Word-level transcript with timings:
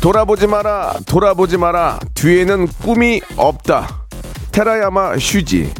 돌아보지 0.00 0.46
마라, 0.46 0.94
돌아보지 1.06 1.58
마라. 1.58 1.98
뒤에는 2.14 2.68
꿈이 2.82 3.20
없다. 3.36 4.06
테라야마 4.50 5.18
슈지. 5.18 5.72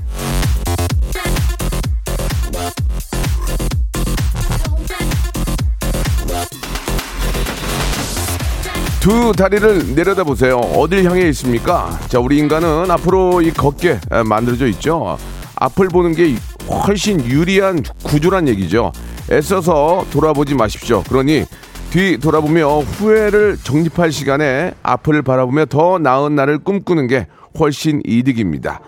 두 9.00 9.32
다리를 9.32 9.94
내려다 9.94 10.24
보세요. 10.24 10.58
어딜 10.58 11.04
향해 11.04 11.26
있습니까? 11.30 11.98
자, 12.08 12.20
우리 12.20 12.36
인간은 12.36 12.90
앞으로 12.90 13.40
이 13.40 13.50
걷게 13.50 14.00
에, 14.12 14.22
만들어져 14.22 14.66
있죠. 14.66 15.16
앞을 15.56 15.88
보는 15.88 16.14
게 16.14 16.36
훨씬 16.68 17.24
유리한 17.24 17.82
구조란 18.02 18.46
얘기죠. 18.48 18.92
애써서 19.32 20.04
돌아보지 20.12 20.54
마십시오. 20.54 21.02
그러니 21.04 21.46
뒤 21.90 22.18
돌아보며 22.18 22.78
후회를 22.78 23.58
정립할 23.64 24.12
시간에 24.12 24.72
앞을 24.84 25.22
바라보며 25.22 25.66
더 25.66 25.98
나은 25.98 26.36
날을 26.36 26.58
꿈꾸는 26.60 27.08
게 27.08 27.26
훨씬 27.58 28.00
이득입니다. 28.04 28.80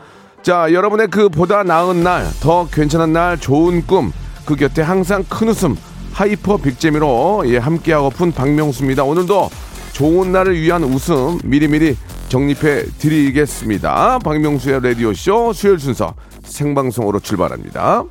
자, 0.43 0.73
여러분의 0.73 1.09
그 1.09 1.29
보다 1.29 1.65
나은 1.65 2.05
날, 2.05 2.25
더 2.41 2.69
괜찮은 2.69 3.13
날, 3.13 3.39
좋은 3.39 3.85
꿈, 3.87 4.13
그 4.45 4.55
곁에 4.55 4.83
항상 4.83 5.25
큰 5.29 5.49
웃음, 5.49 5.77
하이퍼 6.13 6.59
빅재미로 6.59 7.43
예, 7.47 7.59
함께하고픈 7.59 8.31
박명수입니다. 8.31 9.03
오늘도 9.03 9.51
좋은 9.93 10.31
날을 10.31 10.61
위한 10.61 10.85
웃음 10.85 11.39
미리미리 11.43 11.97
적립해 12.29 12.85
드리겠습니다. 12.99 14.21
박명수의 14.21 14.81
라디오쇼 14.81 15.53
수요일 15.53 15.81
순서 15.81 16.15
생방송으로 16.45 17.19
출발합니다. 17.19 18.05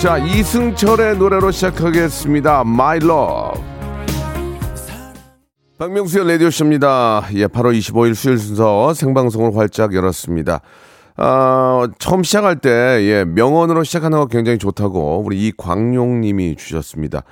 자, 0.00 0.18
이승철의 0.18 1.16
노래로 1.16 1.50
시작하겠습니다. 1.50 2.60
My 2.60 2.98
Love. 3.02 3.62
박명수의 5.78 6.28
라디오쇼입니다. 6.28 7.28
예, 7.34 7.46
8월 7.46 7.76
25일 7.78 8.14
수요일 8.14 8.38
순서 8.38 8.92
생방송을 8.92 9.56
활짝 9.56 9.94
열었습니다. 9.94 10.60
아, 11.16 11.88
처음 11.98 12.22
시작할 12.22 12.56
때, 12.56 12.70
예, 12.70 13.24
명언으로 13.24 13.84
시작하는 13.84 14.18
거 14.18 14.26
굉장히 14.26 14.58
좋다고 14.58 15.22
우리 15.24 15.46
이광용 15.46 16.20
님이 16.20 16.56
주셨습니다. 16.56 17.22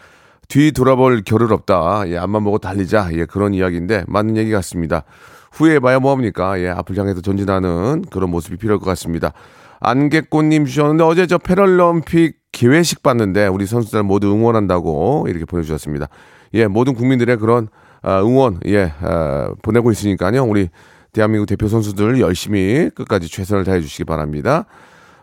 뒤 0.48 0.72
돌아볼 0.72 1.22
겨를 1.22 1.52
없다. 1.52 2.04
예, 2.06 2.16
앞만 2.16 2.44
보고 2.44 2.56
달리자. 2.56 3.10
예, 3.12 3.26
그런 3.26 3.52
이야기인데, 3.52 4.04
맞는 4.08 4.38
얘기 4.38 4.50
같습니다. 4.50 5.04
후회해봐야 5.52 5.98
뭐합니까? 6.00 6.58
예, 6.60 6.70
앞을 6.70 6.96
향해서 6.96 7.20
전진하는 7.20 8.04
그런 8.10 8.30
모습이 8.30 8.56
필요할 8.56 8.78
것 8.80 8.86
같습니다. 8.86 9.32
안개꽃님 9.80 10.64
주셨는데, 10.64 11.04
어제 11.04 11.26
저 11.26 11.36
패럴럼픽 11.36 12.43
기회식 12.54 13.02
봤는데, 13.02 13.48
우리 13.48 13.66
선수들 13.66 14.02
모두 14.04 14.32
응원한다고 14.32 15.26
이렇게 15.28 15.44
보내주셨습니다. 15.44 16.08
예, 16.54 16.66
모든 16.68 16.94
국민들의 16.94 17.36
그런 17.38 17.68
아, 18.00 18.20
응원, 18.20 18.60
예, 18.66 18.92
아, 19.00 19.50
보내고 19.62 19.90
있으니까요. 19.90 20.44
우리 20.44 20.68
대한민국 21.12 21.46
대표 21.46 21.68
선수들 21.68 22.20
열심히 22.20 22.90
끝까지 22.94 23.28
최선을 23.28 23.64
다해 23.64 23.80
주시기 23.80 24.04
바랍니다. 24.04 24.66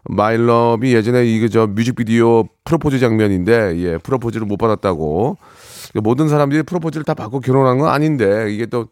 마일럽이 0.10 0.94
예전에 0.96 1.26
이거 1.26 1.48
저 1.48 1.68
뮤직비디오 1.68 2.46
프로포즈 2.66 2.98
장면인데 2.98 3.78
예 3.78 3.98
프로포즈를 4.00 4.48
못 4.48 4.58
받았다고 4.58 5.38
모든 6.02 6.28
사람들이 6.28 6.64
프로포즈를 6.64 7.04
다 7.04 7.14
받고 7.14 7.40
결혼한 7.42 7.78
건 7.78 7.90
아닌데 7.90 8.48
이게 8.52 8.66
또 8.66 8.88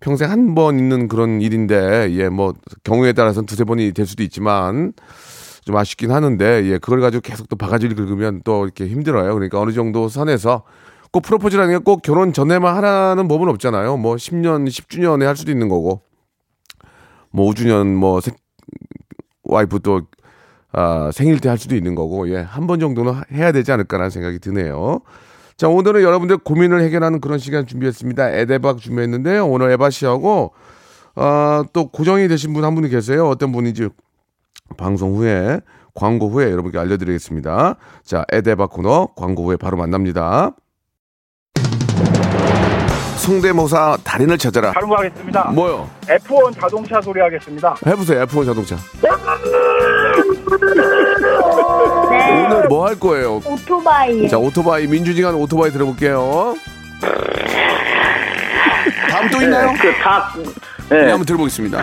평생 0.00 0.30
한 0.32 0.56
번 0.56 0.76
있는 0.80 1.06
그런 1.06 1.40
일인데 1.40 2.10
예 2.10 2.28
뭐 2.28 2.54
경우에 2.82 3.12
따라서는 3.12 3.46
두세 3.46 3.62
번이 3.62 3.92
될 3.92 4.04
수도 4.06 4.24
있지만 4.24 4.94
좀 5.68 5.76
아쉽긴 5.76 6.10
하는데 6.10 6.64
예 6.64 6.78
그걸 6.78 7.02
가지고 7.02 7.20
계속 7.20 7.46
또 7.50 7.54
바가지를 7.56 7.94
긁으면 7.94 8.40
또 8.42 8.64
이렇게 8.64 8.86
힘들어요 8.86 9.34
그러니까 9.34 9.60
어느 9.60 9.70
정도 9.72 10.08
선에서 10.08 10.62
꼭 11.12 11.20
프로포즈라는 11.24 11.78
게 11.78 11.84
꼭 11.84 12.00
결혼 12.00 12.32
전에만 12.32 12.74
하라는 12.76 13.28
법은 13.28 13.50
없잖아요 13.50 13.98
뭐 13.98 14.16
10년 14.16 14.66
10주년에 14.66 15.24
할 15.24 15.36
수도 15.36 15.52
있는 15.52 15.68
거고 15.68 16.00
뭐 17.30 17.50
5주년 17.50 17.94
뭐 17.94 18.22
생, 18.22 18.34
와이프 19.42 19.80
또 19.80 20.00
아, 20.72 21.10
생일 21.12 21.38
때 21.40 21.50
할 21.50 21.58
수도 21.58 21.74
있는 21.76 21.94
거고, 21.94 22.28
예, 22.30 22.36
한 22.36 22.66
번 22.66 22.78
정도는 22.78 23.14
해야 23.32 23.52
되지 23.52 23.72
않을까라는 23.72 24.10
생각이 24.10 24.38
드네요. 24.38 25.00
자, 25.56 25.66
오늘은 25.68 26.02
여러분들 26.02 26.36
고민을 26.38 26.82
해결하는 26.82 27.20
그런 27.22 27.38
시간 27.38 27.66
준비했습니다. 27.66 28.30
에데박 28.32 28.76
준비했는데요. 28.78 29.46
오늘 29.48 29.70
에바 29.70 29.88
씨하고, 29.88 30.52
아, 31.14 31.64
또 31.72 31.88
고정이 31.88 32.28
되신 32.28 32.52
분 32.52 32.64
한 32.64 32.74
분이 32.74 32.90
계세요. 32.90 33.26
어떤 33.28 33.50
분인지 33.50 33.88
방송 34.76 35.14
후에, 35.16 35.60
광고 35.94 36.28
후에 36.28 36.50
여러분께 36.50 36.78
알려드리겠습니다. 36.78 37.76
자, 38.04 38.24
에데박 38.30 38.70
코너 38.70 39.08
광고 39.16 39.44
후에 39.46 39.56
바로 39.56 39.76
만납니다. 39.76 40.52
성대모사 43.16 43.98
달인을 44.04 44.38
찾아라. 44.38 44.72
다른 44.72 44.88
거 44.88 44.96
하겠습니다. 44.96 45.50
뭐요? 45.50 45.88
F1 46.06 46.60
자동차 46.60 47.00
소리 47.00 47.20
하겠습니다. 47.20 47.74
해보세요, 47.86 48.24
F1 48.24 48.46
자동차. 48.46 48.76
네. 49.02 49.08
오늘 52.46 52.68
뭐 52.68 52.86
할 52.86 52.98
거예요? 52.98 53.40
오토바이. 53.44 54.28
자, 54.28 54.38
오토바이, 54.38 54.86
민준이가 54.86 55.28
하는 55.28 55.40
오토바이 55.40 55.70
들어볼게요. 55.70 56.54
다음 59.10 59.28
또 59.30 59.42
있나요? 59.42 59.72
그 59.80 59.92
닭. 60.02 60.32
네, 60.88 61.04
네. 61.04 61.10
한번 61.10 61.26
들어보겠습니다. 61.26 61.82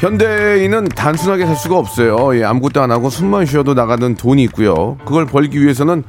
현대인은 0.00 0.88
단순하게 0.88 1.46
살 1.46 1.56
수가 1.56 1.78
없어요. 1.78 2.36
예, 2.38 2.44
아무것도 2.44 2.82
안 2.82 2.90
하고 2.90 3.08
숨만 3.08 3.46
쉬어도 3.46 3.72
나가는 3.74 4.14
돈이 4.14 4.42
있고요. 4.44 4.98
그걸 5.06 5.24
벌기 5.26 5.60
위해서는 5.62 6.04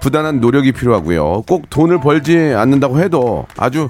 부단한 0.00 0.40
노력이 0.40 0.72
필요하고요. 0.72 1.42
꼭 1.46 1.68
돈을 1.68 2.00
벌지 2.00 2.38
않는다고 2.56 2.98
해도 3.00 3.46
아주 3.56 3.88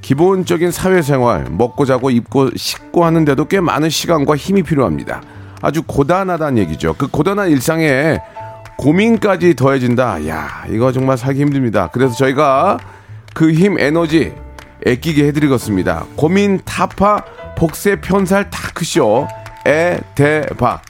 기본적인 0.00 0.70
사회생활, 0.70 1.46
먹고 1.50 1.84
자고 1.84 2.10
입고 2.10 2.50
씻고 2.56 3.04
하는데도 3.04 3.46
꽤 3.46 3.60
많은 3.60 3.90
시간과 3.90 4.36
힘이 4.36 4.62
필요합니다. 4.62 5.20
아주 5.60 5.82
고단하다는 5.82 6.58
얘기죠. 6.58 6.94
그 6.96 7.08
고단한 7.08 7.50
일상에 7.50 8.18
고민까지 8.78 9.56
더해진다. 9.56 10.26
야, 10.28 10.64
이거 10.70 10.92
정말 10.92 11.16
살기 11.18 11.40
힘듭니다. 11.40 11.88
그래서 11.92 12.14
저희가 12.14 12.78
그 13.34 13.52
힘 13.52 13.78
에너지 13.78 14.32
애끼게 14.86 15.26
해드리겠습니다. 15.26 16.04
고민 16.16 16.60
타파 16.64 17.24
복세 17.56 17.96
편살 17.96 18.50
타크쇼 18.50 19.26
에 19.66 19.98
대박. 20.14 20.82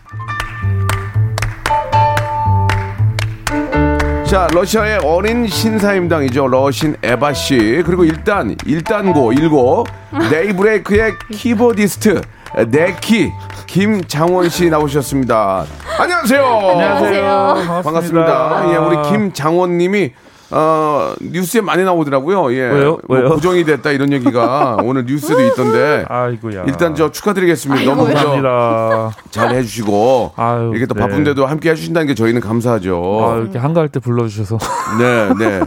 자, 4.26 4.48
러시아의 4.52 4.98
어린 5.04 5.46
신사임당이죠. 5.46 6.48
러신 6.48 6.96
에바 7.02 7.32
씨. 7.32 7.82
그리고 7.86 8.04
일단 8.04 8.56
일단고 8.66 9.32
일고 9.32 9.84
네이브레이크의 10.30 11.14
키보디스트 11.32 12.20
네키 12.66 13.32
김장원 13.66 14.48
씨 14.48 14.68
나오셨습니다. 14.68 15.64
안녕하세요. 15.98 16.44
안녕하세요. 16.44 17.82
반갑습니다. 17.84 18.72
예, 18.72 18.76
우리 18.76 19.08
김장원 19.08 19.78
님이 19.78 20.12
어, 20.50 21.12
뉴스에 21.20 21.60
많이 21.60 21.82
나오더라고요. 21.84 22.52
예. 22.52 22.60
왜요? 22.68 22.98
뭐 23.08 23.18
왜요? 23.18 23.30
부정이 23.30 23.64
됐다 23.64 23.90
이런 23.90 24.12
얘기가 24.12 24.78
오늘 24.84 25.04
뉴스에도 25.04 25.42
있던데. 25.46 26.04
아이고야. 26.08 26.64
일단 26.66 26.94
저 26.94 27.10
축하드리겠습니다. 27.10 27.84
너무 27.84 28.06
저 28.08 28.14
감사합니다. 28.14 29.10
잘 29.30 29.54
해주시고 29.54 30.32
아유, 30.36 30.70
이렇게 30.72 30.86
또 30.86 30.94
네. 30.94 31.00
바쁜데도 31.00 31.46
함께 31.46 31.70
해주신다는 31.70 32.06
게 32.08 32.14
저희는 32.14 32.40
감사하죠. 32.40 33.26
아, 33.28 33.36
이렇게 33.38 33.58
한가할 33.58 33.88
때 33.88 33.98
불러주셔서. 34.00 34.58
네, 34.98 35.28
네. 35.38 35.60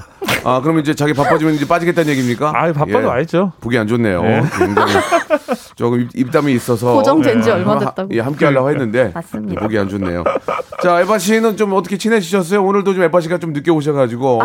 아, 0.46 0.62
그러면 0.62 0.81
이제 0.81 0.96
자기 0.96 1.14
바빠지면 1.14 1.56
이제 1.56 1.68
빠지겠다는 1.68 2.10
얘기입니까? 2.12 2.50
아, 2.56 2.72
바빠도 2.72 3.02
예. 3.02 3.06
와야죠. 3.06 3.52
보기 3.60 3.78
안 3.78 3.88
좋네요. 3.88 4.22
네. 4.22 4.44
굉장히 4.58 4.94
조금 5.76 6.02
입- 6.02 6.10
입담이 6.16 6.54
있어서 6.54 6.94
고정된 6.94 7.42
지 7.42 7.50
예, 7.50 7.54
얼마 7.54 7.76
하- 7.76 7.80
됐다고. 7.80 8.10
예, 8.14 8.20
함께 8.22 8.46
하려고 8.46 8.70
했는데 8.70 9.12
맞습니다. 9.14 9.62
보기 9.62 9.78
안 9.78 9.90
좋네요. 9.90 10.24
자, 10.81 11.02
에바 11.02 11.18
씨는 11.18 11.58
좀 11.58 11.74
어떻게 11.74 11.98
친해지셨어요? 11.98 12.64
오늘도 12.64 12.94
좀 12.94 13.04
에바 13.04 13.20
씨가 13.22 13.38
좀 13.40 13.52
늦게 13.54 13.72
오셔가지고 13.72 14.42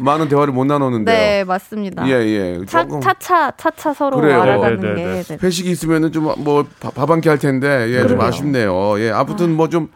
많은 0.00 0.28
대화를 0.28 0.52
못 0.52 0.64
나눴는데요. 0.64 1.16
네, 1.16 1.44
맞습니다. 1.44 2.06
예, 2.08 2.12
예. 2.12 2.60
차, 2.66 2.82
조금 2.84 3.00
차차 3.00 3.52
차차 3.56 3.92
서로 3.94 4.20
그래요. 4.20 4.42
알아가는 4.42 4.80
네, 4.80 4.88
네, 4.88 4.94
게 4.94 5.04
네. 5.04 5.22
네. 5.22 5.38
회식이 5.42 5.70
있으면은 5.70 6.12
좀 6.12 6.24
뭐 6.24 6.64
밥 6.80 7.10
한 7.10 7.20
끼 7.20 7.28
할 7.28 7.38
텐데 7.38 7.86
예, 7.90 7.98
좀 8.00 8.08
그러게요. 8.08 8.26
아쉽네요. 8.28 9.00
예, 9.00 9.10
아무튼 9.10 9.56
뭐좀 9.56 9.88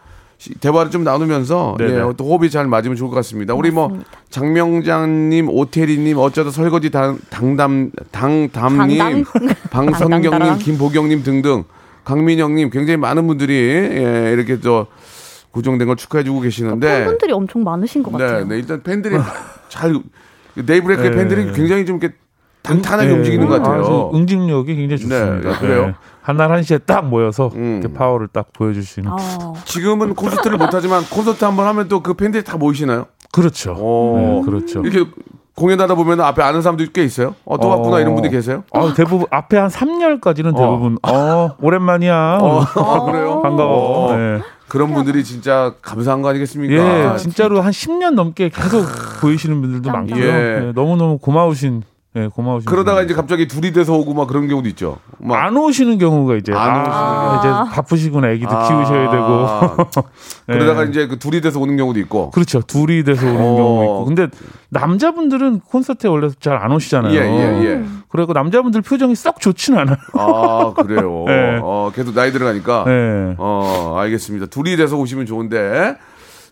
대화를 0.60 0.90
좀 0.92 1.02
나누면서 1.02 1.74
네네. 1.78 1.94
예, 1.94 2.12
또 2.16 2.24
호흡이 2.26 2.48
잘 2.50 2.66
맞으면 2.68 2.96
좋을 2.96 3.10
것 3.10 3.16
같습니다. 3.16 3.54
우리 3.54 3.70
뭐 3.72 3.90
장명장님, 4.30 5.48
오태리님, 5.48 6.16
어쩌다 6.18 6.50
설거지 6.50 6.90
당, 6.90 7.18
당담 7.30 7.90
당담님, 8.12 8.98
당담? 8.98 9.24
당당다랑. 9.70 10.58
김보경님 10.58 11.22
등등 11.24 11.64
강민영님 12.04 12.70
굉장히 12.70 12.96
많은 12.96 13.26
분들이 13.26 13.52
예, 13.54 14.30
이렇게 14.32 14.60
저 14.60 14.86
고정된 15.50 15.86
걸 15.88 15.96
축하해주고 15.96 16.40
계시는데 16.40 16.86
팬분들이 16.86 17.32
엄청 17.32 17.64
많으신 17.64 18.02
것 18.02 18.12
네, 18.16 18.24
같아요. 18.24 18.46
네, 18.46 18.56
일단 18.58 18.82
팬들이 18.82 19.16
잘 19.68 19.94
네이브레이크의 20.54 21.10
네. 21.10 21.16
팬들이 21.16 21.52
굉장히 21.52 21.86
좀 21.86 21.98
이렇게 21.98 22.14
탄탄하게 22.62 23.08
네. 23.08 23.14
움직이는 23.14 23.46
것 23.46 23.62
같아요. 23.62 23.80
아주 23.80 24.10
응집력이 24.14 24.74
굉장히 24.74 25.00
좋습니다. 25.02 25.50
네, 25.52 25.58
그래요? 25.58 25.94
한날 26.20 26.50
한시에 26.52 26.78
딱 26.78 27.06
모여서 27.06 27.50
음. 27.54 27.82
파워를 27.96 28.28
딱 28.32 28.52
보여주시는. 28.52 29.10
어. 29.10 29.54
지금은 29.64 30.14
콘서트를 30.14 30.58
못하지만 30.58 31.02
콘서트 31.04 31.44
한번 31.44 31.66
하면 31.68 31.88
또 31.88 32.00
그 32.02 32.14
팬들이 32.14 32.44
다 32.44 32.56
모이시나요? 32.56 33.06
그렇죠. 33.32 33.72
오. 33.78 34.18
네, 34.18 34.50
그렇죠. 34.50 34.80
이렇게 34.82 35.10
공연하다 35.54 35.94
보면 35.94 36.20
앞에 36.20 36.42
아는 36.42 36.62
사람들이 36.62 36.90
꽤 36.92 37.02
있어요? 37.04 37.34
어, 37.44 37.58
또 37.58 37.68
어. 37.68 37.76
왔구나 37.76 38.00
이런 38.00 38.14
분들이 38.14 38.32
계세요? 38.32 38.62
아, 38.72 38.92
대부분 38.94 39.26
앞에 39.30 39.56
한 39.56 39.68
3년까지는 39.68 40.56
대부분 40.56 40.98
어, 41.02 41.56
오랜만이야. 41.60 42.38
어, 42.40 43.04
그래요? 43.06 43.40
반가워. 43.42 44.12
어. 44.12 44.16
네. 44.16 44.40
그런 44.68 44.92
분들이 44.92 45.24
진짜 45.24 45.74
감사한 45.82 46.22
거 46.22 46.28
아니겠습니까? 46.28 47.14
예, 47.14 47.16
진짜로 47.16 47.60
한 47.60 47.72
10년 47.72 48.14
넘게 48.14 48.50
계속 48.50 48.84
보이시는 49.20 49.60
분들도 49.60 49.90
많고요. 49.90 50.22
예. 50.24 50.28
예, 50.66 50.72
너무너무 50.74 51.18
고마우신, 51.18 51.82
예, 52.24 52.28
고마우신. 52.28 52.68
그러다가. 52.70 53.02
이제 53.02 53.14
갑자기 53.14 53.46
둘이 53.48 53.72
돼서 53.72 53.94
오고 53.94 54.14
막 54.14 54.26
그런 54.28 54.48
경우도 54.48 54.68
있죠. 54.70 54.98
막 55.18 55.38
안 55.44 55.56
오시는 55.56 55.98
경우가 55.98 56.36
이제 56.36 56.52
안 56.52 56.58
아, 56.86 57.38
오시는 57.38 57.38
이제 57.64 57.74
바쁘시구나 57.74 58.30
애기도 58.30 58.50
아, 58.50 58.68
키우셔야 58.68 59.10
되고 59.10 59.88
그러다가 60.46 60.84
예. 60.84 60.88
이제 60.88 61.06
그 61.06 61.18
둘이 61.18 61.40
돼서 61.40 61.60
오는 61.60 61.76
경우도 61.76 61.98
있고. 62.00 62.30
그렇죠 62.30 62.60
둘이 62.60 63.04
돼서 63.04 63.26
오는 63.26 63.40
어. 63.40 63.56
경우 63.56 63.82
있고 63.84 64.04
근데 64.04 64.28
남자분들은 64.70 65.60
콘서트에 65.60 66.10
원래 66.10 66.28
잘 66.40 66.58
안 66.58 66.72
오시잖아요. 66.72 67.14
예, 67.14 67.18
예, 67.20 67.64
예. 67.64 67.84
그리고 68.08 68.32
남자분들 68.32 68.82
표정이 68.82 69.14
썩 69.14 69.40
좋진 69.40 69.76
않아요. 69.78 69.96
아, 70.14 70.72
그래요. 70.76 71.24
예. 71.28 71.60
어, 71.62 71.92
계속 71.94 72.14
나이 72.14 72.32
들어가니까. 72.32 72.84
예. 72.88 73.34
어, 73.38 73.96
알겠습니다. 73.98 74.46
둘이 74.46 74.76
돼서 74.76 74.96
오시면 74.96 75.26
좋은데. 75.26 75.96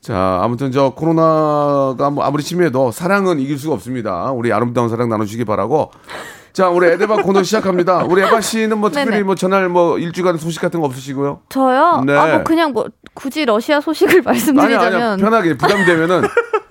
자, 0.01 0.41
아무튼 0.43 0.71
저 0.73 0.91
코로나가 0.91 2.11
뭐 2.11 2.25
아무리 2.25 2.43
심해도 2.43 2.91
사랑은 2.93 3.41
이길 3.41 3.59
수가 3.59 3.75
없습니다. 3.75 4.31
우리 4.31 4.53
아름다운 4.53 4.89
사랑 4.89 5.09
나누시기 5.09 5.45
바라고. 5.45 5.91
자, 6.57 6.71
우리 6.71 6.87
에데바 6.87 7.17
코너 7.17 7.43
시작합니다. 7.43 8.05
우리 8.09 8.23
에바 8.23 8.41
씨는 8.41 8.79
뭐 8.79 8.89
특별히 8.89 9.11
네네. 9.11 9.23
뭐 9.25 9.35
전할 9.35 9.69
뭐 9.69 9.99
일주간 9.99 10.39
소식 10.39 10.63
같은 10.63 10.81
거 10.81 10.87
없으시고요? 10.87 11.41
저요? 11.51 12.03
네. 12.07 12.17
아, 12.17 12.27
뭐 12.29 12.45
그냥 12.45 12.73
뭐 12.73 12.87
굳이 13.13 13.45
러시아 13.45 13.79
소식을 13.79 14.15
아니, 14.15 14.23
말씀드리자면 14.57 15.03
아니, 15.03 15.23
편하게 15.23 15.59
부담되면은 15.59 16.23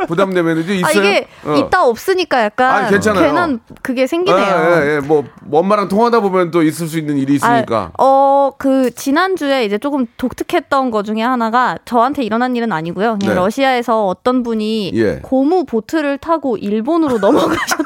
부담되면 0.08 0.58
이제 0.62 0.76
있어요. 0.78 0.88
아 0.88 0.92
이게 0.92 1.28
어. 1.46 1.54
있다 1.54 1.86
없으니까 1.86 2.46
약간 2.46 2.74
아니, 2.74 2.90
괜찮아요. 2.90 3.26
괜한 3.26 3.60
그게 3.84 4.08
생기네요. 4.08 4.44
예, 4.44 4.82
예, 4.82 4.96
예. 4.96 5.00
뭐 5.02 5.24
엄마랑 5.52 5.88
통하다 5.88 6.20
보면 6.22 6.50
또 6.50 6.64
있을 6.64 6.88
수 6.88 6.98
있는 6.98 7.18
일이 7.20 7.36
있으니까. 7.36 7.92
아, 7.96 8.04
어, 8.04 8.52
그, 8.58 8.90
지난주에 8.90 9.66
이제 9.66 9.78
조금 9.78 10.08
독특했던 10.18 10.90
것 10.90 11.06
중에 11.06 11.22
하나가 11.22 11.78
저한테 11.86 12.24
일어난 12.24 12.56
일은 12.56 12.72
아니고요. 12.72 13.18
그냥 13.20 13.36
네. 13.36 13.40
러시아에서 13.40 14.08
어떤 14.08 14.42
분이 14.42 14.94
예. 14.96 15.20
고무 15.22 15.66
보트를 15.66 16.18
타고 16.18 16.58
일본으로 16.58 17.20
넘어가셨다. 17.22 17.84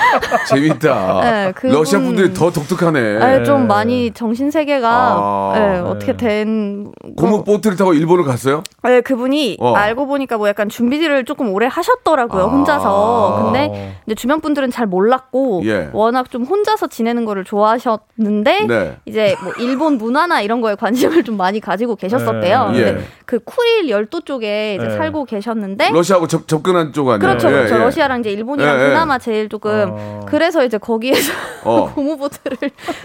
재밌다. 0.48 1.20
네, 1.22 1.52
그분- 1.52 1.76
러시아 1.76 1.98
분들이 2.00 2.32
더 2.32 2.50
독특하네. 2.50 3.18
아, 3.22 3.42
좀 3.44 3.66
많이 3.66 4.10
정신 4.12 4.50
세계가 4.50 4.88
아, 4.88 5.52
네, 5.56 5.78
어떻게 5.80 6.16
된. 6.16 6.92
고무 7.16 7.38
거- 7.38 7.44
보트를 7.44 7.76
타고 7.76 7.94
일본을 7.94 8.24
갔어요? 8.24 8.62
네, 8.82 9.00
그분이 9.00 9.56
어. 9.60 9.74
알고 9.74 10.06
보니까 10.06 10.36
뭐 10.38 10.48
약간 10.48 10.68
준비를 10.68 11.24
조금 11.24 11.52
오래 11.52 11.66
하셨더라고요, 11.66 12.42
아. 12.44 12.46
혼자서. 12.46 13.42
근데 13.44 13.96
이제 14.06 14.14
주변 14.14 14.40
분들은 14.40 14.70
잘 14.70 14.86
몰랐고, 14.86 15.62
예. 15.64 15.88
워낙 15.92 16.30
좀 16.30 16.44
혼자서 16.44 16.86
지내는 16.88 17.24
거를 17.24 17.44
좋아하셨는데, 17.44 18.66
네. 18.66 18.96
이제 19.06 19.36
뭐 19.42 19.52
일본 19.58 19.98
문화나 19.98 20.40
이런 20.40 20.60
거에 20.60 20.74
관심을 20.74 21.24
좀 21.24 21.36
많이 21.36 21.60
가지고 21.60 21.96
계셨었대요. 21.96 22.70
예. 22.74 22.84
근데 22.84 23.04
그 23.24 23.38
쿠릴 23.40 23.88
열도 23.88 24.20
쪽에 24.20 24.76
이제 24.76 24.86
예. 24.86 24.96
살고 24.96 25.24
계셨는데, 25.24 25.90
러시아하고 25.92 26.26
접, 26.28 26.46
접근한 26.46 26.92
쪽 26.92 27.08
아니에요? 27.08 27.18
그렇죠, 27.18 27.48
예, 27.48 27.52
그렇죠. 27.52 27.74
예. 27.74 27.78
러시아랑 27.78 28.20
이제 28.20 28.30
일본이랑 28.30 28.78
예, 28.78 28.84
예. 28.84 28.88
그나마 28.88 29.18
제일 29.18 29.48
조금 29.48 29.85
어. 29.92 30.20
그래서 30.26 30.64
이제 30.64 30.78
거기에서 30.78 31.32
어. 31.64 31.90
고무보트를 31.94 32.56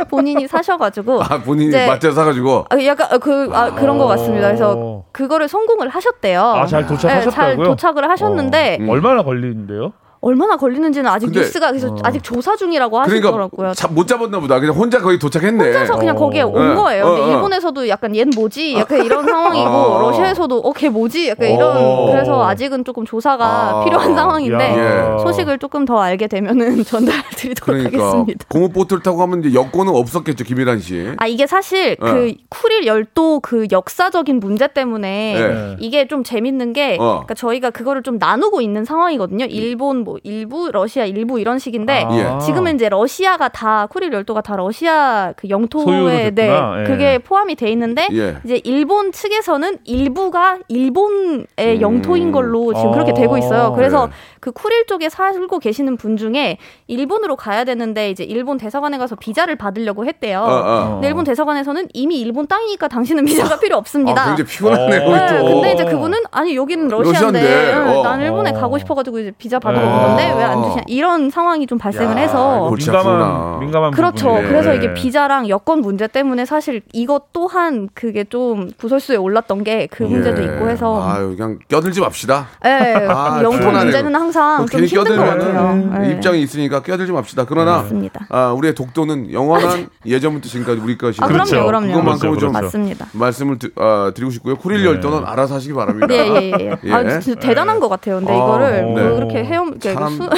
본인이 0.10 0.48
사셔가지고 0.48 1.22
아, 1.24 1.40
본인이 1.44 1.70
이제- 1.70 1.88
마트에 1.88 2.12
사가지고. 2.12 2.66
아, 2.70 2.84
약간 2.86 3.14
어, 3.14 3.18
그 3.18 3.50
아, 3.54 3.74
그런 3.74 3.98
것 3.98 4.08
같습니다. 4.08 4.48
그래서 4.48 4.76
어. 4.78 5.06
그거를 5.12 5.48
성공을 5.48 5.90
하셨대요. 5.90 6.42
아, 6.42 6.66
잘 6.66 6.82
네, 6.84 6.88
도착하셨다고요? 6.88 7.32
잘 7.32 7.64
도착을 7.64 8.10
하셨는데 8.10 8.78
음. 8.82 8.90
얼마나 8.90 9.24
걸리는데요? 9.24 9.94
얼마나 10.22 10.56
걸리는지는 10.56 11.10
아직 11.10 11.26
근데- 11.28 11.40
뉴스가 11.42 11.70
그래서 11.70 11.96
아직 12.04 12.24
조사 12.24 12.56
중이라고 12.56 13.00
하시더라고요. 13.00 13.50
그러니까 13.50 13.74
자- 13.74 13.88
못 13.88 14.08
잡았나 14.08 14.40
보다. 14.40 14.60
그냥 14.60 14.76
혼자 14.76 15.00
거의 15.02 15.18
도착했네. 15.18 15.64
혼자서 15.66 15.98
그냥 15.98 16.16
거기에 16.16 16.44
온 16.44 16.72
어. 16.72 16.76
거예요. 16.76 17.06
어, 17.06 17.10
어. 17.14 17.32
일본에서도 17.32 17.88
약간 17.90 18.16
얘는 18.16 18.32
뭐지? 18.36 18.76
약간 18.76 19.04
이런 19.04 19.26
상황이고 19.26 19.68
어. 19.68 20.02
러시아에서도 20.04 20.60
어걔 20.60 20.90
뭐지? 20.90 21.30
약간 21.30 21.50
이런 21.50 21.76
어. 21.76 22.12
그래서 22.12 22.46
아직은 22.48 22.86
조금 22.86 23.04
조사가 23.06 23.46
아. 23.46 23.84
필요한 23.84 24.14
상황인데 24.14 24.78
야. 24.78 25.18
소식을 25.18 25.58
조금 25.58 25.86
더 25.86 26.00
알게 26.00 26.28
되면은 26.28 26.84
전달드리도록 26.86 27.66
그러니까 27.66 27.98
하겠습니다. 28.06 28.46
고무 28.48 28.70
보트를 28.70 29.02
타고 29.02 29.18
가면 29.18 29.44
이제 29.44 29.56
여권은 29.58 29.92
없었겠죠, 29.96 30.44
김일환 30.44 30.80
씨. 30.80 31.14
아 31.18 31.26
이게 31.26 31.48
사실 31.48 31.98
어. 32.00 32.06
그 32.06 32.34
쿠릴 32.50 32.86
열도 32.86 33.40
그 33.40 33.66
역사적인 33.72 34.40
문제 34.40 34.68
때문에 34.68 35.34
네. 35.36 35.76
이게 35.80 36.08
좀 36.08 36.24
재밌는 36.24 36.74
게 36.74 36.98
어. 37.00 37.06
그러니까 37.26 37.34
저희가 37.34 37.72
그거를 37.72 38.04
좀 38.04 38.18
나누고 38.20 38.62
있는 38.62 38.86
상황이거든요. 38.86 39.46
일본 39.46 40.04
뭐 40.04 40.11
일부, 40.24 40.70
러시아 40.72 41.06
일부 41.06 41.40
이런 41.40 41.60
식인데 41.60 42.08
예. 42.12 42.40
지금은 42.46 42.76
이제 42.76 42.90
러시아가 42.90 43.50
다 43.50 43.88
쿠릴 43.88 44.12
열도가 44.14 44.42
다 44.42 44.56
러시아 44.56 45.34
그 45.36 45.50
영토에 45.50 46.32
네. 46.32 46.50
예. 46.50 46.84
그게 46.86 47.18
포함이 47.20 47.56
돼 47.56 47.70
있는데 47.72 48.08
예. 48.14 48.38
이제 48.44 48.62
일본 48.64 49.12
측에서는 49.12 49.80
일부가 49.84 50.60
일본의 50.68 51.82
영토인 51.82 52.32
걸로 52.32 52.74
지금 52.74 52.92
그렇게 52.92 53.14
되고 53.14 53.38
있어요. 53.38 53.68
어, 53.68 53.76
그래서 53.76 54.08
네. 54.08 54.12
그 54.40 54.52
쿠릴 54.52 54.88
쪽에 54.88 55.10
살고 55.10 55.60
계시는 55.60 55.98
분 55.98 56.18
중에 56.18 56.58
일본으로 56.88 57.36
가야 57.36 57.64
되는데 57.64 58.10
이제 58.10 58.24
일본 58.24 58.58
대사관에 58.58 58.98
가서 58.98 59.16
비자를 59.16 59.56
받으려고 59.56 60.06
했대요. 60.06 60.40
어, 60.40 60.46
어. 60.46 60.90
근데 60.94 61.08
일본 61.08 61.24
대사관에서는 61.24 61.90
이미 61.94 62.20
일본 62.20 62.48
땅이니까 62.48 62.88
당신은 62.88 63.26
비자가 63.26 63.60
필요 63.60 63.78
없습니다. 63.78 64.22
아, 64.22 64.36
굉장히 64.36 64.50
피곤하네, 64.50 64.98
어. 64.98 65.06
거기 65.06 65.20
네, 65.20 65.40
또. 65.40 65.46
근데 65.46 65.74
이제 65.74 65.86
그분은 65.86 66.20
아니 66.32 66.56
여기는 66.56 66.88
러시아인데 66.88 67.40
러시아인데, 67.40 67.74
응, 67.74 68.00
어. 68.00 68.04
나는 68.04 68.26
일본에 68.26 68.52
어. 68.52 68.54
가고 68.54 68.78
싶어가지고 68.78 69.20
이제 69.20 69.32
비자 69.38 69.60
받아서 69.60 69.86
네. 70.02 70.08
건데 70.08 70.34
왜 70.38 70.44
안 70.44 70.64
주시냐 70.64 70.84
이런 70.88 71.30
상황이 71.30 71.66
좀 71.68 71.78
발생을 71.78 72.18
야, 72.18 72.22
해서 72.22 72.70
민감한. 72.76 73.60
민감한 73.60 73.92
그렇죠. 73.92 74.28
부분이네. 74.28 74.48
그래서 74.50 74.72
예. 74.74 74.76
이게 74.78 74.94
비자랑 74.94 75.48
여권 75.50 75.80
문제 75.82 76.08
때문에 76.08 76.46
사실 76.46 76.82
이것 76.94 77.32
또한 77.34 77.88
그게 77.94 78.24
좀 78.24 78.70
구설수에 78.78 79.16
올랐던 79.16 79.64
게 79.64 79.88
그 79.92 80.04
문제도 80.04 80.42
예. 80.42 80.46
있고 80.46 80.70
해서 80.70 81.04
아유, 81.10 81.36
그냥 81.36 81.60
껴들지 81.68 82.02
맙시다. 82.02 82.48
예, 82.66 82.70
아, 83.10 83.38
영통 83.44 83.52
피곤하네요. 83.60 83.84
문제는 83.84 84.16
항상 84.16 84.58
뭐 84.58 84.66
좀 84.68 84.84
힘든 84.86 85.18
것 85.18 85.24
같아요. 85.26 85.92
예. 86.04 86.12
입장이 86.12 86.42
있으니까 86.42 86.82
껴들지 86.82 87.12
맙시다. 87.12 87.46
그러나 87.46 87.78
맞습니다. 87.84 88.26
아, 88.30 88.52
우리의 88.54 88.74
독도는 88.76 89.32
영원한 89.34 89.88
예전부터 90.06 90.50
지금까지 90.50 90.82
우리 90.82 90.98
것이 90.98 91.20
아, 91.22 91.28
그렇죠. 91.28 91.52
그럼요, 91.66 91.66
그럼요. 91.68 91.88
그것만큼은 91.94 92.40
좀 92.40 92.52
그렇죠. 92.52 92.66
맞습니다. 92.66 93.08
말씀을 93.14 93.60
드, 93.60 93.72
아, 93.78 94.12
드리고 94.14 94.32
싶고요. 94.32 94.56
쿠릴 94.56 94.86
열도는 94.86 95.26
알아서 95.26 95.56
하시기 95.56 95.74
바랍니다. 95.74 96.08
네, 96.08 96.18
예, 96.18 96.52
예. 96.60 96.78
예. 96.84 96.92
아, 96.94 97.20
진짜 97.20 97.40
대단한 97.40 97.80
것 97.80 97.90
같아요. 97.90 98.16
근데 98.18 98.32
아, 98.34 98.36
이거를 98.36 98.72
네. 98.72 98.82
뭐 98.82 99.18
이렇게 99.18 99.44
헤엄, 99.44 99.70
이렇게 99.70 99.91
참 99.94 100.16
수, 100.16 100.30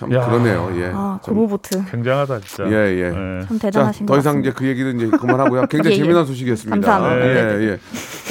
참 0.00 0.12
야. 0.14 0.24
그러네요. 0.24 0.72
예. 0.76 0.90
아, 0.94 1.18
좀- 1.22 1.34
고무보트. 1.34 1.84
굉장하다 1.90 2.40
진짜. 2.40 2.64
예, 2.70 2.72
예. 2.72 3.04
예. 3.08 3.10
참 3.46 3.58
자, 3.58 3.66
대단하신 3.70 4.06
것더 4.06 4.18
이상. 4.18 4.40
이제 4.40 4.50
그 4.50 4.66
얘기는 4.66 4.96
이제 4.96 5.08
그만하고요. 5.14 5.66
굉장히 5.68 5.96
예, 5.96 6.00
예. 6.00 6.02
재미난 6.02 6.24
소식이었습니다. 6.24 6.74
감사합니다. 6.90 7.28
예, 7.28 7.34
네네. 7.34 7.64
예. 7.66 7.78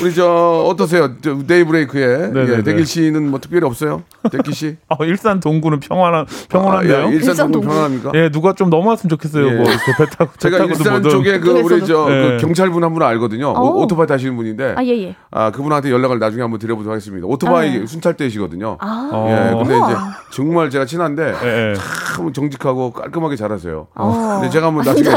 우리 0.02 0.14
저 0.16 0.66
어떠세요? 0.68 1.12
저 1.22 1.38
데이브레이크에 1.46 2.30
네네네. 2.32 2.58
예, 2.58 2.64
대길 2.64 2.86
씨는 2.88 3.30
뭐 3.30 3.40
특별히 3.40 3.68
없어요? 3.68 4.02
대길 4.32 4.54
씨? 4.56 4.78
어, 4.88 4.96
일산 5.06 5.40
동구는 5.40 5.80
평안한 5.80 6.26
평온한데요. 6.50 6.98
아, 7.06 7.12
예, 7.12 7.16
일산 7.16 7.52
동구. 7.52 7.62
평안합니까? 7.68 8.12
예, 8.16 8.30
누가 8.30 8.54
좀 8.54 8.72
넘어왔으면 8.72 9.10
좋겠어요. 9.10 9.48
예. 9.48 9.52
뭐, 9.52 9.66
이렇게 9.70 9.92
배 9.98 10.06
타고, 10.08 10.32
배 10.32 10.38
제가 10.40 10.58
일산 10.66 10.92
뭐든. 10.94 11.10
쪽에 11.12 11.40
그 11.40 11.50
우리 11.52 11.64
그래서도. 11.64 11.86
저그 11.86 12.12
예. 12.34 12.38
경찰분 12.38 12.84
한 12.84 12.90
분 12.94 13.04
알거든요. 13.04 13.50
어. 13.50 13.62
오, 13.76 13.86
토바이 13.86 14.08
타시는 14.08 14.36
분인데 14.36 14.74
아, 14.76 14.84
예, 14.84 15.04
예. 15.04 15.16
아 15.30 15.52
그분한테 15.52 15.92
연락을 15.92 16.18
나중에 16.18 16.42
한번 16.42 16.58
드려보도록 16.60 16.92
하겠습니다. 16.92 17.28
오토바이 17.28 17.84
아. 17.84 17.86
순찰대시거든요. 17.86 18.78
아, 18.80 19.10
어. 19.14 19.28
예, 19.30 19.54
근데. 19.56 19.76
이제 19.76 19.96
정말 20.32 20.70
제가 20.72 20.86
친한데 20.86 21.34
예, 21.60 21.70
예. 21.72 21.74
참 22.16 22.34
정직하고 22.34 22.92
깔끔하게 22.92 23.36
잘하세요. 23.36 23.88
어. 23.96 24.38
근데 24.40 24.50
제가 24.50 24.68
한번 24.68 24.86
나중에. 24.86 25.10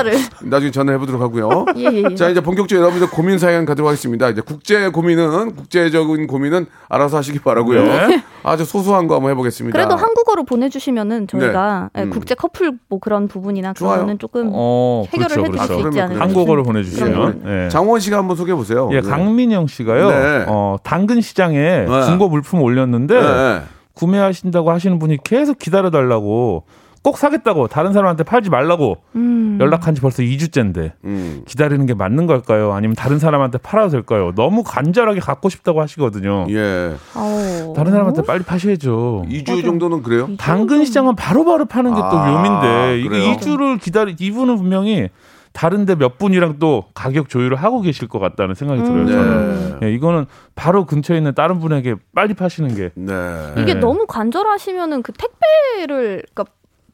나중에 0.42 0.70
전화해 0.70 0.98
보도록 0.98 1.20
하고요. 1.20 1.66
예, 1.76 1.84
예, 1.84 2.02
예. 2.10 2.14
자 2.14 2.28
이제 2.28 2.40
본격적으로 2.40 2.84
여러분들 2.86 3.10
고민 3.10 3.38
사연 3.38 3.64
가도록 3.64 3.88
하겠습니다. 3.88 4.28
이제 4.28 4.40
국제 4.40 4.88
고민은 4.88 5.54
국제적인 5.54 6.26
고민은 6.26 6.66
알아서 6.88 7.16
하시기 7.18 7.38
바라고요. 7.40 7.82
네. 7.84 8.22
아주 8.42 8.64
소소한 8.64 9.06
거 9.06 9.14
한번 9.16 9.30
해보겠습니다. 9.32 9.76
그래도 9.78 9.94
한국어로 9.96 10.44
보내주시면은 10.44 11.26
저희가 11.28 11.90
네. 11.94 12.00
예, 12.00 12.04
음. 12.04 12.10
국제 12.10 12.34
커플 12.34 12.72
뭐 12.88 12.98
그런 12.98 13.28
부분이나 13.28 13.72
좋아요. 13.72 13.96
그거는 13.96 14.18
조금 14.18 14.50
어, 14.52 15.04
해결을 15.12 15.28
그렇죠, 15.28 15.40
해드릴 15.40 15.58
그렇죠. 15.58 15.82
수 15.82 15.88
있지 15.88 16.00
않을까. 16.00 16.24
한국어를 16.24 16.62
예, 16.62 16.66
보내주시면. 16.66 17.42
예. 17.46 17.68
장원 17.68 18.00
씨가 18.00 18.18
한번 18.18 18.36
소개해 18.36 18.56
보세요. 18.56 18.88
예, 18.92 19.00
강민영 19.00 19.66
씨가요. 19.66 20.10
네. 20.10 20.44
어, 20.48 20.76
당근 20.82 21.20
시장에 21.20 21.86
네. 21.86 22.02
중고 22.04 22.28
물품 22.28 22.62
올렸는데 22.62 23.14
네, 23.14 23.20
네. 23.22 23.62
구매하신다고 23.94 24.70
하시는 24.70 24.98
분이 24.98 25.18
계속 25.24 25.58
기다려 25.58 25.90
달라고 25.90 26.64
꼭 27.02 27.18
사겠다고 27.18 27.66
다른 27.66 27.92
사람한테 27.92 28.22
팔지 28.22 28.48
말라고 28.48 28.98
음. 29.16 29.58
연락한 29.60 29.94
지 29.96 30.00
벌써 30.00 30.22
2주째인데 30.22 30.92
음. 31.04 31.42
기다리는 31.46 31.84
게 31.84 31.94
맞는 31.94 32.26
걸까요? 32.28 32.72
아니면 32.72 32.94
다른 32.94 33.18
사람한테 33.18 33.58
팔아도 33.58 33.90
될까요? 33.90 34.32
너무 34.36 34.62
간절하게 34.62 35.18
갖고 35.18 35.48
싶다고 35.48 35.82
하시거든요. 35.82 36.46
예. 36.50 36.94
아우. 37.14 37.74
다른 37.74 37.90
사람한테 37.90 38.22
빨리 38.22 38.44
파셔야죠. 38.44 39.24
2주 39.28 39.64
정도는 39.64 40.02
그래요? 40.04 40.28
이 40.30 40.36
당근 40.36 40.84
시장은 40.84 41.16
바로 41.16 41.44
바로 41.44 41.64
파는 41.64 41.92
게또 41.92 42.06
아, 42.06 42.30
묘미인데 42.30 43.00
이게 43.00 43.08
그래요? 43.08 43.36
2주를 43.36 43.80
기다리 43.80 44.14
이분은 44.18 44.56
분명히 44.56 45.08
다른데 45.52 45.96
몇 45.96 46.18
분이랑 46.18 46.56
또 46.58 46.84
가격 46.94 47.28
조율을 47.28 47.56
하고 47.56 47.80
계실 47.82 48.08
것 48.08 48.18
같다는 48.18 48.54
생각이 48.54 48.82
들어요. 48.82 49.06
저는. 49.06 49.78
네. 49.80 49.86
예, 49.88 49.92
이거는 49.94 50.26
바로 50.54 50.86
근처에 50.86 51.18
있는 51.18 51.34
다른 51.34 51.58
분에게 51.60 51.96
빨리 52.14 52.34
파시는 52.34 52.74
게 52.74 52.90
네. 52.94 53.12
이게 53.58 53.74
네. 53.74 53.80
너무 53.80 54.06
간절하시면은 54.06 55.02
그 55.02 55.12
택배를 55.12 56.22
그러니까 56.34 56.44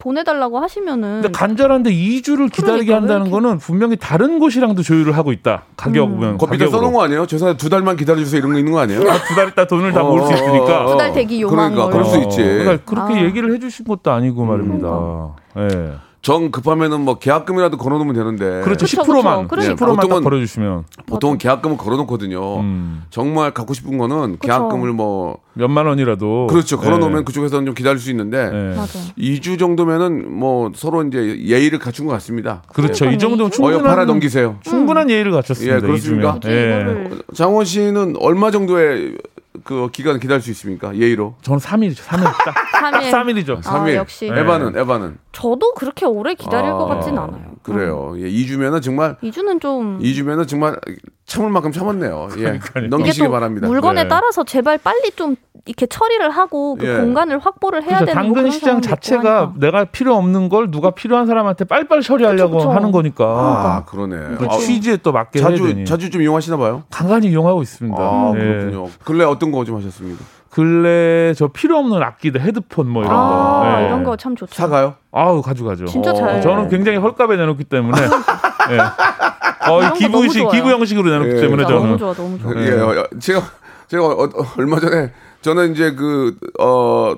보내달라고 0.00 0.60
하시면은 0.60 1.22
근데 1.22 1.30
간절한데 1.36 1.90
2주를 1.90 2.52
기다리게 2.52 2.86
그러니까 2.86 2.92
왜 2.92 2.94
한다는 2.94 3.26
이렇게- 3.26 3.30
거는 3.30 3.58
분명히 3.58 3.96
다른 3.96 4.38
곳이랑도 4.38 4.82
조율을 4.82 5.16
하고 5.16 5.32
있다. 5.32 5.64
가격은 5.76 6.22
음. 6.22 6.38
거기다. 6.38 6.68
써놓은 6.68 6.92
거 6.92 7.02
아니에요? 7.02 7.26
죄송한데 7.26 7.58
두 7.58 7.68
달만 7.68 7.96
기다려주세요 7.96 8.38
이런 8.38 8.52
거 8.52 8.58
있는 8.58 8.72
거 8.72 8.78
아니에요? 8.80 9.00
아, 9.10 9.18
두달 9.28 9.48
있다 9.48 9.66
돈을 9.66 9.92
다 9.92 10.02
모을 10.04 10.24
수 10.26 10.32
있으니까. 10.34 10.84
어, 10.84 10.90
두달 10.92 11.12
대기 11.12 11.42
요망 11.42 11.74
그러니까 11.74 11.82
뭐 11.82 11.90
그럴 11.90 12.04
수 12.04 12.18
있지. 12.22 12.36
그러니까 12.42 12.84
그렇게 12.84 13.14
아. 13.14 13.22
얘기를 13.24 13.52
해주신 13.54 13.84
것도 13.86 14.10
아니고 14.12 14.44
말입니다. 14.44 15.34
예. 15.58 15.92
정 16.28 16.50
급하면은 16.50 17.00
뭐 17.00 17.14
계약금이라도 17.18 17.78
걸어놓으면 17.78 18.14
되는데. 18.14 18.60
그렇죠. 18.62 18.84
그쵸, 18.84 19.02
10%만 19.02 19.48
그쵸. 19.48 19.48
그러니까. 19.48 19.74
10%만 19.86 19.96
딱 19.96 20.08
보통은- 20.08 20.22
걸어주시면 20.24 20.84
보통 21.06 21.38
계약금을 21.38 21.78
걸어놓거든요. 21.78 22.60
음, 22.60 23.02
정말 23.08 23.52
갖고 23.54 23.72
싶은 23.72 23.96
거는 23.96 24.36
계약금을 24.38 24.92
뭐 24.92 25.38
몇만 25.54 25.86
원이라도 25.86 26.48
그렇죠 26.48 26.76
걸어놓으면 26.78 27.20
예. 27.20 27.24
그쪽에서는 27.24 27.64
좀 27.64 27.74
기다릴 27.74 27.98
수 27.98 28.10
있는데 28.10 28.50
예. 28.52 28.76
맞아. 28.76 28.98
2주 29.16 29.58
정도면은 29.58 30.30
뭐 30.30 30.70
서로 30.74 31.02
이제 31.02 31.18
예의를 31.46 31.78
갖춘 31.78 32.04
것 32.04 32.12
같습니다. 32.12 32.62
그렇죠. 32.74 33.06
이 33.06 33.16
정도면 33.16 33.46
어여 33.46 33.50
충분한 33.50 33.82
팔아 33.84 34.04
넘기세요. 34.04 34.58
충분한 34.64 35.08
예의를 35.08 35.32
갖췄습니다. 35.32 35.76
예, 35.76 35.80
그렇습니까? 35.80 36.38
예. 36.44 36.50
이거를 36.50 37.22
장원 37.34 37.64
씨는 37.64 38.16
얼마 38.20 38.50
정도의 38.50 39.16
그 39.64 39.88
기간 39.92 40.18
기다릴 40.20 40.42
수 40.42 40.50
있습니까? 40.50 40.94
예의로? 40.96 41.34
저는 41.42 41.58
3일이죠. 41.60 41.98
3일 42.04 42.22
딱. 42.44 42.54
딱 42.54 42.92
3일. 42.92 43.10
3일이죠. 43.10 43.58
아, 43.66 43.84
3일. 43.84 43.94
역시. 43.94 44.26
에바는 44.26 44.76
에바는 44.76 45.18
저도 45.32 45.74
그렇게 45.74 46.06
오래 46.06 46.34
기다릴 46.34 46.70
아, 46.70 46.74
것 46.76 46.86
같진 46.86 47.18
않아요. 47.18 47.52
그래요. 47.62 48.14
예, 48.18 48.22
2주면은 48.28 48.82
정말 48.82 49.16
2주는 49.22 49.60
좀 49.60 49.98
2주면은 50.00 50.46
정말 50.48 50.76
참을 51.26 51.50
만큼 51.50 51.72
참았네요. 51.72 52.28
예. 52.38 52.58
넘기시기 52.88 53.26
또 53.26 53.30
바랍니다. 53.32 53.66
물건에 53.66 54.04
네. 54.04 54.08
따라서 54.08 54.44
제발 54.44 54.78
빨리 54.78 55.10
좀 55.10 55.36
이렇게 55.66 55.84
처리를 55.86 56.30
하고 56.30 56.76
그 56.76 56.86
예. 56.88 56.96
공간을 57.00 57.38
확보를 57.40 57.82
해야 57.82 57.98
그렇죠. 57.98 58.06
되는 58.06 58.28
뭐 58.28 58.34
당근 58.36 58.50
시장 58.50 58.80
자체가 58.80 59.36
하니까. 59.42 59.52
내가 59.58 59.84
필요 59.84 60.14
없는 60.16 60.48
걸 60.48 60.70
누가 60.70 60.90
필요한 60.92 61.26
사람한테 61.26 61.64
빨리빨리 61.66 62.02
처리하려고 62.02 62.52
그쵸, 62.56 62.68
그쵸. 62.68 62.70
하는 62.76 62.90
거니까. 62.92 63.24
아, 63.26 63.84
그러네. 63.84 64.36
그 64.38 64.46
아, 64.46 64.56
취지에 64.56 64.96
또 64.98 65.12
맞게 65.12 65.40
해야 65.40 65.48
자주 65.50 65.64
되니. 65.66 65.84
자주 65.84 66.08
좀 66.10 66.22
이용하시나 66.22 66.56
봐요. 66.56 66.84
간간히 66.90 67.28
이용하고 67.28 67.60
있습니다. 67.60 68.00
아, 68.02 68.32
예. 68.34 68.38
그렇군요. 68.40 68.88
근래 69.04 69.24
어떤 69.24 69.52
거 69.52 69.64
좀 69.64 69.76
하셨습니까? 69.76 70.24
근래 70.50 71.34
저 71.34 71.48
필요 71.48 71.76
없는 71.78 72.02
악기들 72.02 72.40
헤드폰 72.40 72.88
뭐 72.88 73.02
이런 73.04 73.14
아, 73.14 73.18
거. 73.18 73.80
예. 73.82 73.86
이런 73.86 74.02
거 74.04 74.16
참 74.16 74.34
좋죠. 74.34 74.54
사가요? 74.54 74.94
아우 75.12 75.42
가져가죠. 75.42 75.84
진짜 75.86 76.10
어, 76.10 76.14
잘. 76.14 76.40
저는 76.40 76.68
굉장히 76.68 76.98
헐값에 76.98 77.36
내놓기 77.36 77.64
때문에. 77.64 78.00
예. 78.02 78.78
어, 79.70 79.78
이런 79.80 79.90
거 79.92 79.98
기부식. 79.98 80.50
기부 80.50 80.70
형식으로 80.70 81.10
내놓기 81.10 81.36
예. 81.36 81.40
때문에 81.42 81.62
저는. 81.64 81.80
너무 81.82 81.98
좋아, 81.98 82.14
너무 82.14 82.38
좋아. 82.38 82.52
예, 82.56 82.70
어, 82.80 83.06
제가 83.20 83.42
제가 83.88 84.04
어, 84.04 84.24
어, 84.24 84.28
얼마 84.56 84.80
전에 84.80 85.12
저는 85.42 85.72
이제 85.72 85.94
그 85.94 86.34
어 86.58 87.14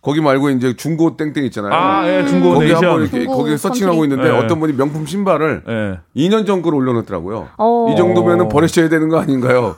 거기 0.00 0.20
말고 0.20 0.50
이제 0.50 0.74
중고 0.76 1.16
땡땡 1.16 1.44
있잖아요. 1.46 1.72
아, 1.74 2.06
예, 2.08 2.24
중고 2.24 2.54
거기 2.54 2.66
네이션. 2.66 2.84
한번 2.84 3.00
이렇게 3.02 3.18
중고 3.20 3.36
거기 3.36 3.56
서칭하고. 3.58 4.04
있는데 4.04 4.28
예. 4.28 4.30
어떤 4.30 4.60
분이 4.60 4.72
명품 4.74 5.06
신발을 5.06 5.62
예. 5.68 5.98
2년 6.16 6.46
전 6.46 6.62
거를 6.62 6.78
올려놓더라고요. 6.78 7.48
어. 7.58 7.88
이 7.92 7.96
정도면은 7.96 8.48
버리셔야 8.48 8.88
되는 8.88 9.08
거 9.08 9.18
아닌가요? 9.20 9.74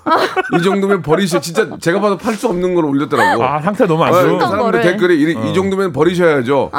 이 0.59 0.63
정도면 0.63 1.03
버리셔 1.03 1.41
진짜 1.41 1.69
제가 1.81 2.01
봐도 2.01 2.17
팔 2.19 2.35
수 2.35 2.49
없는 2.49 2.75
걸 2.75 2.85
올렸더라고. 2.85 3.43
아, 3.43 3.61
상태 3.61 3.87
너무 3.87 4.05
안 4.05 4.15
아, 4.15 4.21
좋은. 4.23 4.35
어떤 4.37 4.51
사람들? 4.51 4.81
댓글에 4.83 5.15
이, 5.15 5.51
이 5.51 5.55
정도면 5.55 5.93
버리셔야죠. 5.93 6.71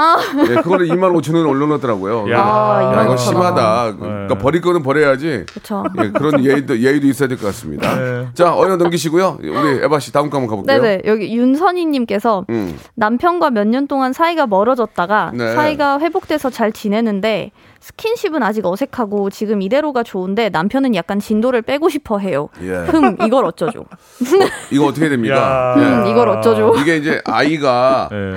예, 0.49 0.55
그거를 0.61 0.87
2만 0.87 1.11
5천 1.19 1.35
원 1.35 1.45
올려놓더라고요. 1.47 2.31
야. 2.31 2.41
아, 2.43 2.93
야, 2.95 3.03
이거. 3.03 3.17
심하다. 3.17 3.95
그러니까 3.97 4.37
버릴 4.37 4.61
거는 4.61 4.83
버려야지. 4.83 5.45
그렇죠. 5.51 5.83
예, 6.03 6.09
그런 6.11 6.43
예의도 6.45 6.79
예의도 6.79 7.07
있어야 7.07 7.27
될 7.27 7.37
것 7.37 7.47
같습니다. 7.47 7.95
네. 7.99 8.27
자, 8.33 8.55
어여 8.55 8.77
넘기시고요. 8.77 9.39
우리 9.41 9.83
에바 9.83 9.99
씨 9.99 10.13
다음 10.13 10.29
거 10.29 10.37
한번 10.37 10.63
가볼게요. 10.65 10.81
네네 10.81 11.01
여기 11.05 11.35
윤선희님께서 11.35 12.45
음. 12.49 12.77
남편 12.95 13.30
과 13.39 13.49
몇 13.49 13.67
년 13.67 13.87
동안 13.87 14.13
사이가 14.13 14.47
멀어졌다가 14.47 15.31
네. 15.33 15.53
사이가 15.53 15.99
회복돼서 15.99 16.49
잘 16.49 16.71
지내는데 16.71 17.51
스킨십은 17.79 18.43
아직 18.43 18.65
어색하고 18.65 19.29
지금 19.29 19.61
이대로가 19.61 20.03
좋은데 20.03 20.49
남편은 20.49 20.93
약간 20.95 21.19
진도를 21.19 21.61
빼고 21.63 21.89
싶어 21.89 22.17
해요. 22.19 22.49
예. 22.61 22.73
흠 22.85 23.17
이걸 23.25 23.45
어쩌죠? 23.45 23.85
이거 24.71 24.85
어떻게 24.87 25.09
됩니까? 25.09 25.35
야. 25.35 25.75
예. 25.77 25.83
음 25.85 26.07
이걸 26.07 26.29
어쩌죠? 26.29 26.73
이게 26.79 26.97
이제 26.97 27.21
아이가 27.25 28.09
예. 28.11 28.35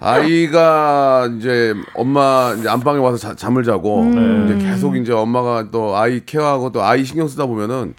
아이가 0.00 1.28
이제 1.36 1.74
엄마 1.94 2.54
이제 2.58 2.68
안방에 2.68 2.98
와서 2.98 3.16
자- 3.16 3.34
잠을 3.34 3.62
자고 3.64 4.02
음. 4.02 4.56
이제 4.58 4.66
계속 4.68 4.96
이제 4.96 5.12
엄마가 5.12 5.70
또 5.70 5.96
아이 5.96 6.24
케어하고 6.24 6.70
또 6.72 6.82
아이 6.82 7.04
신경 7.04 7.26
쓰다 7.28 7.46
보면은 7.46 7.94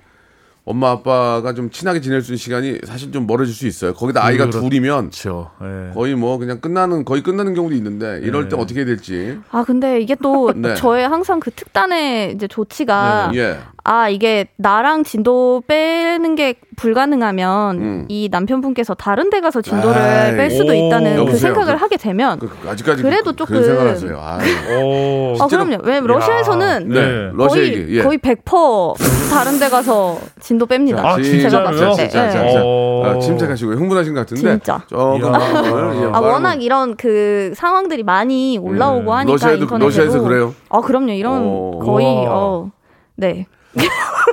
엄마 0.69 0.91
아빠가 0.91 1.55
좀 1.55 1.71
친하게 1.71 1.99
지낼 1.99 2.21
수 2.21 2.31
있는 2.31 2.37
시간이 2.37 2.77
사실 2.83 3.11
좀 3.11 3.25
멀어질 3.25 3.55
수 3.55 3.65
있어요. 3.65 3.91
거기다 3.95 4.23
아이가 4.23 4.45
그렇죠. 4.45 4.61
둘이면. 4.61 5.09
예. 5.63 5.93
거의 5.95 6.13
뭐 6.13 6.37
그냥 6.37 6.61
끝나는 6.61 7.05
거의 7.05 7.23
끝나는 7.23 7.55
경우도 7.55 7.73
있는데 7.73 8.19
이럴 8.21 8.49
때 8.49 8.55
네. 8.55 8.61
어떻게 8.61 8.81
해야 8.81 8.85
될지. 8.85 9.39
아 9.49 9.63
근데 9.63 9.99
이게 9.99 10.13
또 10.21 10.53
네. 10.55 10.75
저의 10.75 11.09
항상 11.09 11.39
그 11.39 11.49
특단의 11.49 12.35
이제 12.35 12.47
조치가 12.47 13.31
예. 13.33 13.57
아 13.91 14.07
이게 14.07 14.45
나랑 14.57 15.03
진도 15.03 15.63
빼는 15.65 16.35
게 16.35 16.53
불가능하면 16.75 17.79
음. 17.79 18.05
이 18.07 18.29
남편분께서 18.31 18.93
다른 18.93 19.31
데 19.31 19.41
가서 19.41 19.63
진도를 19.63 19.99
아이, 19.99 20.35
뺄 20.37 20.51
수도 20.51 20.73
오. 20.73 20.75
있다는 20.75 21.15
그 21.15 21.19
여보세요. 21.21 21.37
생각을 21.39 21.73
그- 21.75 21.81
하게 21.81 21.97
되면 21.97 22.37
그, 22.37 22.47
그 22.61 22.69
아직까지 22.69 23.01
그래도 23.01 23.31
그, 23.31 23.35
조금- 23.37 23.55
그런 23.61 23.63
생각하세요. 23.97 24.17
아, 24.21 24.37
오. 24.85 25.35
아 25.39 25.47
그럼요. 25.47 25.77
왜냐면 25.83 26.05
러시아에서는 26.07 26.89
네. 26.89 27.31
러시아 27.33 27.47
거의 27.61 27.73
얘기. 27.73 27.97
예. 27.97 28.03
거의 28.03 28.19
100% 28.19 28.95
다른 29.31 29.59
데 29.59 29.69
가서 29.69 30.19
진도 30.39 30.67
뺍니다. 30.67 30.99
아? 31.03 31.19
제가 31.19 31.63
봤을 31.63 31.89
때. 31.97 32.09
자, 32.09 32.27
자, 32.27 32.29
자, 32.29 32.47
예. 32.47 32.51
자. 32.53 32.61
어. 32.63 33.03
아, 33.07 33.17
침착하시고요. 33.19 33.75
흥분하신 33.75 34.13
것 34.13 34.19
같은데. 34.19 34.41
진짜. 34.51 34.83
조금 34.85 35.19
예, 35.19 35.25
아 35.25 35.31
마음을- 36.21 36.21
워낙 36.31 36.61
이런 36.61 36.95
그 36.95 37.53
상황들이 37.55 38.03
많이 38.03 38.59
올라오고 38.59 39.09
음. 39.09 39.17
하니까 39.17 39.35
러시아에도- 39.35 39.61
인터넷에도 39.61 39.77
러시아에서 39.85 40.21
그래요? 40.21 40.53
아 40.69 40.79
그럼요. 40.81 41.13
이런 41.13 41.43
오. 41.43 41.79
거의. 41.79 42.05
어 42.27 42.69
네. 43.15 43.47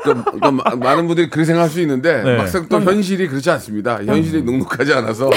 그, 0.02 0.25
그 0.25 0.38
마- 0.49 0.75
많은 0.76 1.07
분들이 1.07 1.28
그렇게 1.28 1.45
생각할 1.45 1.69
수 1.69 1.81
있는데 1.81 2.23
네. 2.23 2.37
막상 2.37 2.66
또 2.69 2.81
현실이 2.81 3.28
그렇지 3.28 3.50
않습니다. 3.50 4.02
현실이 4.05 4.38
음. 4.40 4.45
눅눅하지 4.47 4.93
않아서 4.95 5.28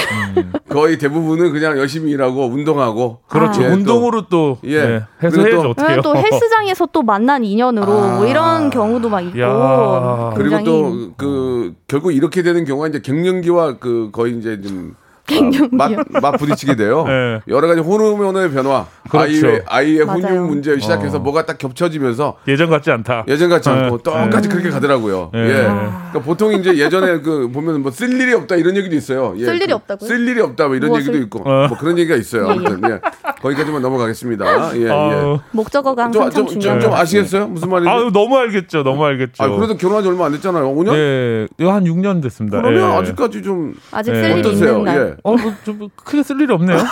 거의 0.68 0.96
대부분은 0.96 1.52
그냥 1.52 1.76
열심히 1.76 2.12
일하고 2.12 2.46
운동하고 2.46 3.20
그렇죠. 3.28 3.62
예, 3.62 3.68
또- 3.68 3.72
운동으로 3.74 4.28
또 4.28 4.58
예. 4.64 4.70
예. 4.74 5.02
해서 5.22 5.36
그리고 5.36 5.40
해야죠 5.48 5.62
또- 5.62 5.68
어떻게 5.70 5.82
왜냐면 5.82 6.02
또 6.02 6.16
헬스장에서 6.16 6.86
또 6.92 7.02
만난 7.02 7.44
인연으로 7.44 7.92
아. 7.92 8.16
뭐 8.16 8.26
이런 8.26 8.70
경우도 8.70 9.08
막 9.08 9.20
있고 9.22 9.40
야. 9.40 10.32
그리고 10.36 10.64
또 10.64 11.10
그 11.16 11.74
결국 11.88 12.12
이렇게 12.14 12.42
되는 12.42 12.64
경우가 12.64 12.88
이제 12.88 13.00
갱년기와 13.00 13.78
그 13.78 14.10
거의 14.12 14.38
이제 14.38 14.60
좀 14.60 14.94
갱년기요? 15.34 15.68
맞, 15.72 15.90
맞 16.22 16.32
부딪히게 16.38 16.76
돼요. 16.76 17.04
네. 17.08 17.40
여러 17.48 17.68
가지 17.68 17.80
호르몬의 17.80 18.50
변화, 18.50 18.86
그렇죠. 19.10 19.46
아이의, 19.46 19.62
아이의. 19.66 20.00
혼유 20.02 20.40
문제 20.46 20.78
시작해서 20.78 21.16
어. 21.18 21.20
뭐가 21.20 21.46
딱 21.46 21.58
겹쳐지면서 21.58 22.36
예전 22.48 22.68
같지 22.70 22.90
않다. 22.90 23.24
예전 23.28 23.48
같지 23.48 23.68
않고 23.68 23.98
네. 23.98 24.02
똑같이 24.02 24.48
그렇게 24.48 24.70
가더라고요. 24.70 25.30
네. 25.32 25.40
예. 25.40 25.52
그러니까 25.62 26.20
보통 26.22 26.52
이제 26.52 26.76
예전에 26.76 27.20
그 27.20 27.50
보면 27.52 27.82
뭐 27.82 27.90
쓸 27.90 28.12
일이 28.20 28.32
없다 28.34 28.56
이런 28.56 28.76
얘기도 28.76 28.94
있어요. 28.96 29.34
예. 29.36 29.44
쓸 29.44 29.56
일이 29.56 29.66
그 29.66 29.74
없다고요? 29.74 30.08
쓸 30.08 30.26
일이 30.28 30.40
없다 30.40 30.66
뭐 30.68 30.76
이런 30.76 30.90
무엇을? 30.90 31.08
얘기도 31.08 31.24
있고 31.24 31.40
어. 31.48 31.66
뭐 31.68 31.76
그런 31.78 31.98
얘기가 31.98 32.16
있어요. 32.16 32.48
아무튼 32.48 32.80
예. 32.90 33.00
거기까지만 33.42 33.80
넘어가겠습니다. 33.82 34.76
예, 34.76 34.82
예. 34.82 34.90
아유, 34.90 35.38
목적어가 35.52 36.04
항상 36.04 36.30
좀, 36.30 36.46
참 36.46 36.46
좀. 36.46 36.60
좀, 36.60 36.80
좀 36.80 36.92
아시겠어요? 36.92 37.46
무슨 37.48 37.68
말인지? 37.70 37.88
아유 37.90 38.10
너무 38.12 38.36
알겠죠. 38.36 38.82
너무 38.82 39.04
알겠죠. 39.04 39.42
아, 39.42 39.48
그래도 39.48 39.76
결혼한 39.76 40.02
지 40.02 40.08
얼마 40.08 40.26
안 40.26 40.32
됐잖아요. 40.32 40.74
5년? 40.74 40.94
예, 40.94 41.64
한 41.66 41.84
6년 41.84 42.22
됐습니다. 42.22 42.60
그러면 42.62 42.80
예. 42.92 42.96
아직까지 42.98 43.42
좀 43.42 43.74
아직 43.92 44.12
네. 44.12 44.22
쓸 44.22 44.30
일이 44.32 44.40
어떠세요? 44.40 44.78
있는 44.78 44.84
날. 44.84 45.16
예. 45.24 45.30
어, 45.30 45.36
뭐, 45.36 45.52
좀 45.64 45.88
크게 46.04 46.22
쓸 46.22 46.40
일이 46.40 46.52
없네요. 46.52 46.78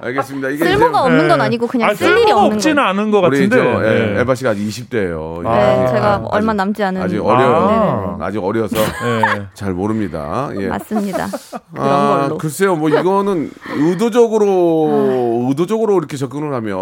알겠습니다. 0.00 0.48
이게 0.50 0.64
쓸모가 0.64 0.88
이제 0.90 0.98
없는 1.06 1.28
건 1.28 1.38
예. 1.38 1.42
아니고 1.44 1.66
그냥 1.66 1.88
아, 1.90 1.94
쓸 1.94 2.18
일이 2.18 2.30
없는 2.30 2.52
없지는 2.54 2.76
거. 2.76 2.82
않은 2.82 3.10
것 3.10 3.20
같은데. 3.22 3.56
저 3.56 3.84
예, 3.86 4.16
예. 4.16 4.20
에바 4.20 4.34
씨가 4.34 4.50
아직 4.50 4.60
20대예요. 4.66 5.46
아, 5.46 5.56
네, 5.56 5.86
제가 5.92 6.22
얼마 6.26 6.52
남지 6.52 6.82
않은 6.82 7.00
아직 7.00 7.20
아. 7.20 7.22
어려요. 7.22 8.18
아 8.20 8.30
직 8.30 8.42
어려서 8.42 8.76
예. 8.76 9.46
잘 9.54 9.72
모릅니다. 9.72 10.50
예. 10.58 10.66
맞습니다. 10.68 11.26
그런 11.72 11.88
아, 11.88 12.22
걸로. 12.24 12.38
글쎄요, 12.38 12.76
뭐 12.76 12.88
이거는 12.90 13.50
의도적으로 13.76 15.46
의도적으로 15.48 15.96
이렇게 15.98 16.16
접근을 16.18 16.52
하면 16.52 16.74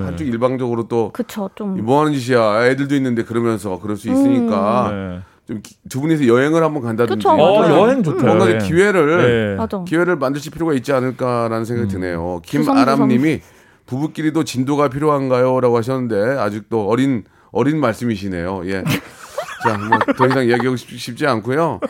네. 0.00 0.04
한쪽 0.06 0.26
일방적으로 0.26 0.88
또 0.88 1.10
그쵸 1.12 1.50
좀 1.54 1.74
뭐 1.84 2.00
하는 2.00 2.14
짓이야 2.14 2.66
애들도 2.66 2.94
있는데 2.96 3.24
그러면서 3.24 3.78
그럴 3.78 3.96
수 3.96 4.08
있으니까 4.08 4.88
네. 4.90 5.20
좀두 5.46 6.00
분이서 6.00 6.26
여행을 6.26 6.62
한번 6.62 6.82
간다든지 6.82 7.16
그쵸, 7.16 7.30
어. 7.30 7.68
여행 7.68 8.02
좋다. 8.02 8.24
뭔가 8.26 8.46
여행. 8.50 8.58
기회를 8.58 9.52
예. 9.52 9.56
맞아. 9.56 9.84
기회를 9.84 10.16
만드실 10.16 10.52
필요가 10.52 10.72
있지 10.74 10.92
않을까라는 10.92 11.64
생각이 11.64 11.88
드네요. 11.88 12.40
주섬주섬. 12.44 12.74
김아람님이 12.74 13.40
부부끼리도 13.86 14.44
진도가 14.44 14.88
필요한가요?라고 14.88 15.76
하셨는데 15.76 16.38
아직도 16.38 16.88
어린 16.88 17.24
어린 17.52 17.78
말씀이시네요. 17.80 18.62
예. 18.66 18.82
자, 19.64 19.78
뭐 19.78 19.98
더 20.16 20.26
이상 20.26 20.42
얘기하고 20.50 20.76
싶, 20.76 20.98
싶지 20.98 21.26
않고요. 21.26 21.80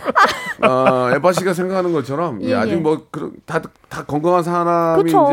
아, 0.60 1.10
에바 1.14 1.32
씨가 1.32 1.54
생각하는 1.54 1.92
것처럼 1.92 2.40
예, 2.42 2.50
예, 2.50 2.54
아직 2.54 2.72
예. 2.72 2.76
뭐다다 2.76 3.70
건강한 4.06 4.42
사람이 4.42 5.02
그쵸. 5.04 5.28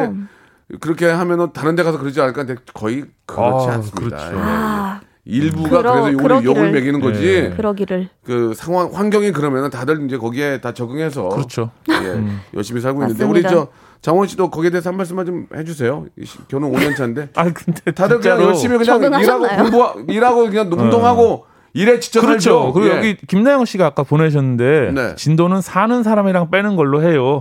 이제 0.70 0.78
그렇게 0.80 1.08
하면은 1.08 1.52
다른 1.54 1.76
데 1.76 1.84
가서 1.84 2.00
그러지 2.00 2.20
않을까 2.22 2.46
근데 2.46 2.62
거의 2.74 3.06
그렇지 3.26 3.68
아, 3.68 3.74
않습니다. 3.74 4.18
그렇죠. 4.18 4.26
예, 4.34 4.38
예. 4.38 4.42
아 4.44 5.02
일부가 5.26 5.70
그러- 5.70 5.82
그래서 5.94 6.08
우리 6.08 6.16
그러기를. 6.16 6.46
욕을 6.56 6.72
매기는 6.72 7.00
거지. 7.00 7.26
예. 7.28 7.50
그러기를 7.52 8.10
그 8.26 8.54
상황 8.56 8.90
환경이 8.92 9.32
그러면은 9.32 9.70
다들 9.70 10.04
이제 10.06 10.18
거기에 10.18 10.62
다 10.62 10.74
적응해서 10.74 11.30
그렇죠. 11.30 11.70
예, 11.90 12.22
열심히 12.56 12.82
살고 12.82 13.04
있는데 13.04 13.24
맞습니다. 13.26 13.50
우리 13.50 13.56
저 13.56 13.68
장원 14.02 14.28
씨도 14.28 14.50
거기에 14.50 14.72
대해서 14.72 14.90
한 14.90 14.98
말씀만 14.98 15.26
좀 15.28 15.46
해주세요. 15.56 16.06
이 16.18 16.26
시- 16.26 16.40
결혼 16.48 16.72
5년 16.72 16.96
차인데 16.98 17.30
아 17.36 17.44
근데 17.54 17.92
다들 17.92 18.20
그냥 18.20 18.38
진짜로 18.38 18.44
열심히 18.48 18.78
그냥 18.80 19.00
일하고 19.00 19.26
적응하셨나요? 19.28 19.70
공부 19.72 20.12
일하고 20.12 20.46
그냥 20.50 20.72
운동하고 20.72 21.46
일에 21.74 22.00
지쳐 22.00 22.20
그렇죠. 22.20 22.40
살죠. 22.40 22.74
그리고 22.74 22.90
예. 22.94 22.98
여기 22.98 23.16
김나영 23.28 23.64
씨가 23.66 23.86
아까 23.86 24.02
보내셨는데 24.04 24.92
네. 24.94 25.16
진도는 25.16 25.62
사는 25.62 26.02
사람이랑 26.04 26.50
빼는 26.50 26.76
걸로 26.76 27.02
해요. 27.04 27.40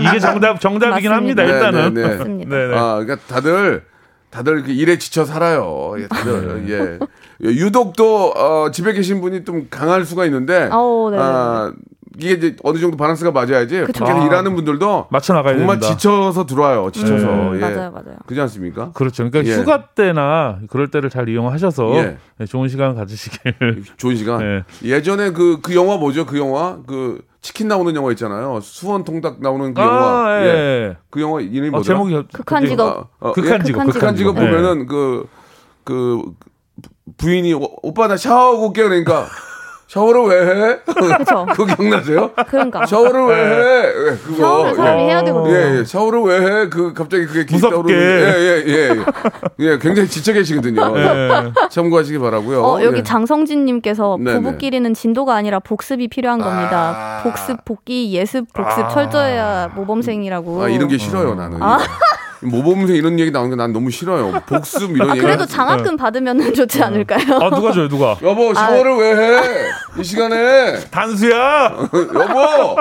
이게 0.00 0.20
정답 0.20 0.60
정답이긴 0.60 1.10
맞습니다. 1.10 1.42
합니다. 1.42 1.42
네, 1.42 1.48
일단은. 1.50 1.94
네, 1.94 2.02
네. 2.02 2.08
맞습니다. 2.18 2.56
네, 2.56 2.66
네. 2.68 2.76
아, 2.76 2.94
그러니까 3.00 3.16
다들 3.26 3.82
다들 4.34 4.64
그 4.64 4.72
일에 4.72 4.98
지쳐 4.98 5.24
살아요. 5.24 5.94
예, 5.96 6.08
다들 6.08 6.68
예. 6.68 6.98
유독 7.40 7.94
또 7.94 8.32
어, 8.32 8.72
집에 8.72 8.92
계신 8.92 9.20
분이 9.20 9.44
좀 9.44 9.68
강할 9.70 10.04
수가 10.04 10.24
있는데 10.24 10.68
어, 10.72 11.08
네, 11.12 11.18
아, 11.20 11.72
이게 12.18 12.32
이제 12.32 12.56
어느 12.62 12.78
정도 12.78 12.96
바란스가 12.96 13.32
맞아야지. 13.32 13.80
그쵸. 13.86 14.04
밖에서 14.04 14.22
아. 14.22 14.26
일하는 14.26 14.54
분들도 14.54 15.06
맞춰 15.10 15.32
나가야 15.34 15.56
정말 15.56 15.78
됩니다. 15.78 15.96
지쳐서 15.96 16.46
들어와요. 16.46 16.90
지쳐서 16.92 17.26
네. 17.26 17.56
예. 17.56 17.60
맞아요 17.60 17.90
맞아요. 17.90 18.16
그렇지 18.26 18.40
않습니까? 18.42 18.92
그렇죠. 18.92 19.28
그러니까 19.28 19.52
예. 19.52 19.56
휴가 19.58 19.86
때나 19.86 20.58
그럴 20.70 20.90
때를 20.90 21.10
잘 21.10 21.28
이용하셔서 21.28 21.94
예. 21.96 22.18
네, 22.38 22.46
좋은 22.46 22.68
시간 22.68 22.94
가지시길. 22.94 23.84
좋은 23.96 24.16
시간. 24.16 24.38
네. 24.38 24.62
예전에 24.88 25.30
그, 25.30 25.60
그 25.60 25.74
영화 25.74 25.96
뭐죠? 25.96 26.24
그 26.26 26.38
영화? 26.38 26.78
그 26.86 27.20
치킨 27.40 27.68
나오는 27.68 27.94
영화 27.94 28.10
있잖아요. 28.12 28.60
수원 28.62 29.04
통닭 29.04 29.40
나오는 29.42 29.74
그 29.74 29.80
영화. 29.82 30.26
아, 30.26 30.40
예. 30.42 30.46
예. 30.46 30.96
그 31.10 31.20
영화 31.20 31.40
이름이 31.40 31.68
어, 31.68 31.70
뭐죠? 31.72 31.92
제목이 31.92 32.22
극한 32.32 32.64
직업. 32.66 32.86
어, 32.86 33.08
어, 33.20 33.32
극한 33.32 33.60
예, 33.60 33.64
직업. 33.64 33.78
극한 33.80 33.92
극한 33.92 34.16
직업 34.16 34.36
예. 34.36 34.40
보면은 34.40 34.86
그, 34.86 35.26
그, 35.82 36.22
부인이 37.18 37.52
오- 37.54 37.76
오빠 37.82 38.08
나 38.08 38.16
샤워하고 38.16 38.68
올게 38.68 38.82
그러니까 38.82 39.26
샤워를 39.86 40.22
왜 40.24 40.46
해? 40.70 40.78
그쵸. 40.84 41.46
그거 41.54 41.66
기억나세요? 41.76 42.30
그러니까 42.48 42.84
샤워를 42.86 43.26
왜 43.26 43.34
해? 43.36 43.86
예, 43.86 44.16
그거. 44.16 44.36
샤워를 44.36 44.74
사람이 44.74 45.02
예. 45.02 45.06
해야 45.06 45.22
되거든요. 45.24 45.54
예, 45.54 45.78
예, 45.78 45.84
샤워를 45.84 46.20
왜 46.22 46.40
해? 46.40 46.68
그 46.68 46.92
갑자기 46.94 47.26
그게 47.26 47.44
기억이 47.44 47.54
무섭게. 47.66 47.76
떠오르는- 47.76 47.90
예, 47.92 48.34
예, 48.38 48.64
예. 48.66 49.04
예, 49.60 49.78
굉장히 49.78 50.08
지쳐 50.08 50.32
계시거든요. 50.32 50.98
예. 50.98 51.52
참고하시기 51.70 52.18
바라고요. 52.18 52.62
어, 52.64 52.82
여기 52.82 52.98
예. 52.98 53.02
장성진 53.02 53.64
님께서 53.66 54.16
네네. 54.18 54.40
부부끼리는 54.40 54.94
진도가 54.94 55.34
아니라 55.34 55.60
복습이 55.60 56.08
필요한 56.08 56.40
겁니다. 56.40 57.20
아. 57.20 57.22
복습, 57.22 57.64
복귀, 57.64 58.12
예습, 58.14 58.52
복습 58.52 58.88
철저해야 58.90 59.70
모범생이라고. 59.76 60.62
아, 60.62 60.68
이런 60.68 60.88
게 60.88 60.98
싫어요, 60.98 61.34
나는. 61.34 61.58
모범생 62.44 62.94
이런 62.96 63.18
얘기 63.18 63.30
나오는 63.30 63.50
게 63.50 63.56
난 63.56 63.72
너무 63.72 63.90
싫어요. 63.90 64.32
복습 64.46 64.90
이런 64.96 65.10
아, 65.10 65.12
얘기. 65.14 65.20
그래도 65.22 65.46
장학금 65.46 65.96
받으면 65.96 66.54
좋지 66.54 66.82
않을까요? 66.82 67.20
아 67.40 67.50
누가 67.50 67.72
줘요 67.72 67.88
누가? 67.88 68.16
여보 68.22 68.52
샤워를 68.54 68.96
왜 68.96 69.14
해? 69.16 69.40
이 69.98 70.04
시간에 70.04 70.78
단수야. 70.90 71.88
여보. 71.92 72.76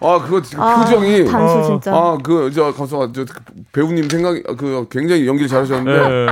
아 0.00 0.18
그거 0.24 0.42
지금 0.42 0.62
아, 0.62 0.84
표정이. 0.84 1.24
단수 1.26 1.62
진짜. 1.66 1.92
아그저 1.94 2.72
가서 2.72 3.12
저 3.12 3.24
배우님 3.72 4.08
생각 4.08 4.34
그 4.56 4.86
굉장히 4.90 5.26
연기를 5.26 5.48
잘하셨는데 5.48 5.92
예. 5.92 6.26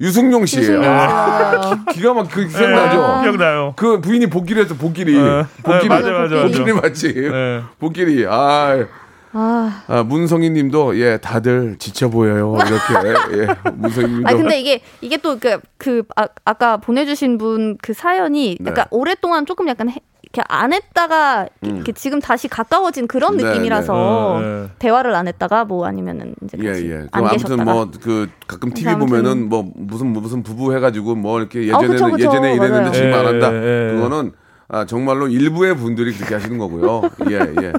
유승용 0.00 0.46
씨. 0.46 0.58
유승용 0.60 0.84
아. 0.84 1.84
기가 1.92 2.14
막 2.14 2.28
그 2.30 2.48
생각나죠. 2.48 3.22
기억나요. 3.22 3.74
그 3.76 4.00
부인이 4.00 4.26
복귀를 4.28 4.62
했어 4.64 4.74
복귀리. 4.74 5.16
예. 5.16 5.44
복귀리 5.62 5.88
네, 5.88 5.88
맞아, 5.88 6.10
맞아, 6.12 6.34
맞아. 6.36 6.42
복귀리 6.46 6.72
맞지. 6.72 7.14
예. 7.16 7.62
복귀리. 7.78 8.26
아. 8.28 8.84
아, 9.32 9.82
아, 9.86 10.02
문성희 10.02 10.50
님도, 10.50 10.98
예, 11.00 11.18
다들 11.18 11.76
지쳐 11.78 12.08
보여요. 12.08 12.56
이렇게, 12.56 13.38
예, 13.42 13.70
문성희 13.74 14.08
님도. 14.08 14.28
아 14.28 14.32
근데 14.32 14.60
이게 14.60 14.80
이게 15.00 15.16
또그그 15.16 16.04
아, 16.16 16.28
아까 16.44 16.76
보내주신 16.78 17.38
분 17.38 17.68
그 17.82 17.92
사연이 17.92 18.56
네. 18.60 18.70
약간 18.70 18.86
오랫동안 18.90 19.46
조금 19.46 19.68
약간 19.68 19.88
해, 19.88 19.96
이렇게 20.22 20.42
안 20.48 20.72
했다가 20.72 21.48
이렇게 21.62 21.92
지금 21.92 22.20
다시 22.20 22.48
가까워진 22.48 23.06
그런 23.08 23.34
음. 23.34 23.38
네, 23.38 23.44
느낌이라서 23.44 23.92
네. 23.92 23.98
어, 23.98 24.40
네. 24.40 24.70
대화를 24.78 25.14
안 25.14 25.28
했다가 25.28 25.64
뭐 25.64 25.86
아니면은 25.86 26.34
이제 26.44 26.58
예, 26.60 26.68
예. 26.90 27.06
안 27.12 27.26
아무튼 27.26 27.64
뭐, 27.64 27.90
그, 28.02 28.28
가끔 28.46 28.72
TV 28.72 28.92
아무튼. 28.92 29.06
보면은 29.06 29.48
뭐, 29.48 29.70
무슨, 29.74 30.08
무슨 30.08 30.42
부부 30.42 30.74
해가지고 30.74 31.14
뭐, 31.14 31.38
이렇게 31.40 31.60
아, 31.60 31.62
예전에는, 31.62 31.88
그쵸, 31.88 32.04
그쵸. 32.10 32.26
예전에 32.26 32.54
이랬는데 32.54 32.78
맞아요. 32.78 32.92
지금 32.92 33.14
안 33.14 33.26
한다. 33.26 33.54
예, 33.54 33.88
예. 33.88 33.94
그거는, 33.94 34.32
아, 34.68 34.84
정말로 34.84 35.28
일부의 35.28 35.76
분들이 35.76 36.12
그렇게 36.12 36.34
하시는 36.34 36.58
거고요. 36.58 37.02
예, 37.30 37.36
예. 37.62 37.72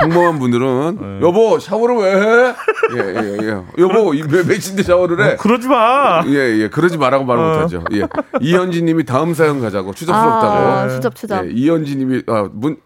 평범한 0.00 0.38
분들은, 0.38 0.98
네. 1.20 1.26
여보, 1.26 1.58
샤워를 1.58 1.96
왜 1.96 2.14
해? 2.14 2.54
예, 2.96 2.98
예, 2.98 3.38
예. 3.46 3.62
여보, 3.82 4.14
이 4.14 4.22
몇, 4.22 4.46
몇인데 4.46 4.82
샤워를 4.82 5.24
해? 5.24 5.36
그러지 5.36 5.68
마. 5.68 6.22
예, 6.26 6.32
예. 6.60 6.68
그러지 6.68 6.98
말라고 6.98 7.24
말 7.24 7.38
어. 7.38 7.42
못하죠. 7.52 7.84
예. 7.92 8.02
이현지 8.40 8.82
님이 8.82 9.04
다음 9.04 9.34
사연 9.34 9.60
가자고. 9.60 9.92
추접스럽다고. 9.94 10.46
아, 10.46 10.88
추접 10.88 11.14
추접. 11.14 11.46
예, 11.46 11.50
이현지 11.52 11.96
님이, 11.96 12.22
아, 12.26 12.48
문, 12.52 12.76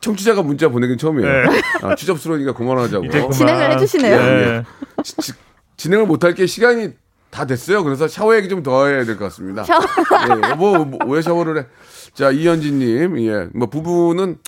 청취자가 0.00 0.42
문자 0.42 0.68
보내긴 0.68 0.98
처음이에요. 0.98 1.28
네. 1.50 1.60
아, 1.82 1.94
추접스러우니까 1.94 2.52
그만하자고. 2.54 3.04
이제 3.06 3.18
그만. 3.18 3.32
진행을 3.32 3.70
해주시네요. 3.72 4.16
예, 4.16 4.18
예. 4.58 4.62
지- 5.02 5.16
지- 5.18 5.32
진행을 5.76 6.06
못할 6.06 6.34
게 6.34 6.46
시간이 6.46 6.90
다 7.30 7.44
됐어요. 7.46 7.84
그래서 7.84 8.08
샤워 8.08 8.34
얘기 8.34 8.48
좀 8.48 8.62
더 8.62 8.86
해야 8.86 9.04
될 9.04 9.16
것 9.16 9.24
같습니다. 9.26 9.62
샤워. 9.64 9.82
예, 9.82 10.50
여보, 10.50 10.84
뭐, 10.84 10.98
왜 11.06 11.22
샤워를 11.22 11.58
해? 11.58 11.66
자, 12.14 12.30
이현진님, 12.30 13.20
예, 13.20 13.46
뭐, 13.54 13.68
부부는, 13.68 14.38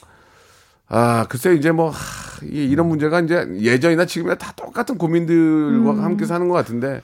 아, 0.90 1.27
글쎄, 1.29 1.55
이제 1.55 1.70
뭐, 1.70 1.90
하, 1.90 1.96
이- 2.44 2.64
이런 2.64 2.88
문제가 2.88 3.20
이제 3.20 3.46
예전이나 3.61 4.07
지금이나 4.07 4.37
다 4.37 4.53
똑같은 4.57 4.96
고민들과 4.96 5.90
음. 5.90 6.03
함께 6.03 6.24
사는 6.24 6.48
것 6.48 6.55
같은데, 6.55 7.03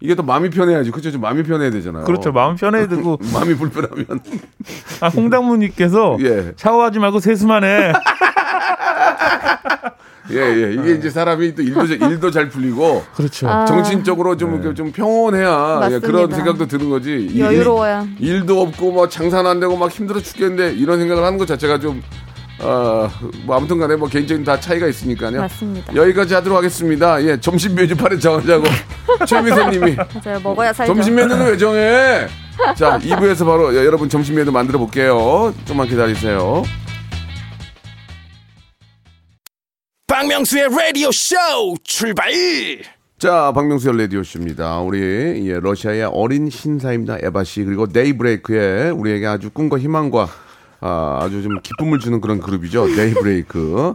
이게 0.00 0.14
또 0.14 0.22
마음이 0.22 0.50
편해야지. 0.50 0.90
그렇죠? 0.92 1.10
좀 1.10 1.22
마음이 1.22 1.42
편해야 1.42 1.70
되잖아요. 1.70 2.04
그렇죠. 2.04 2.30
마음 2.30 2.54
편해야 2.54 2.86
되고 2.86 3.18
마음이 3.32 3.54
불편하면. 3.56 4.06
아, 5.00 5.08
홍당무님께서 5.08 6.18
예. 6.22 6.52
샤워하지 6.56 6.98
말고 7.00 7.18
세수만 7.20 7.64
해. 7.64 7.92
예, 10.32 10.36
예. 10.38 10.72
이게 10.74 10.94
이제 10.96 11.08
사람이 11.08 11.54
또 11.54 11.62
일도, 11.62 11.86
잘- 11.86 12.02
일도 12.10 12.30
잘 12.32 12.48
풀리고, 12.48 13.04
그렇죠. 13.14 13.48
아. 13.48 13.64
정신적으로 13.64 14.36
좀, 14.36 14.54
이렇게 14.60 14.74
좀 14.74 14.90
평온해야 14.92 15.82
예, 15.90 15.98
그런 16.00 16.28
맞습니다. 16.28 16.36
생각도 16.36 16.66
드는 16.66 16.90
거지. 16.90 17.10
일- 17.12 17.38
여유로워야. 17.40 18.06
일 18.18 18.44
도 18.44 18.60
없고 18.62 18.90
뭐 18.92 19.08
장사는 19.08 19.48
안 19.48 19.60
되고 19.60 19.76
막 19.76 19.90
힘들어 19.90 20.20
죽겠는데 20.20 20.74
이런 20.74 20.98
생각을 20.98 21.22
하는 21.24 21.38
것 21.38 21.46
자체가 21.46 21.78
좀 21.78 22.02
어, 22.58 23.10
뭐 23.44 23.56
아무튼 23.56 23.78
간에 23.78 23.96
뭐 23.96 24.08
개인적인 24.08 24.44
다 24.44 24.58
차이가 24.58 24.86
있으니까요. 24.86 25.40
맞습니다. 25.42 25.94
여기까지 25.94 26.34
하도록 26.34 26.56
하겠습니다. 26.56 27.22
예, 27.22 27.38
점심 27.38 27.74
메뉴판에 27.74 28.18
정하자고 28.18 28.64
최미선 29.28 29.70
님이 29.72 29.94
맞아요. 30.24 30.40
먹어야 30.40 30.72
살죠. 30.72 30.94
점심 30.94 31.16
메뉴는 31.16 31.46
왜 31.46 31.56
정해? 31.58 32.26
자, 32.76 32.98
2부에서 32.98 33.44
바로 33.44 33.74
여- 33.76 33.84
여러분 33.84 34.08
점심 34.08 34.36
메뉴 34.36 34.50
만들어 34.50 34.78
볼게요. 34.78 35.52
좀만 35.66 35.88
기다리세요. 35.88 36.62
박명수의 40.06 40.68
라디오 40.70 41.10
쇼 41.12 41.36
출발 41.84 42.30
자, 43.18 43.50
박명수의 43.54 43.98
라디오 43.98 44.22
쇼입니다. 44.22 44.78
우리, 44.80 45.48
예, 45.48 45.58
러시아의 45.58 46.04
어린 46.04 46.50
신사입니다. 46.50 47.16
에바 47.22 47.44
씨. 47.44 47.64
그리고 47.64 47.86
데이브레이크의 47.86 48.90
우리에게 48.90 49.26
아주 49.26 49.48
꿈과 49.50 49.78
희망과, 49.78 50.28
아, 50.80 51.18
아주 51.22 51.42
좀 51.42 51.58
기쁨을 51.62 51.98
주는 51.98 52.20
그런 52.20 52.40
그룹이죠. 52.40 52.94
데이브레이크. 52.94 53.94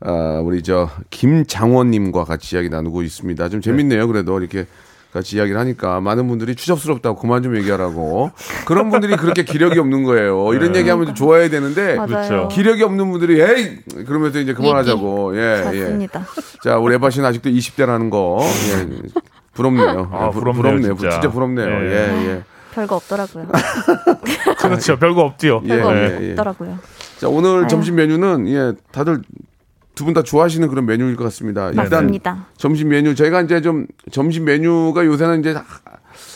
아, 0.00 0.40
우리 0.44 0.62
저, 0.62 0.88
김장원님과 1.10 2.24
같이 2.24 2.56
이야기 2.56 2.68
나누고 2.68 3.02
있습니다. 3.02 3.48
좀 3.48 3.60
재밌네요. 3.60 4.06
그래도 4.06 4.38
이렇게 4.38 4.66
같이 5.12 5.36
이야기를 5.36 5.58
하니까 5.58 6.00
많은 6.02 6.28
분들이 6.28 6.54
추접스럽다고 6.54 7.16
그만 7.18 7.42
좀 7.42 7.56
얘기하라고. 7.56 8.30
그런 8.66 8.90
분들이 8.90 9.16
그렇게 9.16 9.42
기력이 9.42 9.78
없는 9.78 10.04
거예요. 10.04 10.52
이런 10.52 10.76
얘기하면 10.76 11.06
좀 11.06 11.14
좋아야 11.14 11.48
되는데. 11.48 11.94
맞아요. 11.96 12.06
그렇죠. 12.06 12.48
기력이 12.48 12.82
없는 12.82 13.10
분들이, 13.10 13.40
에이! 13.40 13.78
그러면서 14.06 14.38
이제 14.38 14.52
그만하자고. 14.52 15.36
예, 15.36 15.40
예. 15.40 15.80
맞습니다. 15.80 16.26
자, 16.62 16.76
우리 16.78 16.94
에바 16.94 17.10
씨는 17.10 17.26
아직도 17.26 17.48
20대라는 17.50 18.10
거. 18.10 18.40
예. 18.42 18.88
부럽네요. 19.54 20.08
아, 20.12 20.26
예, 20.26 20.30
부- 20.30 20.38
부럽네요, 20.40 20.62
부럽네요. 20.62 20.94
진짜. 20.96 21.10
진짜, 21.10 21.30
부럽네요. 21.30 21.66
예. 21.66 21.90
예, 21.90 22.28
예. 22.28 22.42
별거 22.74 22.96
없더라고요. 22.96 23.46
그렇죠. 24.58 24.98
별거 24.98 25.22
없지요. 25.22 25.62
예, 25.64 25.68
별거 25.80 25.96
예, 25.96 26.18
예. 26.22 26.30
없더라고요. 26.30 26.78
자, 27.18 27.28
오늘 27.28 27.60
아유. 27.62 27.66
점심 27.68 27.96
메뉴는 27.96 28.48
예, 28.48 28.72
다들 28.92 29.22
두 29.94 30.04
분 30.04 30.14
다 30.14 30.22
좋아하시는 30.22 30.68
그런 30.68 30.86
메뉴일 30.86 31.16
것 31.16 31.24
같습니다. 31.24 31.70
일단 31.70 31.88
맞습니다. 31.90 32.46
점심 32.56 32.90
메뉴 32.90 33.16
저희가 33.16 33.40
이제 33.42 33.60
좀 33.60 33.86
점심 34.12 34.44
메뉴가 34.44 35.04
요새는 35.04 35.40
이제 35.40 35.54
하- 35.54 35.64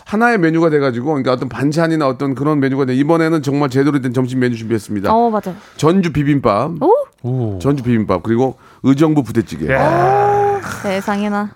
하나의 0.05 0.38
메뉴가 0.38 0.68
돼가지고 0.71 1.07
그러니까 1.07 1.33
어떤 1.33 1.49
반찬이나 1.49 2.09
어떤 2.09 2.35
그런 2.35 2.59
메뉴가 2.59 2.87
돼 2.87 2.95
이번에는 2.97 3.40
정말 3.42 3.71
제대로 3.71 4.01
된 4.01 4.12
점심 4.12 4.40
메뉴 4.40 4.57
준비했습니다. 4.57 5.14
어 5.14 5.31
맞아요. 5.31 5.57
전주 5.77 6.12
비빔밥, 6.12 6.73
오 6.83 6.92
오. 7.23 7.59
전주 7.61 7.85
비빔밥 7.85 8.25
그리고 8.25 8.59
의정부 8.83 9.23
부대찌개. 9.23 9.73
야. 9.73 10.61
세상에나. 10.83 11.51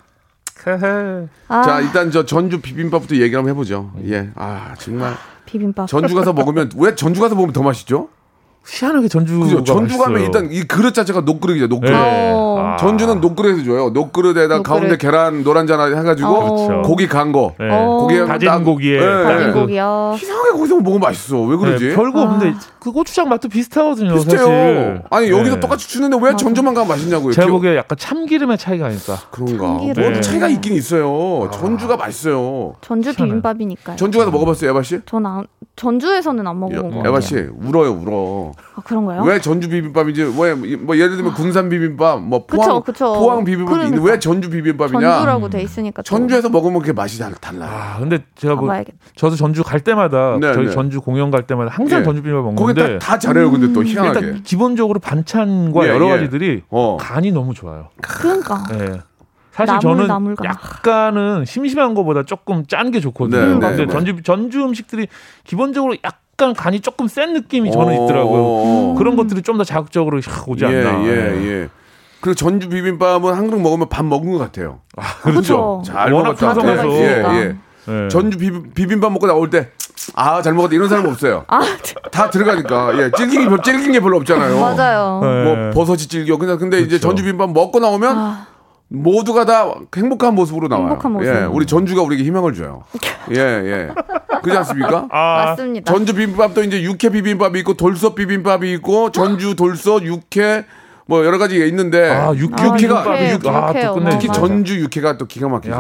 아 1.49 1.63
자 1.63 1.81
일단 1.81 2.11
저 2.11 2.25
전주 2.25 2.61
비빔밥부터 2.61 3.17
얘기 3.17 3.35
한번 3.35 3.51
해보죠. 3.53 3.93
예, 4.09 4.31
아 4.35 4.75
정말 4.79 5.15
비빔밥. 5.45 5.87
전주 5.89 6.15
가서 6.15 6.33
먹으면 6.33 6.71
왜 6.77 6.95
전주 6.95 7.21
가서 7.21 7.35
먹으면 7.35 7.53
더 7.53 7.63
맛있죠? 7.63 8.09
희한하게 8.69 9.07
전주가 9.07 9.45
그죠? 9.45 9.63
전주 9.63 9.97
가면 9.97 10.15
맛있어요. 10.15 10.25
일단 10.27 10.53
이 10.53 10.63
그릇 10.65 10.93
자체가 10.93 11.21
녹그릇이죠. 11.21 11.69
녹그릇. 11.69 11.93
네. 11.93 12.33
어. 12.35 12.59
아. 12.59 12.77
전주는 12.79 13.21
녹그릇에서 13.21 13.63
줘요. 13.63 13.91
녹그릇에다 13.91 14.57
녹그릇. 14.57 14.63
가운데 14.65 14.97
계란 14.99 15.45
노란 15.45 15.69
잔 15.69 15.79
해가지고 15.97 16.29
어. 16.29 16.83
고기 16.83 17.07
간 17.07 17.31
거. 17.31 17.55
네. 17.61 17.69
어. 17.71 17.99
고기에 18.01 18.27
다진 18.27 18.49
딱- 18.49 18.65
고기에 18.65 18.97
예, 18.97 19.23
다진 19.23 19.49
예. 19.49 19.53
고기요. 19.53 20.15
이상하게 20.21 20.51
거기서 20.51 20.75
먹으면 20.81 20.99
맛있어. 20.99 21.43
왜 21.43 21.57
그러지? 21.57 21.89
네, 21.91 21.95
별거 21.95 22.19
아. 22.19 22.23
없는데 22.25 22.59
그 22.87 22.93
고추장 22.93 23.29
맛도 23.29 23.49
비슷하거든요. 23.49 24.15
비슷해요. 24.15 24.39
사실. 24.39 25.03
아니 25.11 25.29
여기서 25.31 25.55
네. 25.57 25.61
똑같이 25.61 25.89
주는데 25.89 26.17
왜 26.23 26.37
전주만 26.37 26.73
가면 26.73 26.87
맛있냐고요? 26.89 27.33
제가 27.33 27.47
기- 27.49 27.51
보기에 27.51 27.77
약간 27.77 27.99
참기름의 27.99 28.59
차이가 28.59 28.87
아닐까. 28.87 29.17
그런가. 29.33 29.67
참기름. 29.67 30.03
뭐 30.05 30.13
네. 30.13 30.21
차이가 30.21 30.47
있긴 30.47 30.75
있어요. 30.75 31.51
전주가 31.53 31.97
맛있어요. 31.97 32.75
전주. 32.83 33.13
비빔밥이니까요. 33.17 33.97
전주 33.97 34.19
가서 34.19 34.31
먹어봤어요, 34.31 34.71
에바 34.71 34.83
씨? 34.83 35.01
전 35.05 35.27
안, 35.27 35.47
전주에서는 35.75 36.47
안 36.47 36.61
먹어본 36.61 37.03
거 37.03 37.09
에바. 37.09 37.21
씨 37.21 37.35
울어요, 37.37 37.91
울어. 37.93 38.53
아 38.77 38.81
그런가요? 38.83 39.23
왜 39.25 39.41
전주 39.41 39.69
비빔밥인지 39.69 40.23
왜 40.39 40.55
뭐 40.55 40.97
예를 40.97 41.17
들면 41.17 41.35
군산 41.35 41.69
비빔밥, 41.69 42.23
뭐 42.23 42.47
포항 42.47 42.69
그쵸, 42.69 42.83
그쵸. 42.83 43.13
포항 43.15 43.45
비빔밥이 43.45 43.77
있는데 43.79 43.97
그러니까. 43.97 44.13
왜 44.13 44.19
전주 44.21 44.49
비빔밥이냐? 44.51 45.01
전주라고 45.01 45.49
돼 45.51 45.63
있으니까 45.63 46.03
또 46.03 46.05
전주에서 46.05 46.49
먹으면 46.51 46.81
그게 46.81 46.93
맛이 46.93 47.19
달- 47.19 47.33
달라요. 47.35 47.69
아, 47.73 47.99
근데 47.99 48.21
제가 48.37 48.55
뭐. 48.55 48.73
저도 49.17 49.35
전주 49.35 49.65
갈 49.65 49.81
때마다 49.81 50.37
네, 50.41 50.53
저희 50.53 50.67
네. 50.67 50.71
전주 50.73 51.01
공연 51.01 51.31
갈 51.31 51.47
때마다 51.47 51.71
항상 51.73 52.01
예. 52.01 52.05
전주 52.05 52.23
비빔밥 52.23 52.45
거기 52.45 52.55
먹는 52.55 52.75
데 52.77 52.99
다, 52.99 53.13
다 53.13 53.19
잘해요, 53.19 53.51
근데 53.51 53.73
또 53.73 53.83
희한하게. 53.83 54.27
일단 54.27 54.43
기본적으로 54.43 55.01
반찬과 55.01 55.85
예, 55.87 55.89
여러 55.91 56.07
예. 56.07 56.11
가지들이 56.11 56.63
어. 56.71 56.97
간이 57.01 57.33
너무 57.33 57.55
좋아요. 57.55 57.89
그러니까 58.01 58.65
예. 58.75 59.01
사실 59.53 59.73
나물, 59.75 59.81
저는 59.81 60.07
나물간. 60.07 60.47
약간은 60.47 61.45
심심한 61.47 61.95
것보다 61.95 62.23
조금 62.25 62.67
짠 62.67 62.91
게 62.91 63.01
좋거든요. 63.01 63.59
네, 63.59 63.69
근데 63.69 63.87
네, 63.87 63.93
전주 63.93 64.23
전주 64.23 64.63
음식들이 64.63 65.09
기본적으로 65.45 65.97
약간 66.05 66.53
간이 66.55 66.81
조금 66.81 67.09
센 67.09 67.33
느낌이 67.33 67.73
저는 67.73 67.99
어, 67.99 68.05
있더라고요. 68.05 68.95
그런 68.97 69.17
것들이 69.17 69.41
좀 69.43 69.57
더 69.57 69.65
자극적으로 69.65 70.21
샥 70.21 70.47
오지 70.49 70.65
예, 70.65 70.69
않나. 70.69 71.05
예, 71.05 71.09
예. 71.63 71.69
그리고 72.21 72.35
전주 72.35 72.69
비빔밥은 72.69 73.33
한 73.35 73.47
그릇 73.49 73.59
먹으면 73.61 73.89
밥 73.89 74.05
먹은 74.05 74.31
것 74.33 74.39
같아요. 74.39 74.81
그렇죠. 75.23 75.83
잘 75.87 76.13
워낙 76.13 76.37
먹었다. 76.41 76.89
예, 76.91 77.25
예. 77.41 77.57
예. 77.89 78.09
전주 78.09 78.39
비, 78.39 78.51
비빔 78.75 79.01
밥 79.01 79.13
먹고 79.13 79.27
나올 79.27 79.51
때, 79.51 79.69
아, 80.15 80.43
잘 80.43 80.55
먹었다. 80.55 80.75
이런 80.75 80.89
사람 80.89 81.07
없어요. 81.07 81.45
다 82.11 82.31
들어가니까. 82.31 82.97
예, 82.99 83.11
질긴, 83.17 83.49
별- 83.49 83.63
질긴 83.63 83.93
게 83.93 84.01
별로 84.01 84.17
없잖아요. 84.19 84.59
맞아요. 84.61 85.21
예. 85.23 85.45
뭐, 85.45 85.71
버섯이 85.73 85.99
질겨. 86.09 86.37
그냥 86.39 86.59
근데 86.59 86.79
이제 86.79 86.89
그렇죠. 86.99 87.09
전주 87.09 87.23
비빔밥 87.23 87.51
먹고 87.53 87.79
나오면 87.81 88.17
아, 88.19 88.47
모두가 88.89 89.45
다 89.45 89.69
행복한 89.97 90.35
모습으로 90.35 90.69
나와요. 90.69 90.87
행복한 90.91 91.13
모습. 91.13 91.27
예, 91.35 91.45
우리 91.45 91.67
전주가 91.67 92.03
우리에게 92.03 92.23
희망을 92.25 92.55
줘요. 92.55 92.85
예, 93.35 93.41
예. 93.41 93.89
그렇지 94.43 94.59
않습니까? 94.59 95.09
아, 95.11 95.45
맞습니다. 95.47 95.93
전주 95.93 96.15
비빔밥도 96.15 96.63
이제 96.63 96.83
육회 96.83 97.09
비빔밥이 97.11 97.59
있고 97.61 97.75
돌솥 97.75 98.15
비빔밥이 98.15 98.73
있고 98.75 99.11
전주 99.11 99.57
돌솥 99.57 100.05
육회 100.05 100.67
뭐 101.09 101.25
여러 101.25 101.39
가지가 101.39 101.65
있는데 101.67 102.11
아, 102.11 102.33
육회 102.35 102.63
아, 102.69 102.73
비빔밥이 102.75 103.25
육회, 103.25 103.33
육, 103.33 103.47
아. 103.47 103.73
또 103.73 103.95
끝내. 103.95 104.11
특히. 104.11 104.29
전주 104.33 104.79
육회가 104.81 105.19
또 105.19 105.27
기가 105.27 105.49
막히죠. 105.49 105.75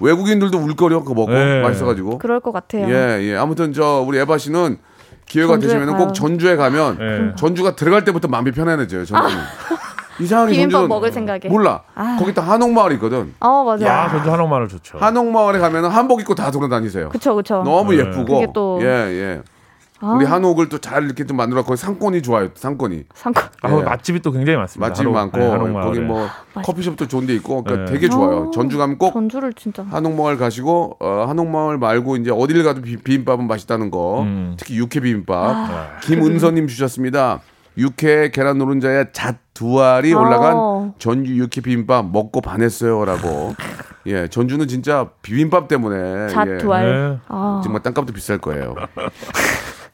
야. 0.00 0.04
외국인들도 0.06 0.56
울거려 0.58 1.00
그거 1.00 1.14
먹고 1.14 1.32
네. 1.32 1.62
맛있어가지고. 1.62 2.18
그럴 2.18 2.40
것 2.40 2.52
같아요. 2.52 2.88
예, 2.88 3.22
예. 3.22 3.36
아무튼 3.36 3.72
저 3.72 4.04
우리 4.06 4.18
에바 4.18 4.38
씨는 4.38 4.78
기회가 5.26 5.58
되시면 5.58 5.96
꼭. 5.96 6.12
전주에 6.14 6.56
가면 6.56 6.98
예. 7.00 7.36
전주가 7.36 7.76
들어갈 7.76 8.04
때부터 8.04 8.28
마음이 8.28 8.52
편안해져요. 8.52 9.04
전주는. 9.04 9.42
이상하게 10.20 10.50
비빔밥 10.52 10.70
전주는 10.72 10.88
먹을 10.88 11.12
생각에. 11.12 11.48
몰라. 11.48 11.82
아. 11.94 12.16
거기 12.18 12.34
또 12.34 12.42
한옥마을 12.42 12.92
있거든. 12.92 13.34
어 13.40 13.62
맞아요. 13.64 13.84
야, 13.84 14.08
전주 14.10 14.32
한옥마을 14.32 14.66
좋죠. 14.68 14.98
한옥마을에 14.98 15.58
가면은 15.60 15.90
한복 15.90 16.20
입고 16.22 16.34
다 16.34 16.50
돌아다니세요. 16.50 17.10
그쵸 17.10 17.36
그쵸. 17.36 17.62
너무 17.64 17.92
네. 17.92 17.98
예쁘고. 17.98 18.24
그게 18.40 18.46
또- 18.52 18.80
예, 18.82 18.86
예. 18.86 19.42
아, 20.00 20.12
우리 20.12 20.24
한옥을 20.24 20.68
또 20.68 20.78
잘 20.78 21.04
이렇게 21.04 21.26
좀 21.26 21.36
만들어 21.36 21.62
거기 21.64 21.76
상권이 21.76 22.22
좋아요. 22.22 22.50
상권이. 22.54 23.04
상권. 23.14 23.44
아, 23.62 23.70
예. 23.78 23.82
맛집이 23.82 24.20
또 24.22 24.30
굉장히 24.32 24.56
많습니다. 24.56 24.88
맛집 24.88 25.08
많고 25.10 25.38
네. 25.38 25.72
거기 25.72 26.00
뭐 26.00 26.26
맛있- 26.54 26.66
커피숍도 26.66 27.08
좋은 27.08 27.26
데 27.26 27.34
있고 27.34 27.64
그러니까 27.64 27.86
네. 27.90 27.92
되게 27.92 28.08
좋아요. 28.08 28.36
어, 28.48 28.50
전주 28.52 28.78
가면 28.78 28.98
꼭 28.98 29.12
전주를 29.12 29.52
진짜. 29.54 29.84
한옥마을 29.90 30.36
가시고 30.38 30.96
어, 31.00 31.24
한옥마을 31.28 31.78
말고 31.78 32.16
이제 32.16 32.30
어딜 32.30 32.62
가도 32.62 32.80
비, 32.82 32.96
비빔밥은 32.96 33.46
맛있다는 33.48 33.90
거. 33.90 34.22
음. 34.22 34.54
특히 34.58 34.76
육회 34.78 35.00
비빔밥. 35.00 35.36
아. 35.36 35.86
김은서님 36.02 36.68
주셨습니다. 36.68 37.40
육회 37.76 38.30
계란 38.30 38.58
노른자에 38.58 39.06
잣 39.12 39.36
두 39.58 39.82
알이 39.82 40.14
올라간 40.14 40.54
어. 40.56 40.94
전주 41.00 41.34
육회 41.36 41.60
비빔밥 41.60 42.12
먹고 42.12 42.40
반했어요라고. 42.40 43.56
예, 44.06 44.28
전주는 44.28 44.68
진짜 44.68 45.08
비빔밥 45.20 45.66
때문에 45.66 46.28
잣 46.28 46.46
예, 46.48 46.58
두 46.58 46.72
알. 46.72 46.84
네. 47.10 47.18
아. 47.26 47.60
정말 47.64 47.82
땅값도 47.82 48.12
비쌀 48.12 48.38
거예요. 48.38 48.76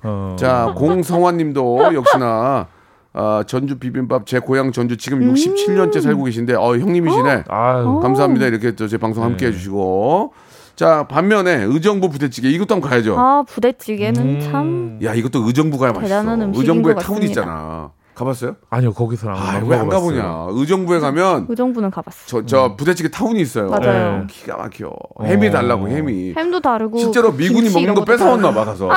어. 0.04 0.36
자, 0.38 0.72
공성환 0.76 1.36
님도 1.38 1.94
역시나 1.94 2.68
아, 3.16 3.44
전주 3.46 3.78
비빔밥 3.78 4.26
제 4.26 4.38
고향 4.40 4.72
전주 4.72 4.96
지금 4.96 5.22
음. 5.22 5.34
67년째 5.34 6.00
살고 6.02 6.24
계신데 6.24 6.54
어 6.54 6.76
형님이시네. 6.76 7.44
아유. 7.48 8.00
감사합니다. 8.02 8.46
이렇게 8.46 8.72
또 8.72 8.86
제 8.88 8.98
방송 8.98 9.22
함께 9.24 9.46
네. 9.46 9.52
해주시고. 9.52 10.32
자 10.76 11.06
반면에 11.06 11.62
의정부 11.62 12.08
부대찌개 12.10 12.48
이것도 12.50 12.74
한번 12.74 12.90
가야죠. 12.90 13.16
아 13.16 13.44
부대찌개는 13.46 14.20
음. 14.20 14.40
참야 15.00 15.14
이것도 15.14 15.46
의정부 15.46 15.78
가야 15.78 15.92
맛있어. 15.92 16.08
대단한 16.08 16.42
음식인 16.42 16.60
의정부에 16.60 16.94
것 16.94 17.00
타운 17.00 17.20
같습니다. 17.20 17.40
있잖아. 17.42 17.90
가봤어요? 18.14 18.54
아니요 18.70 18.92
거기서 18.92 19.28
안, 19.28 19.36
아, 19.36 19.40
안왜안 19.56 19.88
먹어봤어요. 19.88 20.22
가보냐. 20.22 20.46
의정부에 20.60 21.00
가면 21.00 21.46
의정부는 21.48 21.90
가봤어. 21.90 22.18
저, 22.26 22.46
저 22.46 22.76
부대찌개 22.76 23.08
타운이 23.10 23.40
있어요. 23.40 23.68
맞아요. 23.70 24.22
어, 24.22 24.26
기가 24.28 24.56
막혀. 24.56 24.90
햄이 25.24 25.50
달라고, 25.50 25.88
햄이. 25.88 26.34
햄도 26.36 26.60
다르고 26.60 26.98
실제로 26.98 27.32
미군이 27.32 27.70
먹는 27.70 27.94
거 27.94 28.04
뺏어왔나 28.04 28.52
다르고. 28.52 28.60
봐 28.60 28.64
가서 28.64 28.88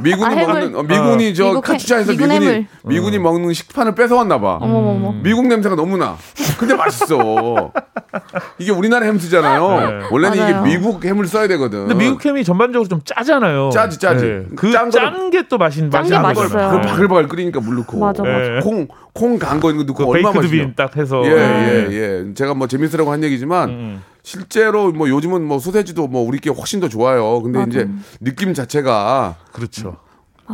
미군이 0.00 0.24
아? 0.34 0.46
먹는 0.46 0.76
어, 0.76 0.82
미군이 0.82 1.34
저 1.34 1.44
미국 1.44 1.68
해- 1.68 1.72
카투샤에서 1.72 2.12
미군 2.12 2.28
미군이 2.28 2.46
햄을. 2.48 2.66
미군이 2.84 3.18
먹는 3.18 3.52
식판을 3.52 3.94
뺏어왔나 3.94 4.40
봐. 4.40 4.58
어머머머. 4.60 5.12
미국 5.22 5.46
냄새가 5.46 5.76
너무 5.76 5.96
나. 5.98 6.16
근데 6.58 6.74
맛있어. 6.74 7.72
이게 8.58 8.70
우리나라 8.70 9.06
햄 9.06 9.18
쓰잖아요. 9.18 9.68
네. 9.68 10.06
원래는 10.10 10.38
맞아요. 10.38 10.60
이게 10.64 10.76
미국 10.78 11.04
햄을 11.04 11.26
써야 11.26 11.46
되거든. 11.48 11.86
근데 11.88 11.94
미국 11.94 12.24
햄이 12.24 12.44
전반적으로 12.44 12.88
좀 12.88 13.00
짜잖아요. 13.04 13.70
짜지, 13.70 13.98
짜지. 13.98 14.24
네. 14.24 14.44
그짠 14.56 14.90
게 15.30 15.44
또 15.48 15.58
맛있는 15.58 15.90
짠 15.90 16.00
맛이 16.02 16.10
게 16.10 16.16
나는 16.16 16.28
맛있어요. 16.28 16.48
그걸 16.48 16.70
거예요. 16.80 16.80
바글바글 16.86 17.28
끓이니까 17.28 17.60
물 17.60 17.76
넣고. 17.76 17.98
맞아, 17.98 18.22
맞아. 18.22 18.53
네. 18.54 18.60
콩, 18.60 18.86
콩 19.12 19.38
캔 19.38 19.56
거 19.56 19.70
이거 19.72 19.82
넣고 19.84 20.04
그 20.04 20.10
얼마나 20.10 20.32
baked 20.40 20.46
맛있냐. 20.54 20.66
bean 20.66 20.81
딱 20.81 20.96
해서 20.96 21.22
예, 21.26 21.30
네. 21.34 21.86
예, 21.90 21.94
예. 22.28 22.34
제가 22.34 22.54
뭐 22.54 22.66
재밌으라고 22.66 23.10
한 23.12 23.22
얘기지만 23.22 23.68
음. 23.68 24.02
실제로 24.22 24.90
뭐 24.92 25.08
요즘은 25.08 25.42
뭐 25.42 25.58
소세지도 25.58 26.08
뭐 26.08 26.22
우리께 26.26 26.50
훨씬 26.50 26.80
더 26.80 26.88
좋아요. 26.88 27.40
근데 27.42 27.58
맞아. 27.58 27.70
이제 27.70 27.88
느낌 28.20 28.54
자체가 28.54 29.36
그렇죠. 29.52 29.96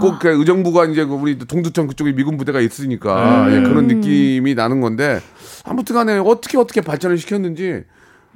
꼭 0.01 0.21
그 0.21 0.29
의정부가 0.29 0.85
이제 0.87 1.05
그 1.05 1.15
우리 1.15 1.37
동두천 1.39 1.89
그쪽에 1.89 2.13
미군 2.13 2.37
부대가 2.37 2.61
있으니까 2.61 3.47
음. 3.47 3.53
예, 3.53 3.69
그런 3.69 3.87
느낌이 3.89 4.55
나는 4.55 4.81
건데 4.81 5.21
아무튼간에 5.65 6.19
어떻게 6.19 6.59
어떻게 6.59 6.81
발전을 6.81 7.19
시켰는지 7.19 7.83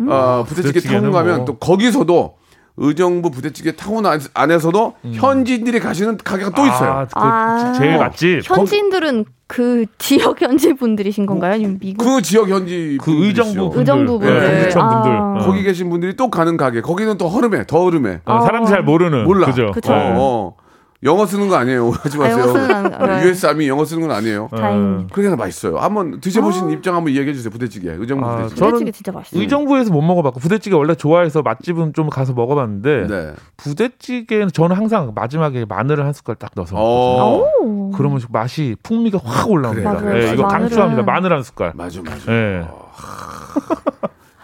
아, 0.08 0.44
부대찌개 0.48 0.68
부대찌개는 0.80 1.00
타운 1.02 1.12
가면 1.12 1.36
뭐. 1.38 1.44
또 1.44 1.56
거기서도 1.58 2.36
의정부 2.76 3.30
부대찌개 3.30 3.76
타운 3.76 4.04
안- 4.06 4.20
안에서도 4.34 4.94
현지인들이 5.12 5.78
가시는 5.80 6.18
가게가 6.18 6.50
또 6.50 6.66
있어요. 6.66 6.90
아, 6.90 7.04
그 7.06 7.10
아. 7.20 7.72
제일 7.72 7.98
맛집. 7.98 8.40
현지인들은 8.44 9.24
그 9.46 9.84
지역 9.98 10.40
현지 10.42 10.72
분들이신 10.74 11.26
건가요? 11.26 11.52
아니면 11.52 11.78
미국 11.78 12.04
그 12.04 12.22
지역 12.22 12.48
현지 12.48 12.98
그. 13.00 13.12
의정부 13.26 13.70
분들, 13.70 13.78
의정부 13.80 14.18
분들. 14.18 14.34
예, 14.36 14.40
동두천 14.58 14.88
분들. 14.90 15.10
아. 15.12 15.34
어. 15.36 15.46
거기 15.46 15.62
계신 15.62 15.88
분들이 15.90 16.16
또 16.16 16.30
가는 16.30 16.56
가게 16.56 16.80
거기는 16.80 17.16
또 17.18 17.28
허름해 17.28 17.66
더 17.66 17.78
허름해 17.80 18.20
어, 18.24 18.40
사람 18.40 18.64
잘 18.64 18.82
모르는 18.82 19.24
몰라 19.24 19.46
그죠. 19.46 19.70
그쵸. 19.72 19.92
어, 19.92 19.96
네. 19.96 20.14
어. 20.16 20.54
영어 21.04 21.26
쓰는 21.26 21.48
거 21.48 21.56
아니에요 21.56 21.90
하지 22.02 22.16
마세요 22.18 22.52
네. 23.06 23.24
US 23.28 23.46
아미 23.46 23.68
영어 23.68 23.84
쓰는 23.84 24.06
건 24.08 24.16
아니에요 24.16 24.48
다행입니다. 24.50 25.14
그러니까 25.14 25.36
맛있어요 25.36 25.76
한번 25.78 26.20
드셔보신 26.20 26.70
입장 26.70 26.96
한번 26.96 27.12
이야기해 27.12 27.34
주세요 27.34 27.50
부대찌개 27.50 27.90
의정부 27.92 28.26
아, 28.26 28.36
부대찌개 28.36 28.58
저는 28.58 28.72
부대찌개 28.72 28.90
진짜 28.92 29.12
맛있어요. 29.12 29.40
의정부에서 29.42 29.92
못 29.92 30.00
먹어봤고 30.02 30.40
부대찌개 30.40 30.74
원래 30.74 30.94
좋아해서 30.94 31.42
맛집은 31.42 31.92
좀 31.92 32.08
가서 32.08 32.32
먹어봤는데 32.32 33.06
네. 33.08 33.32
부대찌개는 33.58 34.48
저는 34.52 34.76
항상 34.76 35.12
마지막에 35.14 35.64
마늘을 35.66 36.06
한 36.06 36.12
숟갈 36.14 36.36
딱 36.36 36.50
넣어서 36.56 36.74
먹거든요. 36.74 37.44
어 37.44 37.50
오. 37.62 37.90
그러면 37.90 38.20
맛이 38.30 38.74
풍미가 38.82 39.20
확 39.22 39.50
올라옵니다. 39.50 39.96
그래요. 39.96 40.28
예, 40.28 40.32
이거 40.32 40.44
마늘은- 40.44 40.50
강추합니다. 40.50 41.02
마늘 41.02 41.32
한 41.34 41.42
숟갈. 41.42 41.72
맞아 41.74 42.00
맞아 42.02 42.32
예. 42.32 42.64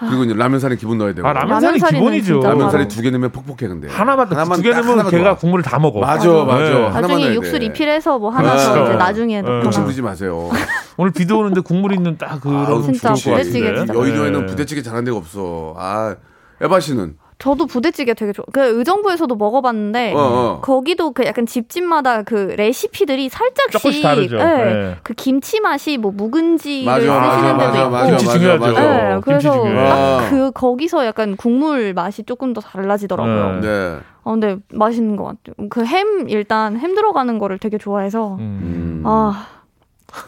그리고 0.08 0.24
이제 0.24 0.34
라면 0.34 0.58
사리 0.60 0.76
기본 0.76 0.98
넣어야 0.98 1.12
되고 1.14 1.26
아 1.28 1.32
라면살이 1.32 1.64
라면 1.66 1.78
사리는 1.80 2.00
기본이죠. 2.00 2.32
진짜 2.34 2.48
라면사리 2.48 2.84
바로- 2.84 2.88
두개 2.88 3.10
넣으면 3.10 3.30
퍽퍽해 3.32 3.68
근데 3.68 3.88
하나만 3.88 4.26
하나만 4.28 4.56
두개 4.56 4.72
딱 4.72 4.86
넣으면 4.86 5.10
걔가 5.10 5.24
좋아. 5.24 5.36
국물을 5.36 5.62
다 5.62 5.78
먹어. 5.78 6.00
맞아 6.00 6.28
맞아 6.44 6.58
네. 6.64 6.88
나중에 6.90 7.34
육수 7.34 7.52
돼. 7.52 7.58
리필해서 7.58 8.18
뭐 8.18 8.30
하나 8.30 8.52
그렇죠. 8.52 8.74
더 8.74 8.84
이제 8.86 8.94
나중에 8.96 9.42
네. 9.42 9.48
욕심 9.64 9.84
부리지 9.84 10.02
마세요 10.02 10.48
오늘 10.96 11.12
비도 11.12 11.38
오는데 11.38 11.60
국물 11.60 11.92
있는 11.92 12.16
딱 12.18 12.40
그런 12.40 12.66
아우, 12.66 12.82
진짜 12.82 13.12
부대찌개. 13.12 13.66
여의도에는 13.68 14.40
네. 14.40 14.46
부대찌개 14.46 14.82
잘하는 14.82 15.04
데가 15.04 15.16
없어 15.18 15.74
아 15.78 16.14
에바 16.62 16.80
씨는 16.80 17.14
저도 17.40 17.66
부대찌개 17.66 18.12
되게 18.14 18.32
좋아. 18.32 18.44
그 18.52 18.60
의정부에서도 18.78 19.34
먹어봤는데 19.34 20.12
어, 20.12 20.18
어. 20.18 20.60
거기도 20.60 21.10
그 21.12 21.24
약간 21.24 21.46
집집마다 21.46 22.22
그 22.22 22.54
레시피들이 22.56 23.28
살짝씩 23.30 23.72
조금씩 23.72 24.02
다르죠. 24.02 24.36
예, 24.38 24.44
네. 24.44 24.96
그 25.02 25.14
김치 25.14 25.58
맛이 25.58 25.96
뭐 25.96 26.12
묵은지를 26.12 26.84
맞아, 26.84 27.06
맞아, 27.18 27.38
쓰시는 27.38 27.58
데도 27.58 27.66
맞아, 27.66 27.80
있고. 27.80 27.90
맞아, 27.90 28.06
김치 28.10 28.26
맞아, 28.26 28.38
중요하죠. 28.38 28.60
맞아. 28.60 28.80
네, 28.80 29.10
김치 29.14 29.24
그래서 29.24 29.52
중요해. 29.54 29.88
아. 29.90 30.18
딱그 30.20 30.50
거기서 30.52 31.06
약간 31.06 31.36
국물 31.36 31.94
맛이 31.94 32.22
조금 32.24 32.52
더 32.52 32.60
달라지더라고요. 32.60 33.60
네. 33.60 33.68
네 33.68 33.98
아, 34.22 34.30
근데 34.32 34.56
맛있는 34.72 35.16
것 35.16 35.24
같아요. 35.24 35.68
그 35.70 35.82
햄 35.82 36.28
일단 36.28 36.76
햄 36.76 36.94
들어가는 36.94 37.38
거를 37.38 37.58
되게 37.58 37.78
좋아해서 37.78 38.34
음. 38.34 39.00
음. 39.00 39.02
아 39.06 39.46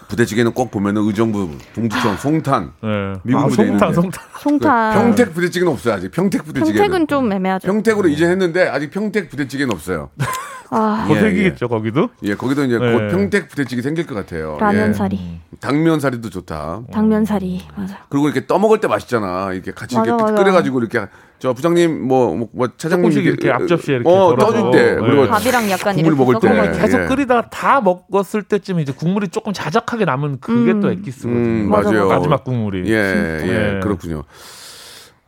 부대찌개는 0.08 0.52
꼭 0.52 0.70
보면은 0.70 1.02
의정부 1.06 1.50
동두천 1.74 2.16
송탄 2.18 2.72
네. 2.82 2.88
미국 3.22 3.40
아, 3.40 3.46
부대에 3.46 3.66
송탄 3.66 3.88
있는데. 3.90 3.94
송탄. 3.94 4.24
송탄 4.40 4.94
평택 4.94 5.34
부대찌개는 5.34 5.72
없어요 5.72 5.94
아직 5.94 6.10
평택 6.10 6.44
부대찌개는 6.44 6.80
평택은 6.82 7.06
좀 7.08 7.32
애매하죠. 7.32 7.66
평택으로 7.66 8.08
이제 8.08 8.26
했는데 8.26 8.68
아직 8.68 8.90
평택 8.90 9.30
부대찌개는 9.30 9.72
없어요. 9.72 10.10
아 10.74 11.06
예, 11.10 11.14
거 11.14 11.20
생기겠죠 11.20 11.68
거기도. 11.68 12.08
예, 12.22 12.34
거기도 12.34 12.64
이제 12.64 12.78
네. 12.78 12.92
곧 12.92 13.08
평택 13.10 13.48
부대찌개 13.50 13.82
생길 13.82 14.06
것 14.06 14.14
같아요. 14.14 14.56
라면사리, 14.58 15.16
예. 15.20 15.56
당면사리도 15.60 16.30
좋다. 16.30 16.82
당면사리 16.90 17.60
맞아. 17.76 17.98
그리고 18.08 18.26
이렇게 18.28 18.46
떠먹을 18.46 18.80
때 18.80 18.88
맛있잖아. 18.88 19.52
이렇게 19.52 19.72
같이 19.72 19.96
맞아, 19.96 20.08
이렇게 20.08 20.22
맞아. 20.22 20.34
끓여가지고 20.42 20.80
이렇게 20.80 21.06
저 21.42 21.52
부장님 21.52 22.06
뭐, 22.06 22.36
뭐, 22.36 22.48
뭐 22.52 22.68
차장님 22.76 23.10
조금씩 23.10 23.26
이렇게 23.26 23.50
앞접시에 23.50 23.96
이렇게 23.96 24.08
어. 24.08 24.36
떠줄 24.36 24.70
때 24.70 24.94
네. 24.94 25.00
그리고 25.00 25.26
밥이랑 25.26 25.68
약간 25.72 25.96
국물 25.96 26.14
먹을 26.14 26.36
때 26.40 26.48
때. 26.48 26.78
계속 26.78 27.02
예. 27.02 27.06
끓이다가 27.06 27.50
다 27.50 27.80
먹었을 27.80 28.44
때쯤 28.44 28.78
이제 28.78 28.92
국물이 28.92 29.26
조금 29.26 29.52
자작하게 29.52 30.04
남은 30.04 30.38
그게 30.38 30.70
음. 30.70 30.80
또 30.80 30.92
엑기스거든요. 30.92 31.36
음, 31.36 31.68
맞아, 31.68 31.90
맞아요. 31.90 32.04
맞아. 32.06 32.18
마지막 32.18 32.44
국물이. 32.44 32.88
예, 32.88 32.94
예, 32.94 33.44
네. 33.44 33.80
그렇군요. 33.82 34.22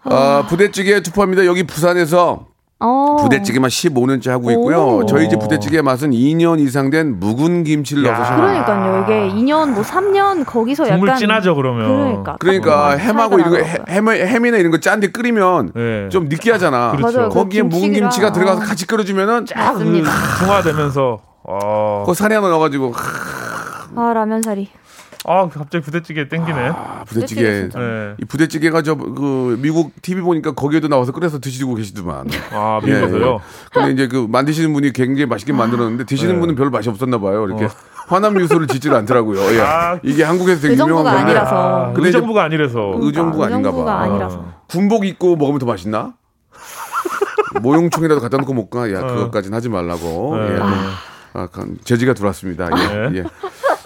아, 0.05 0.47
부대찌개 0.49 1.03
투포합니다. 1.03 1.47
여기 1.47 1.65
부산에서 1.65 2.47
어. 2.81 3.17
부대찌개만 3.21 3.71
15년째 3.71 4.29
하고 4.31 4.51
있고요. 4.51 4.97
오. 4.99 5.07
저희 5.07 5.29
집 5.29 5.39
부대찌개 5.39 5.81
맛은 5.81 6.11
2년 6.11 6.59
이상 6.61 6.91
된 6.91 7.19
묵은 7.19 7.65
김치를 7.65 8.05
야. 8.05 8.13
넣어서 8.13 8.37
그러니까요. 8.37 9.03
이게 9.05 9.29
2년 9.35 9.71
뭐 9.71 9.83
3년 9.83 10.45
거기서 10.45 10.85
국물 10.85 11.09
약간 11.09 11.19
진하죠 11.19 11.55
그러면. 11.55 11.87
그러니까. 11.89 12.37
그러니까 12.39 12.91
딱 12.91 12.97
햄하고 12.99 13.39
이런 13.39 13.51
거. 13.51 13.57
햄, 13.59 14.09
햄이나 14.09 14.59
이런 14.59 14.71
거 14.71 14.79
짠데 14.79 15.09
끓이면 15.13 15.73
네. 15.75 16.09
좀 16.11 16.29
느끼하잖아. 16.29 16.93
그렇죠. 16.97 17.19
맞아요. 17.19 17.29
거기에 17.31 17.63
그 17.63 17.67
묵은 17.69 17.93
김치가 17.93 18.33
들어가서 18.33 18.61
어. 18.61 18.65
같이 18.65 18.87
끓여주면은 18.87 19.47
쫙그 19.47 19.61
맞습니다. 19.61 20.11
중화되면서 20.41 21.19
어. 21.45 22.05
그 22.07 22.15
살이 22.15 22.35
하나 22.35 22.49
넣어가지고 22.49 22.93
아 23.97 24.13
라면 24.13 24.43
사리. 24.43 24.69
아 25.27 25.49
갑자기 25.49 25.83
부대찌개 25.83 26.29
땡기네. 26.29 26.69
아, 26.69 27.05
부대찌개. 27.07 27.43
네. 27.75 28.15
이 28.21 28.25
부대찌개가 28.27 28.83
저 28.83 28.95
그 28.97 29.59
미국 29.61 29.93
TV 30.03 30.23
보니까 30.23 30.53
거기에도 30.53 30.89
나와서 30.89 31.13
끓여서 31.13 31.39
드시고 31.41 31.75
계시더만. 31.77 32.27
아 32.53 32.81
예, 32.83 32.87
미국에서요. 32.87 33.33
예. 33.35 33.39
근데 33.73 33.93
이제 33.93 34.09
그 34.09 34.27
만드시는 34.29 34.73
분이 34.73 34.93
굉장히 34.93 35.27
맛있게 35.27 35.53
만들었는데 35.53 36.05
드시는 36.05 36.35
네. 36.35 36.41
분은 36.41 36.55
별 36.57 36.71
맛이 36.71 36.89
없었나 36.91 37.19
봐요. 37.19 37.47
이렇게 37.47 37.65
어. 37.65 37.69
화남 38.07 38.39
유소를 38.39 38.67
짓지를 38.67 38.97
않더라고요. 38.99 39.41
예. 39.55 39.61
아. 39.61 39.99
이게 40.03 40.23
한국에서 40.25 40.61
되게 40.61 40.73
의정부가 40.73 41.01
유명한 41.01 41.17
건데 41.17 41.31
아니라서. 41.31 41.57
아, 41.57 41.93
근데 41.95 42.09
이제 42.11 42.19
의정부가 42.19 42.43
아니라서. 42.45 42.95
의정부가 43.01 43.47
아닌가 43.47 43.71
봐. 43.71 43.77
의정부가 43.77 44.01
아니라서. 44.01 44.45
군복 44.69 45.07
입고 45.07 45.37
먹으면 45.37 45.59
더 45.59 45.65
맛있나? 45.67 46.13
모용충이라도 47.63 48.21
갖다 48.21 48.37
놓고 48.39 48.53
먹까? 48.53 48.93
야, 48.93 49.01
어. 49.01 49.07
그것까지는 49.07 49.57
하지 49.57 49.69
말라고. 49.69 50.37
네. 50.37 50.55
예. 50.55 50.59
아, 51.37 51.47
간- 51.47 51.77
제지가 51.85 52.15
들어왔습니다. 52.15 52.69
예. 52.77 53.09
네. 53.11 53.19
예. 53.21 53.25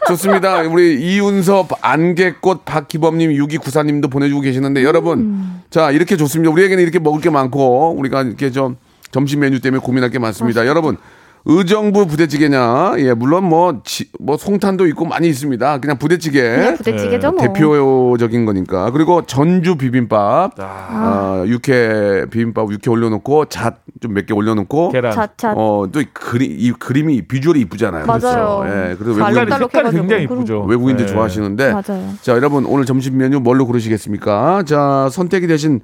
좋습니다. 0.08 0.60
우리 0.62 1.00
이윤섭, 1.00 1.68
안개꽃, 1.80 2.64
박기범님, 2.64 3.30
6294님도 3.32 4.10
보내주고 4.10 4.40
계시는데 4.40 4.84
여러분, 4.84 5.62
자, 5.70 5.90
이렇게 5.90 6.16
좋습니다. 6.16 6.50
우리에게는 6.52 6.82
이렇게 6.82 6.98
먹을 6.98 7.20
게 7.20 7.30
많고, 7.30 7.94
우리가 7.98 8.22
이렇게 8.22 8.50
좀 8.50 8.76
점심 9.10 9.40
메뉴 9.40 9.60
때문에 9.60 9.80
고민할 9.80 10.10
게 10.10 10.18
많습니다. 10.18 10.66
여러분, 10.66 10.96
의정부 11.44 12.06
부대찌개냐? 12.06 12.94
예, 12.98 13.14
물론 13.14 13.44
뭐, 13.44 13.80
지- 13.84 14.10
뭐, 14.20 14.36
송탄도 14.36 14.86
있고 14.88 15.04
많이 15.06 15.28
있습니다. 15.28 15.78
그냥 15.80 15.96
부대찌개. 15.98 16.42
그냥 16.42 16.76
부대찌개죠 16.76 17.30
뭐. 17.32 17.40
네. 17.40 17.46
대표적인 17.48 18.44
거니까. 18.44 18.90
그리고 18.90 19.22
전주 19.24 19.76
비빔밥, 19.76 20.52
아, 20.58 20.64
아, 20.64 21.44
육회 21.46 22.26
비빔밥 22.30 22.70
육회 22.72 22.90
올려놓고 22.90 23.46
잣 23.46 23.76
좀 24.00 24.12
몇 24.14 24.26
개 24.26 24.32
올려놓고, 24.34 24.90
계란. 24.90 25.10
자자. 25.12 25.54
어, 25.56 25.86
또이 25.90 26.04
그리, 26.12 26.46
이 26.46 26.70
그림이 26.70 27.22
비주얼이 27.22 27.58
이쁘잖아요. 27.62 28.06
맞아요. 28.06 28.62
예, 28.66 28.94
그래서 28.96 29.24
외국인, 29.24 29.58
색깔이. 29.58 29.90
굉장히 29.96 30.22
이쁘죠. 30.24 30.62
외국인들 30.68 31.06
네. 31.06 31.12
좋아하시는데, 31.12 31.72
맞아요. 31.72 32.08
자, 32.22 32.32
여러분 32.34 32.64
오늘 32.64 32.84
점심 32.84 33.16
메뉴 33.18 33.40
뭘로 33.40 33.66
고르시겠습니까? 33.66 34.62
자, 34.66 35.08
선택이 35.10 35.46
되신 35.48 35.80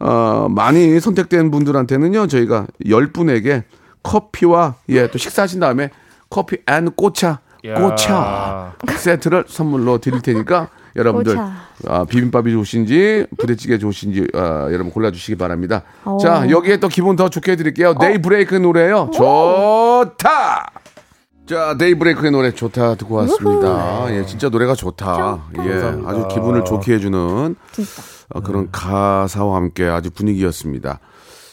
어, 0.00 0.46
많이 0.48 0.98
선택된 1.00 1.50
분들한테는요, 1.50 2.28
저희가 2.28 2.66
10분에게 2.86 3.64
커피와 4.02 4.74
예, 4.90 5.08
또 5.10 5.18
식사하신 5.18 5.60
다음에 5.60 5.90
커피 6.30 6.58
and 6.66 6.90
꽃차, 6.92 7.40
야. 7.66 7.74
꽃차 7.74 8.74
세트를 8.96 9.44
선물로 9.48 9.98
드릴 9.98 10.22
테니까 10.22 10.68
여러분들. 10.96 11.38
아, 11.86 12.04
비빔밥이 12.04 12.50
좋으신지 12.52 13.26
부대찌개 13.38 13.78
좋으신지 13.78 14.26
아, 14.34 14.66
여러분 14.72 14.90
골라주시기 14.90 15.36
바랍니다. 15.36 15.82
오. 16.04 16.18
자, 16.18 16.48
여기에 16.50 16.78
또 16.78 16.88
기분 16.88 17.14
더 17.14 17.28
좋게 17.28 17.52
해드릴게요. 17.52 17.94
데이브레이크 17.94 18.56
노래요. 18.56 19.10
좋다! 19.14 20.72
자, 21.46 21.76
데이브레이크의 21.78 22.30
노래 22.32 22.50
좋다 22.52 22.96
듣고 22.96 23.14
왔습니다. 23.14 24.06
예, 24.14 24.26
진짜 24.26 24.48
노래가 24.48 24.74
좋다. 24.74 25.44
예, 25.64 25.72
아주 26.06 26.26
기분을 26.28 26.64
좋게 26.64 26.94
해주는 26.94 27.56
어, 28.34 28.40
그런 28.40 28.68
가사와 28.70 29.56
함께 29.56 29.84
아주 29.86 30.10
분위기였습니다. 30.10 30.98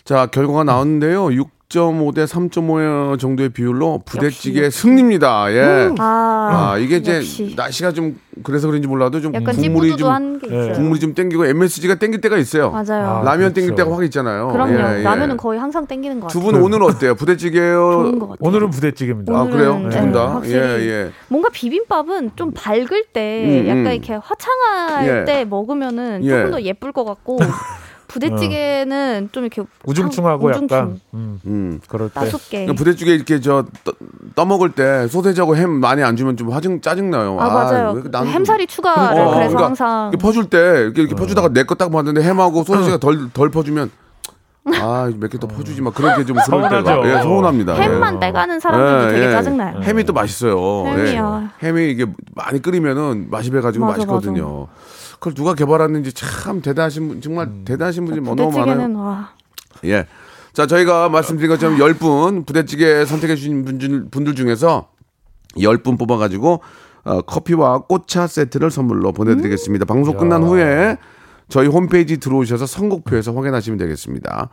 자, 0.03 0.25
결과가 0.25 0.63
나왔는데요. 0.65 1.29
2.5대 1.75 2.25
3.5 2.25 3.19
정도의 3.19 3.49
비율로 3.49 4.03
부대찌개 4.05 4.69
승리입니다. 4.69 5.51
예. 5.51 5.89
아, 5.99 6.71
아, 6.73 6.77
이게 6.77 6.97
이제 6.97 7.17
역시. 7.17 7.53
날씨가 7.55 7.91
좀 7.91 8.17
그래서 8.43 8.67
그런지 8.67 8.88
몰라도 8.88 9.21
좀 9.21 9.33
약간 9.33 9.55
국물이 9.55 9.95
좀. 9.97 10.39
국물이 10.39 10.99
좀 10.99 11.13
땡기고 11.13 11.45
MSG가 11.45 11.95
땡길 11.95 12.21
때가 12.21 12.38
있어요. 12.38 12.71
맞아요. 12.71 13.23
라면 13.23 13.53
땡길 13.53 13.75
그렇죠. 13.75 13.83
때가 13.83 13.95
확 13.95 14.03
있잖아요. 14.05 14.47
그럼요. 14.49 14.73
예, 14.73 14.99
예. 14.99 15.03
라면은 15.03 15.38
거의 15.38 15.59
항상 15.59 15.85
땡기는 15.85 16.19
것두 16.19 16.39
같아요. 16.39 16.51
분 16.53 16.61
오늘 16.61 16.83
어때요? 16.83 17.15
부대찌개요? 17.15 18.35
오늘은 18.39 18.69
부대찌개입니다. 18.69 19.33
아, 19.33 19.45
그래요? 19.45 19.73
오늘은, 19.75 19.89
두분 19.89 20.07
네, 20.07 20.13
다? 20.13 20.33
확실히. 20.35 20.57
예, 20.59 20.89
예. 20.89 21.11
뭔가 21.27 21.49
비빔밥은 21.51 22.31
좀 22.35 22.51
밝을 22.53 23.05
때 23.13 23.63
음, 23.63 23.67
약간 23.67 23.85
음. 23.88 23.91
이렇게 23.91 24.15
화창할 24.15 25.07
예. 25.21 25.25
때 25.25 25.45
먹으면은 25.45 26.23
예. 26.23 26.29
조금 26.29 26.51
더 26.51 26.61
예쁠 26.61 26.91
것 26.91 27.03
같고 27.05 27.39
부대찌개는 28.07 29.29
좀 29.31 29.43
이렇게 29.43 29.63
우중충하고 29.85 30.47
우중충, 30.49 30.77
약간 30.77 30.99
음, 31.13 31.39
음. 31.45 31.79
그럴 31.87 32.09
때. 32.09 32.21
그러니까 32.49 32.73
부대찌개 32.73 33.13
이렇게 33.13 33.39
저 33.39 33.65
떠, 33.83 33.93
떠먹을 34.35 34.71
때 34.71 35.07
소세지하고 35.07 35.55
햄 35.55 35.69
많이 35.71 36.03
안 36.03 36.15
주면 36.15 36.37
좀 36.37 36.51
화증 36.51 36.81
짜증 36.81 37.09
나요. 37.09 37.37
아, 37.39 37.49
맞아요. 37.49 37.91
왜 37.93 38.03
나는 38.09 38.27
좀- 38.27 38.35
햄살이 38.35 38.67
추가를 38.67 39.21
어, 39.21 39.25
그래서 39.33 39.49
그러니까 39.49 39.65
항상 39.65 40.09
이렇게 40.11 40.17
퍼줄 40.21 40.49
때 40.49 40.57
이렇게, 40.57 41.01
이렇게 41.01 41.15
퍼주다가 41.15 41.49
내 41.49 41.63
거 41.63 41.75
딱 41.75 41.91
봤는데 41.91 42.21
햄하고 42.21 42.63
소세지가 42.63 42.97
덜 42.97 43.29
덜 43.33 43.49
퍼주면 43.49 43.89
아몇 44.65 45.29
개 45.29 45.37
더 45.37 45.47
퍼주지 45.47 45.81
마 45.81 45.91
그렇게 45.91 46.25
좀 46.25 46.37
그럴 46.43 46.69
때가. 46.69 47.01
예, 47.07 47.21
서운합니다. 47.21 47.73
햄만 47.75 48.15
예. 48.15 48.19
빼가는 48.19 48.59
사람들도 48.59 49.09
예, 49.09 49.11
되게 49.13 49.27
예. 49.27 49.31
짜증나요. 49.31 49.81
햄이 49.81 50.03
또 50.05 50.13
맛있어요. 50.13 50.85
햄이요. 50.87 51.49
예. 51.63 51.67
햄이 51.67 51.91
이게 51.91 52.05
많이 52.33 52.61
끓이면은 52.61 53.27
맛이 53.29 53.51
배가지고 53.51 53.85
맞아, 53.85 53.97
맛있거든요. 53.97 54.67
그걸 55.25 55.33
누가 55.33 55.55
개발했는지 55.55 56.13
참 56.13 56.61
대단하신 56.61 57.07
분 57.07 57.21
정말 57.21 57.49
대단하신 57.65 58.05
분이 58.05 58.19
뭐 58.19 58.35
너무 58.35 58.51
많아요. 58.51 58.75
부대찌개는 58.75 58.95
와 58.95 59.31
예. 59.85 60.05
자, 60.53 60.67
저희가 60.67 61.09
말씀드린 61.09 61.49
것처럼 61.49 61.79
10분 61.79 62.45
부대찌개 62.45 63.03
선택해 63.05 63.35
주신 63.35 63.65
분들, 63.65 64.09
분들 64.11 64.35
중에서 64.35 64.89
10분 65.57 65.97
뽑아 65.97 66.17
가지고 66.17 66.61
어, 67.03 67.21
커피와 67.21 67.79
꽃차 67.79 68.27
세트를 68.27 68.69
선물로 68.69 69.13
보내 69.13 69.35
드리겠습니다. 69.35 69.85
방송 69.85 70.15
끝난 70.15 70.43
후에 70.43 70.97
저희 71.49 71.67
홈페이지 71.67 72.17
들어오셔서 72.17 72.67
선곡표에서 72.67 73.33
확인하시면 73.33 73.79
되겠습니다. 73.79 74.49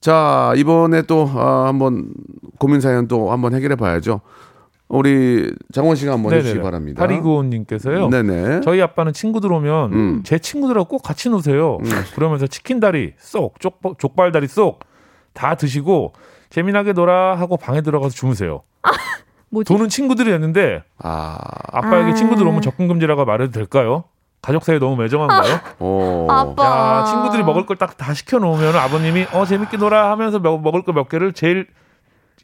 자, 0.00 0.52
이번에 0.56 1.02
또 1.02 1.22
어, 1.22 1.64
한번 1.66 2.12
고민 2.58 2.82
사연 2.82 3.08
또 3.08 3.32
한번 3.32 3.54
해결해 3.54 3.76
봐야죠. 3.76 4.20
우리 4.88 5.52
장원 5.72 5.96
씨가 5.96 6.12
한번 6.12 6.32
해 6.32 6.42
주시기 6.42 6.60
바랍니다. 6.62 7.00
파리구호님께서요. 7.00 8.08
네네. 8.08 8.60
저희 8.60 8.80
아빠는 8.80 9.12
친구들 9.12 9.52
오면 9.52 9.92
음. 9.92 10.22
제 10.24 10.38
친구들하고 10.38 10.86
꼭 10.88 11.02
같이 11.02 11.28
노세요. 11.28 11.78
그러면서 12.14 12.46
치킨 12.46 12.78
다리 12.78 13.14
쏙, 13.18 13.58
쪽, 13.60 13.80
족발 13.98 14.30
다리 14.32 14.46
쏙 14.46 14.80
다 15.32 15.54
드시고 15.54 16.14
재미나게 16.48 16.92
놀아 16.94 17.34
하고 17.34 17.56
방에 17.58 17.82
들어가서 17.82 18.14
주무세요. 18.14 18.62
뭐지? 19.50 19.68
돈은 19.68 19.88
친구들이 19.90 20.30
냈는데 20.30 20.82
아, 20.98 21.36
아빠에게 21.72 22.12
아. 22.12 22.14
친구들 22.14 22.46
오면 22.46 22.62
접근 22.62 22.88
금지라고 22.88 23.24
말해도 23.26 23.52
될까요? 23.52 24.04
가족 24.40 24.64
사이 24.64 24.78
너무 24.78 24.96
매정한가요? 24.96 25.60
어. 25.80 26.26
아빠 26.30 27.00
야, 27.00 27.04
친구들이 27.04 27.42
먹을 27.42 27.66
걸 27.66 27.76
딱 27.76 27.96
다 27.98 28.14
시켜 28.14 28.38
놓으면 28.38 28.76
아버님이 28.76 29.26
어 29.32 29.44
재밌게 29.44 29.76
놀아 29.76 30.10
하면서 30.10 30.38
먹, 30.38 30.62
먹을 30.62 30.82
거 30.84 30.92
몇 30.92 31.08
개를 31.08 31.32
제일 31.32 31.66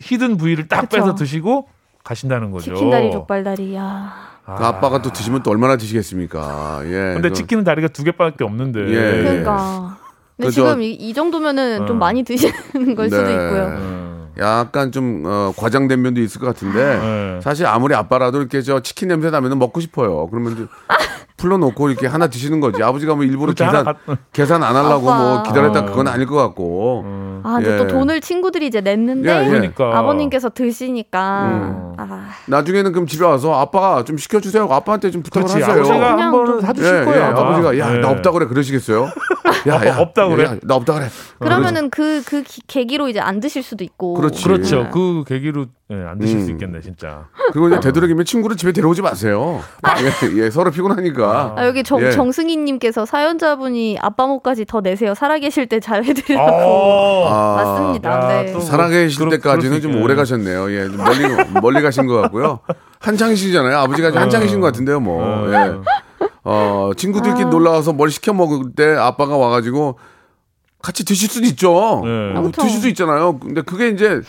히든 0.00 0.36
부위를 0.36 0.68
딱 0.68 0.82
그쵸. 0.82 0.96
빼서 0.96 1.14
드시고 1.14 1.68
가신다는 2.04 2.50
거죠. 2.50 2.74
치킨 2.74 2.90
다리 2.90 3.10
족발 3.10 3.44
다리 3.44 3.74
야 3.74 4.32
그 4.44 4.50
아 4.64 4.80
빠가 4.80 5.00
또 5.02 5.12
드시면 5.12 5.44
또 5.44 5.52
얼마나 5.52 5.76
드시겠습니까? 5.76 6.80
예. 6.86 6.90
근데 7.14 7.28
그- 7.28 7.32
치킨은 7.34 7.62
다리가 7.62 7.88
두 7.88 8.02
개밖에 8.02 8.42
없는데. 8.42 8.80
예. 8.88 9.22
그러니까 9.22 9.96
근데 10.36 10.48
그저- 10.48 10.50
지금 10.50 10.82
이, 10.82 10.90
이 10.92 11.14
정도면은 11.14 11.82
어. 11.82 11.86
좀 11.86 11.98
많이 12.00 12.24
드시는 12.24 12.52
걸 12.96 13.08
수도 13.08 13.22
네. 13.22 13.30
있고요. 13.32 13.66
음. 13.68 14.28
약간 14.38 14.90
좀 14.90 15.22
어, 15.26 15.52
과장된 15.56 16.00
면도 16.02 16.20
있을 16.20 16.40
것 16.40 16.46
같은데 16.46 16.98
네. 16.98 17.40
사실 17.40 17.66
아무리 17.66 17.94
아빠라도 17.94 18.38
이렇게 18.40 18.62
저 18.62 18.80
치킨 18.80 19.08
냄새 19.08 19.30
나면 19.30 19.56
먹고 19.60 19.80
싶어요. 19.80 20.26
그러면 20.28 20.68
풀러놓고 21.46 21.90
이렇게 21.90 22.06
하나 22.06 22.28
드시는 22.28 22.60
거지. 22.60 22.82
아버지가 22.82 23.16
뭐 23.16 23.24
일부러 23.24 23.52
계산 23.52 23.84
갖- 23.84 23.96
계산 24.32 24.62
안 24.62 24.76
하려고 24.76 25.10
아빠. 25.10 25.22
뭐 25.22 25.42
기다렸다 25.42 25.80
어. 25.80 25.86
그건 25.86 26.06
아닐 26.08 26.26
것 26.26 26.36
같고. 26.36 27.04
아, 27.44 27.54
근데 27.56 27.72
예. 27.72 27.76
또 27.78 27.86
돈을 27.88 28.20
친구들이 28.20 28.68
이제 28.68 28.80
냈는데 28.80 29.28
예, 29.28 29.44
예. 29.44 29.48
그러니까. 29.48 29.98
아버님께서 29.98 30.50
드시니까 30.50 31.44
음. 31.46 31.92
아, 31.98 32.28
나중에는 32.46 32.92
그럼 32.92 33.06
집에 33.08 33.24
와서 33.24 33.58
아빠가 33.58 34.04
좀 34.04 34.16
시켜주세요. 34.16 34.62
하고 34.62 34.74
아빠한테 34.74 35.10
좀 35.10 35.22
부탁을 35.24 35.48
그렇지. 35.48 35.62
하세요. 35.62 35.80
아버지가 35.82 35.98
그냥 35.98 36.18
한 36.20 36.30
번은 36.30 36.46
좀- 36.46 36.60
사주실 36.60 37.00
예, 37.00 37.04
거예요. 37.04 37.20
예. 37.20 37.24
아마. 37.24 37.40
아버지가 37.40 37.78
야 37.78 37.96
예. 37.96 37.98
나 37.98 38.10
없다 38.10 38.30
그래 38.30 38.46
그러시겠어요? 38.46 39.08
야, 39.68 39.86
야, 39.86 39.96
없다 39.98 40.26
그래? 40.28 40.44
야, 40.44 40.56
나 40.62 40.74
없다 40.74 40.94
그래. 40.94 41.06
그러면은 41.38 41.88
그그 41.90 42.42
계기로 42.66 43.08
이제 43.08 43.20
안 43.20 43.40
드실 43.40 43.62
수도 43.62 43.84
있고 43.84 44.14
그렇지. 44.14 44.42
그렇죠. 44.44 44.88
그 44.92 45.24
계기로 45.26 45.66
예, 45.90 45.94
안 46.08 46.18
드실 46.18 46.40
수 46.40 46.46
음. 46.46 46.50
있겠네, 46.52 46.80
진짜. 46.80 47.26
그리고 47.52 47.68
이제 47.68 47.78
되도록이면 47.80 48.24
친구를 48.24 48.56
집에 48.56 48.72
데려오지 48.72 49.02
마세요. 49.02 49.60
예, 50.00 50.42
예, 50.44 50.50
서로 50.50 50.70
피곤하니까. 50.70 51.54
아, 51.56 51.66
여기 51.66 51.82
정, 51.84 52.00
예. 52.02 52.10
정승희님께서 52.10 53.04
사연자분이 53.04 53.98
아빠 54.00 54.26
몫까지 54.26 54.64
더 54.64 54.80
내세요. 54.80 55.14
살아계실 55.14 55.66
때 55.66 55.80
잘 55.80 56.04
해드리라고. 56.04 56.50
어. 56.50 57.28
아. 57.28 57.56
맞습니다. 57.56 58.10
야, 58.10 58.42
네. 58.44 58.52
또- 58.52 58.60
살아계실 58.60 59.18
그럴- 59.18 59.30
때까지는 59.38 59.76
수 59.76 59.82
좀. 59.82 60.02
오래 60.02 60.14
가셨네요. 60.14 60.70
예, 60.72 60.84
좀 60.86 60.96
멀리 60.96 61.60
멀리 61.60 61.82
가신 61.82 62.06
것 62.06 62.20
같고요. 62.22 62.60
한창이시잖아요. 63.00 63.76
아버지가 63.78 64.08
지금 64.10 64.22
한창이신 64.22 64.60
것 64.60 64.66
같은데요, 64.68 65.00
뭐. 65.00 65.22
어. 65.24 65.46
예. 65.52 65.72
어, 66.44 66.90
친구들끼리 66.96 67.46
놀러 67.46 67.70
와서 67.70 67.92
뭘 67.92 68.10
시켜 68.10 68.32
먹을 68.32 68.72
때 68.74 68.84
아빠가 68.96 69.36
와가지고 69.36 69.98
같이 70.82 71.04
드실 71.04 71.28
수도 71.28 71.46
있죠. 71.46 72.02
네. 72.04 72.32
어, 72.34 72.38
아, 72.38 72.42
그쵸. 72.42 72.62
드실 72.62 72.80
수 72.80 72.88
있잖아요. 72.88 73.38
근데 73.38 73.62
그게 73.62 73.88
이제 73.88 74.20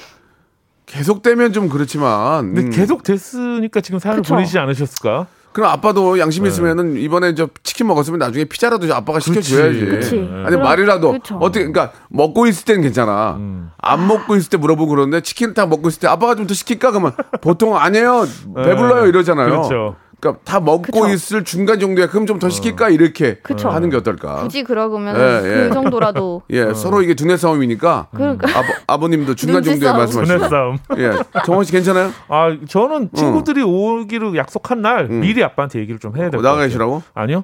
계속되면 0.86 1.54
좀 1.54 1.70
그렇지만. 1.70 2.54
근데 2.54 2.62
음. 2.64 2.70
계속 2.72 3.04
됐으니까 3.04 3.82
지금 3.82 4.00
사연을 4.00 4.22
그쵸. 4.22 4.36
보내시지 4.36 4.60
않으셨을까? 4.60 5.28
그럼 5.54 5.70
아빠도 5.70 6.18
양심 6.20 6.44
네. 6.44 6.50
있으면은 6.50 6.98
이번에 6.98 7.36
저 7.36 7.48
치킨 7.62 7.86
먹었으면 7.88 8.18
나중에 8.20 8.46
피자라도 8.46 8.92
아빠가 8.94 9.20
시켜줘야지. 9.20 9.86
그치. 9.86 10.16
아니 10.18 10.46
그럼- 10.50 10.64
말이라도 10.64 11.12
그쵸. 11.14 11.36
어떻게 11.40 11.66
그러니까 11.66 11.92
먹고 12.10 12.48
있을 12.48 12.66
때는 12.66 12.82
괜찮아. 12.82 13.36
음. 13.38 13.70
안 13.78 14.08
먹고 14.08 14.36
있을 14.36 14.50
때 14.50 14.58
물어보고 14.58 14.90
그러는데 14.90 15.22
치킨을 15.22 15.54
다 15.54 15.66
먹고 15.68 15.90
있을 15.90 16.00
때 16.00 16.08
아빠가 16.08 16.34
좀 16.36 16.48
더 16.48 16.54
시킬까 16.56 16.90
그러면 16.92 17.14
보통 17.42 17.78
아니에요 17.78 18.26
배불러요 18.56 19.06
이러잖아요. 19.08 19.50
그렇죠. 19.50 19.96
그러니까 20.24 20.42
다 20.46 20.60
먹고 20.62 20.82
그쵸. 21.02 21.10
있을 21.10 21.44
중간 21.44 21.80
정도야. 21.80 22.08
그럼 22.08 22.26
좀 22.26 22.40
더 22.40 22.50
시킬까 22.50 22.90
이렇게 22.90 23.36
그쵸. 23.44 23.70
하는 23.70 23.90
게 23.90 23.98
어떨까? 23.98 24.42
굳이 24.42 24.64
그러면 24.64 25.16
예, 25.16 25.42
예. 25.64 25.68
그 25.68 25.74
정도라도 25.74 26.42
예, 26.52 26.74
서로 26.74 27.02
이게 27.02 27.14
두뇌 27.14 27.38
싸움이니까 27.38 28.08
그러니까 28.14 28.50
아버, 28.58 28.68
아버님도 28.88 29.36
중간 29.36 29.62
정도에 29.64 29.88
싸움. 29.90 29.98
말씀하시죠. 29.98 30.36
분해 30.38 30.50
싸움. 30.50 30.78
예, 30.98 31.12
정원 31.46 31.64
씨 31.66 31.72
괜찮아요? 31.72 32.12
아, 32.30 32.58
저는 32.68 33.10
친구들이 33.14 33.62
오기로 33.62 34.36
약속한 34.38 34.82
날 34.82 35.08
미리 35.08 35.44
아빠한테 35.44 35.80
얘기를 35.80 36.00
좀 36.00 36.16
해야 36.18 36.28
어, 36.28 36.30
될것 36.32 36.42
같아요. 36.44 36.56
나가 36.56 36.66
계시라고? 36.68 37.04
아니요. 37.14 37.44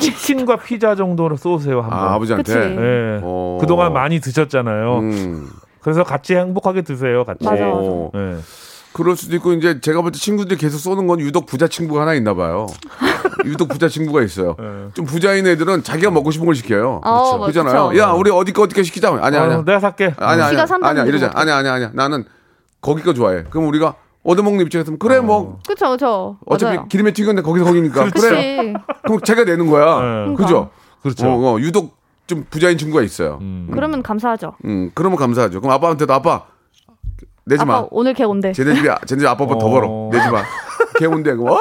치킨과 0.00 0.56
피자 0.56 0.94
정도로 0.94 1.36
쏘세요 1.36 1.80
한번. 1.80 1.98
아, 1.98 2.14
아버지한테. 2.14 2.52
예. 2.54 3.20
어. 3.22 3.58
그동안 3.60 3.92
많이 3.92 4.20
드셨잖아요. 4.20 4.98
음. 5.00 5.48
그래서 5.80 6.04
같이 6.04 6.34
행복하게 6.36 6.82
드세요. 6.82 7.24
같이. 7.24 7.44
맞아, 7.44 7.64
맞아. 7.64 7.70
어. 7.74 8.10
예. 8.14 8.36
그럴 8.98 9.16
수도 9.16 9.36
있고 9.36 9.52
이제 9.52 9.80
제가 9.80 10.02
볼 10.02 10.10
때 10.10 10.18
친구들이 10.18 10.58
계속 10.58 10.78
쏘는 10.78 11.06
건 11.06 11.20
유독 11.20 11.46
부자 11.46 11.68
친구가 11.68 12.02
하나 12.02 12.14
있나 12.14 12.34
봐요. 12.34 12.66
유독 13.46 13.68
부자 13.68 13.88
친구가 13.88 14.22
있어요. 14.22 14.56
네. 14.58 14.88
좀 14.94 15.04
부자인 15.06 15.46
애들은 15.46 15.84
자기가 15.84 16.10
먹고 16.10 16.30
싶은 16.32 16.46
걸 16.46 16.54
시켜요. 16.56 17.00
어, 17.04 17.36
뭐, 17.36 17.46
그렇잖아요. 17.46 17.88
그쵸. 17.90 17.98
야, 18.00 18.10
우리 18.10 18.30
어디 18.30 18.52
거 18.52 18.62
어디 18.62 18.74
거 18.74 18.82
시키자. 18.82 19.10
아니야, 19.20 19.42
아니야. 19.42 19.58
어, 19.58 19.64
내가 19.64 19.78
살게. 19.78 20.14
아니야, 20.18 20.46
아니야. 20.46 20.66
아니야, 20.82 21.04
이러자. 21.04 21.28
데도 21.28 21.38
아니야, 21.38 21.56
아니야, 21.58 21.72
아니야. 21.74 21.90
나는 21.94 22.24
거기 22.80 23.02
거 23.02 23.14
좋아해. 23.14 23.44
그럼 23.48 23.68
우리가 23.68 23.94
얻어먹는 24.24 24.66
입장에서는 24.66 24.98
그래 24.98 25.20
뭐 25.20 25.60
그쵸 25.66 25.90
그쵸 25.90 26.36
어차피 26.44 26.74
맞아요. 26.76 26.88
기름에 26.88 27.12
튀겼는데 27.12 27.46
거기서 27.46 27.64
거기니까 27.64 28.04
그치. 28.04 28.20
그래. 28.20 28.74
그럼 29.04 29.20
제가 29.22 29.44
내는 29.44 29.70
거야. 29.70 30.26
네. 30.26 30.34
그죠? 30.34 30.70
그렇죠. 31.02 31.26
어, 31.28 31.54
어, 31.54 31.60
유독 31.60 31.96
좀 32.26 32.44
부자인 32.50 32.76
친구가 32.76 33.02
있어요. 33.02 33.38
음. 33.40 33.70
그러면 33.72 34.02
감사하죠. 34.02 34.56
그러면 34.94 35.16
감사하죠. 35.16 35.60
그럼 35.60 35.72
아빠한테도 35.74 36.12
아빠 36.12 36.42
내지 37.48 37.64
마. 37.64 37.76
아빠 37.78 37.88
오늘 37.90 38.14
걔 38.14 38.24
온대. 38.24 38.52
쟤네 38.52 38.74
집이 38.74 38.88
쟤네 39.06 39.20
집 39.20 39.26
아빠보다 39.26 39.58
더 39.58 39.66
어. 39.66 39.70
벌어. 39.70 40.08
내지 40.12 40.28
마. 40.30 40.42
걔 40.98 41.06
온대. 41.06 41.30
와! 41.38 41.58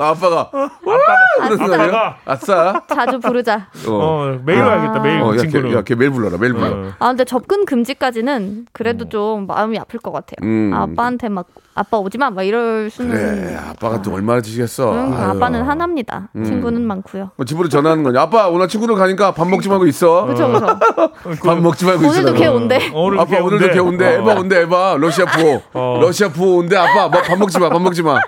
아빠가 0.00 0.50
그런? 0.50 1.72
아빠가. 1.72 2.16
아싸. 2.24 2.82
자주 2.88 3.18
부르자. 3.20 3.68
어. 3.86 3.90
어, 3.92 4.38
매일 4.44 4.62
아. 4.62 4.66
와야겠다. 4.68 5.00
매일 5.00 5.20
어, 5.22 5.26
그 5.30 5.36
야, 5.36 5.40
친구는. 5.40 5.70
걔, 5.70 5.76
야, 5.76 5.82
걔 5.82 5.94
매일 5.94 6.10
불러라. 6.10 6.36
매일 6.38 6.52
불러. 6.52 6.66
어. 6.68 6.92
아 6.98 7.08
근데 7.08 7.24
접근 7.24 7.64
금지까지는 7.64 8.66
그래도 8.72 9.08
좀 9.08 9.46
마음이 9.46 9.78
아플 9.78 9.98
것 10.00 10.12
같아요. 10.12 10.36
음. 10.42 10.72
아빠한테 10.74 11.28
막 11.28 11.46
아빠 11.76 11.98
오지 11.98 12.18
마, 12.18 12.30
막 12.30 12.42
이럴 12.44 12.88
수는. 12.90 13.10
그래. 13.10 13.56
아빠가 13.56 14.00
또 14.00 14.12
얼마나 14.14 14.40
드시겠어. 14.40 14.92
응, 14.94 15.14
아유. 15.16 15.30
아빠는 15.30 15.62
하나입니다. 15.62 16.28
음. 16.36 16.44
친구는 16.44 16.82
많고요. 16.82 17.30
뭐 17.36 17.44
집으로 17.44 17.68
전화하는 17.68 18.04
거냐? 18.04 18.20
아빠 18.20 18.48
오늘 18.48 18.68
친구들 18.68 18.94
가니까 18.94 19.32
밥 19.32 19.48
먹지 19.48 19.68
말고 19.68 19.86
있어. 19.86 20.24
그렇죠, 20.26 20.48
그렇죠. 20.48 21.42
밥 21.44 21.58
먹지 21.60 21.84
말고 21.84 22.02
있어. 22.04 22.10
오늘도 22.20 22.34
걔 22.34 22.46
온대. 22.46 22.90
오늘 22.94 23.18
아빠 23.20 23.38
오늘도 23.42 23.68
걔 23.72 23.78
온대. 23.80 24.06
어. 24.06 24.20
에바 24.20 24.34
온대. 24.40 24.60
에바 24.62 24.96
러시아 24.98 25.24
부호. 25.26 25.62
어. 25.72 25.98
러시아 26.00 26.28
부호 26.28 26.58
온대. 26.58 26.76
아빠 26.76 27.08
뭐 27.08 27.22
밥 27.22 27.38
먹지 27.38 27.58
마. 27.58 27.68
밥 27.68 27.80
먹지 27.82 28.02
마. 28.02 28.18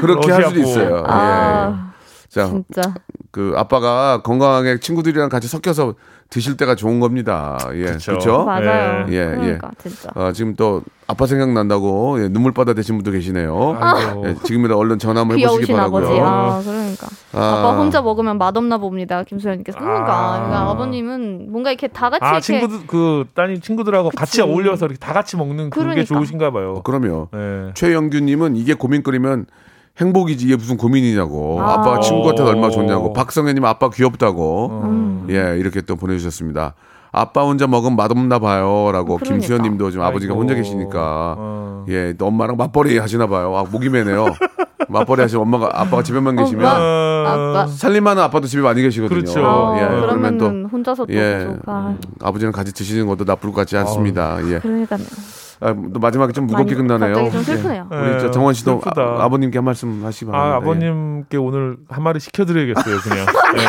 그렇게 0.00 0.32
할 0.32 0.44
수도. 0.44 0.60
있어요. 0.60 0.96
예. 0.98 1.02
아 1.06 1.92
자, 2.28 2.46
진짜. 2.46 2.94
그 3.30 3.54
아빠가 3.56 4.22
건강하게 4.22 4.80
친구들이랑 4.80 5.28
같이 5.28 5.48
섞여서 5.48 5.94
드실 6.30 6.58
때가 6.58 6.74
좋은 6.74 7.00
겁니다. 7.00 7.58
예, 7.72 7.84
그쵸. 7.92 8.12
그렇죠. 8.12 8.44
맞아요. 8.44 9.06
예, 9.08 9.14
예. 9.14 9.24
그러니까 9.34 9.70
진짜. 9.78 10.10
아, 10.14 10.30
지금 10.32 10.54
또 10.56 10.82
아빠 11.06 11.24
생각 11.26 11.50
난다고 11.54 12.22
예, 12.22 12.28
눈물바다 12.28 12.74
되신 12.74 12.96
분도 12.96 13.10
계시네요. 13.10 13.78
아이고. 13.80 14.28
예, 14.28 14.34
지금이라 14.44 14.76
얼른 14.76 14.98
전화 14.98 15.22
한번 15.22 15.38
해보시기 15.38 15.64
귀여우신 15.64 15.76
아버지. 15.82 16.06
바라고요. 16.06 16.26
아, 16.26 16.60
그러니까. 16.62 17.06
아. 17.32 17.38
아. 17.40 17.62
빠 17.62 17.78
혼자 17.78 18.02
먹으면 18.02 18.36
맛없나 18.36 18.76
봅니다. 18.76 19.22
김소연님께서. 19.22 19.78
그러니까. 19.78 20.12
아. 20.12 20.36
그러니까 20.36 20.70
아버님은 20.70 21.50
뭔가 21.50 21.70
이렇게 21.70 21.88
다 21.88 22.10
같이 22.10 22.22
아 22.22 22.30
이렇게 22.32 22.40
친구들 22.42 22.86
그 22.86 23.24
따님 23.34 23.62
친구들하고 23.62 24.10
같이 24.10 24.32
그치. 24.32 24.42
어울려서 24.42 24.84
이렇게 24.84 24.98
다 24.98 25.14
같이 25.14 25.38
먹는 25.38 25.70
그게 25.70 25.82
그러니까. 25.82 26.04
좋으신가 26.04 26.50
봐요. 26.50 26.82
그럼요. 26.84 27.28
네. 27.32 27.70
최영규님은 27.72 28.56
이게 28.56 28.74
고민거리면 28.74 29.46
행복이지 30.00 30.44
이게 30.46 30.56
무슨 30.56 30.76
고민이냐고 30.76 31.60
아. 31.60 31.74
아빠가 31.74 32.00
친구한테 32.00 32.42
오. 32.42 32.46
얼마나 32.46 32.70
좋냐고 32.70 33.12
박성현님 33.12 33.64
아빠 33.64 33.90
귀엽다고 33.90 34.80
음. 34.84 35.26
예 35.30 35.56
이렇게 35.58 35.80
또 35.80 35.96
보내주셨습니다. 35.96 36.74
아빠 37.10 37.42
혼자 37.42 37.66
먹으면 37.66 37.96
맛없나 37.96 38.38
봐요라고 38.38 39.16
그러니까. 39.16 39.24
김수현님도 39.24 39.90
지금 39.90 40.04
아버지가. 40.04 40.34
혼자 40.34 40.54
계시니까 40.54 41.34
어. 41.38 41.84
예, 41.88 42.12
또 42.18 42.26
엄마랑 42.26 42.56
맞벌이 42.58 42.98
하시나 42.98 43.26
봐요. 43.26 43.56
아, 43.56 43.64
목이 43.68 43.88
메네요. 43.88 44.26
맞벌이 44.90 45.22
하시면 45.22 45.42
엄마가 45.42 45.70
아빠가 45.72 46.02
집에만 46.02 46.36
계시면. 46.36 46.66
아빠. 46.66 47.66
살림하는 47.66 48.22
아빠도 48.22 48.46
집에 48.46 48.60
많이 48.62 48.82
계시거든요. 48.82 49.20
그렇죠. 49.20 49.42
아, 49.44 49.78
예, 49.80 50.00
그러면 50.00 50.36
또 50.38 50.46
혼자서 50.70 51.06
또 51.06 51.14
예. 51.14 51.48
아, 51.66 51.94
아버지랑 52.20 52.52
같이 52.52 52.72
드시는 52.74 53.06
것도 53.06 53.24
나쁠 53.24 53.50
것 53.50 53.56
같지 53.56 53.76
않습니다. 53.78 54.38
예. 54.50 54.58
그러니까요. 54.58 55.00
아, 55.60 55.74
또 55.92 55.98
마지막에 56.00 56.32
좀 56.32 56.46
무겁게 56.46 56.74
많이- 56.74 56.86
끝나네요. 56.88 57.14
갑자기 57.14 57.30
좀 57.32 57.42
슬프네요. 57.42 57.88
예. 57.92 57.96
우리 57.96 58.20
저 58.20 58.30
정원 58.30 58.54
씨도 58.54 58.80
슬프다. 58.82 59.02
아, 59.02 59.24
아버님께 59.24 59.58
한 59.58 59.64
말씀 59.64 60.04
하시기 60.04 60.26
바랍니다. 60.30 60.54
아 60.54 60.56
아버님께 60.58 61.36
오늘 61.36 61.76
한 61.88 62.02
마리 62.02 62.20
시켜드려야겠어요 62.20 62.96
그냥. 63.00 63.26
네. 63.56 63.62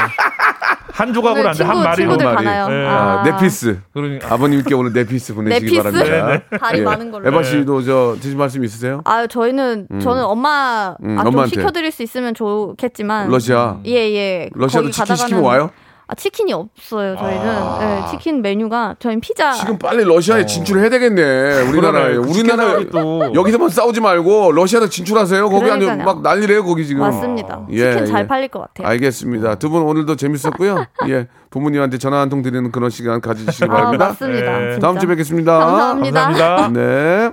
한 0.91 1.13
조각으로 1.13 1.39
오늘 1.39 1.49
안 1.49 1.55
돼 1.55 1.63
한 1.63 1.73
친구, 1.75 1.87
마리로. 1.87 1.95
친구들 2.17 2.25
마리. 2.25 2.35
가나요? 2.45 2.67
네. 2.67 2.75
예. 2.83 2.87
아, 2.87 3.23
네피스. 3.23 3.79
그러니까 3.93 4.33
아버님께 4.33 4.75
오늘 4.75 4.91
네피스 4.93 5.33
보내시기 5.33 5.77
네피스? 5.77 5.81
바랍니다. 6.05 6.57
다리 6.59 6.79
예. 6.79 6.83
많은 6.83 7.11
걸로. 7.11 7.27
에바 7.27 7.41
씨도 7.43 7.81
저 7.83 8.15
드실 8.19 8.37
말씀 8.37 8.63
있으세요? 8.63 9.01
아 9.05 9.25
저희는 9.25 9.87
저는 10.01 10.23
엄마 10.25 10.95
음, 11.01 11.17
아, 11.17 11.23
좀 11.23 11.33
엄마한테. 11.33 11.55
시켜드릴 11.55 11.91
수 11.91 12.03
있으면 12.03 12.33
좋겠지만 12.33 13.29
러시아. 13.29 13.77
예예 13.85 14.49
러시아도 14.53 14.89
치킨 14.91 15.15
시키면 15.15 15.43
와요? 15.43 15.69
아 16.11 16.15
치킨이 16.15 16.51
없어요 16.53 17.15
저희는 17.17 17.45
예, 17.81 18.09
치킨 18.09 18.41
메뉴가 18.41 18.95
저희는 18.97 19.21
피자 19.21 19.53
지금 19.53 19.77
빨리 19.77 20.03
러시아에 20.03 20.43
진출해야 20.47 20.89
되겠네. 20.89 21.61
우리나라에. 21.69 22.15
우리나라 22.15 22.79
또 22.91 23.31
여기서만 23.35 23.69
싸우지 23.69 24.01
말고 24.01 24.51
러시아도 24.53 24.89
진출하세요. 24.89 25.47
거기 25.49 25.69
아니. 25.69 25.85
막 25.85 26.23
난리래요 26.23 26.63
거기 26.65 26.87
지금. 26.87 27.01
맞습니다 27.01 27.67
예, 27.69 27.91
치킨 27.91 28.05
잘 28.07 28.23
예. 28.23 28.27
팔릴 28.27 28.47
것 28.47 28.59
같아요 28.61 28.87
알겠습니다. 28.87 29.55
두 29.55 29.69
분 29.69 29.83
오늘도 29.83 30.15
재밌었고요. 30.15 30.83
예, 31.09 31.27
부모님한테 31.51 31.99
전화 31.99 32.21
한 32.21 32.29
통 32.29 32.41
드리는 32.41 32.71
그런 32.71 32.89
시간 32.89 33.21
가지시기 33.21 33.65
아 33.65 33.67
바랍니다. 33.67 34.07
맞습니다 34.07 34.57
네. 34.59 34.79
다음 34.79 34.97
주에 34.97 35.07
뵙겠습니다. 35.09 35.59
감사합니다. 35.59 36.21
감사합니다. 36.23 36.79
네. 36.81 37.29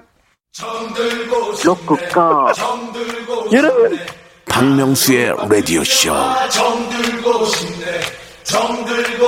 박명수의 4.47 5.35
라디오 5.49 5.83
쇼. 5.83 6.13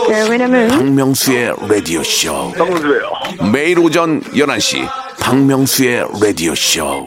네, 0.09 0.29
왜냐면 0.31 0.69
박명수의 0.69 1.53
라디오 1.69 2.03
쇼. 2.05 2.53
정수예요. 2.57 3.11
매일 3.53 3.81
오전 3.81 4.21
11시 4.23 4.89
박명수의 5.21 6.05
라디오 6.23 6.55
쇼. 6.55 7.07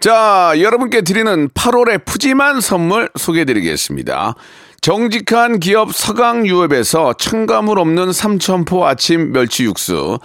자, 0.00 0.52
여러분께 0.56 1.00
드리는 1.02 1.48
8월의 1.48 2.04
푸짐한 2.04 2.60
선물 2.60 3.10
소개해 3.18 3.44
드리겠습니다. 3.44 4.34
정직한 4.80 5.58
기업 5.58 5.94
서강유업에서 5.94 7.14
첨가물 7.14 7.78
없는 7.80 8.12
삼천포 8.12 8.86
아침 8.86 9.32
멸치 9.32 9.64
육수, 9.64 10.18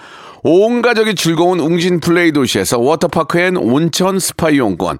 온 0.43 0.82
가족이 0.82 1.16
즐거운 1.16 1.60
웅진 1.60 2.00
플레이 2.00 2.32
도시에서 2.32 2.78
워터파크 2.78 3.39
and 3.39 3.57
온천 3.58 4.20
스파 4.20 4.50
이용권, 4.50 5.00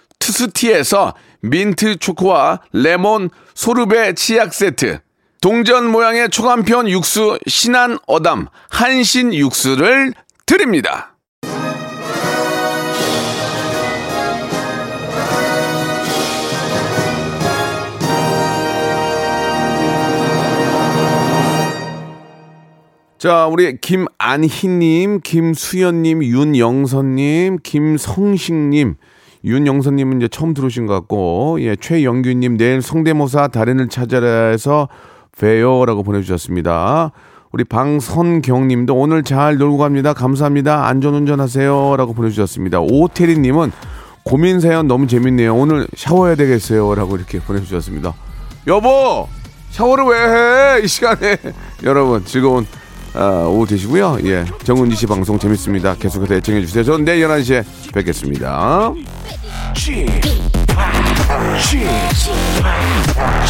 투스티에서 0.21 1.13
민트 1.41 1.97
초코와 1.97 2.61
레몬 2.71 3.29
소르베 3.53 4.13
치약 4.13 4.53
세트, 4.53 4.99
동전 5.41 5.91
모양의 5.91 6.29
초간편 6.29 6.87
육수 6.87 7.37
신한 7.47 7.97
어담 8.07 8.47
한신 8.69 9.33
육수를 9.33 10.13
드립니다. 10.45 11.15
자, 23.17 23.45
우리 23.45 23.77
김안희님, 23.79 25.21
김수연님, 25.21 26.23
윤영선님, 26.23 27.57
김성식님, 27.61 28.95
윤영선님은 29.43 30.17
이제 30.17 30.27
처음 30.27 30.53
들어오신 30.53 30.85
것 30.85 30.93
같고, 30.93 31.57
예, 31.61 31.75
최영규님, 31.75 32.57
내일 32.57 32.81
성대모사 32.81 33.47
달인을 33.47 33.89
찾아라해서 33.89 34.87
봬요라고 35.37 36.03
보내주셨습니다. 36.03 37.11
우리 37.51 37.63
방선경님도 37.63 38.95
오늘 38.95 39.23
잘 39.23 39.57
놀고 39.57 39.77
갑니다. 39.77 40.13
감사합니다. 40.13 40.87
안전운전하세요라고 40.87 42.13
보내주셨습니다. 42.13 42.79
오태리님은 42.79 43.71
고민 44.23 44.59
사연 44.59 44.87
너무 44.87 45.07
재밌네요. 45.07 45.55
오늘 45.55 45.87
샤워해야 45.95 46.35
되겠어요라고 46.35 47.17
이렇게 47.17 47.39
보내주셨습니다. 47.39 48.13
여보, 48.67 49.27
샤워를 49.71 50.05
왜 50.05 50.17
해? 50.77 50.81
이 50.83 50.87
시간에 50.87 51.37
여러분 51.83 52.23
즐거운 52.23 52.65
아, 53.13 53.45
오후 53.47 53.65
되시고요. 53.65 54.19
예, 54.25 54.45
정은지 54.63 54.95
씨 54.95 55.05
방송 55.05 55.37
재밌습니다. 55.37 55.95
계속해서 55.95 56.35
애청해 56.35 56.61
주세요. 56.61 56.83
저는 56.83 57.05
내일 57.05 57.27
11시에 57.27 57.63
뵙겠습니다. 57.93 58.93
G, 59.75 60.05
G, 61.59 61.79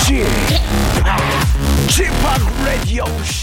G, 0.05 0.24
G, 1.88 2.03
Radio 2.66 3.05
Show. 3.24 3.40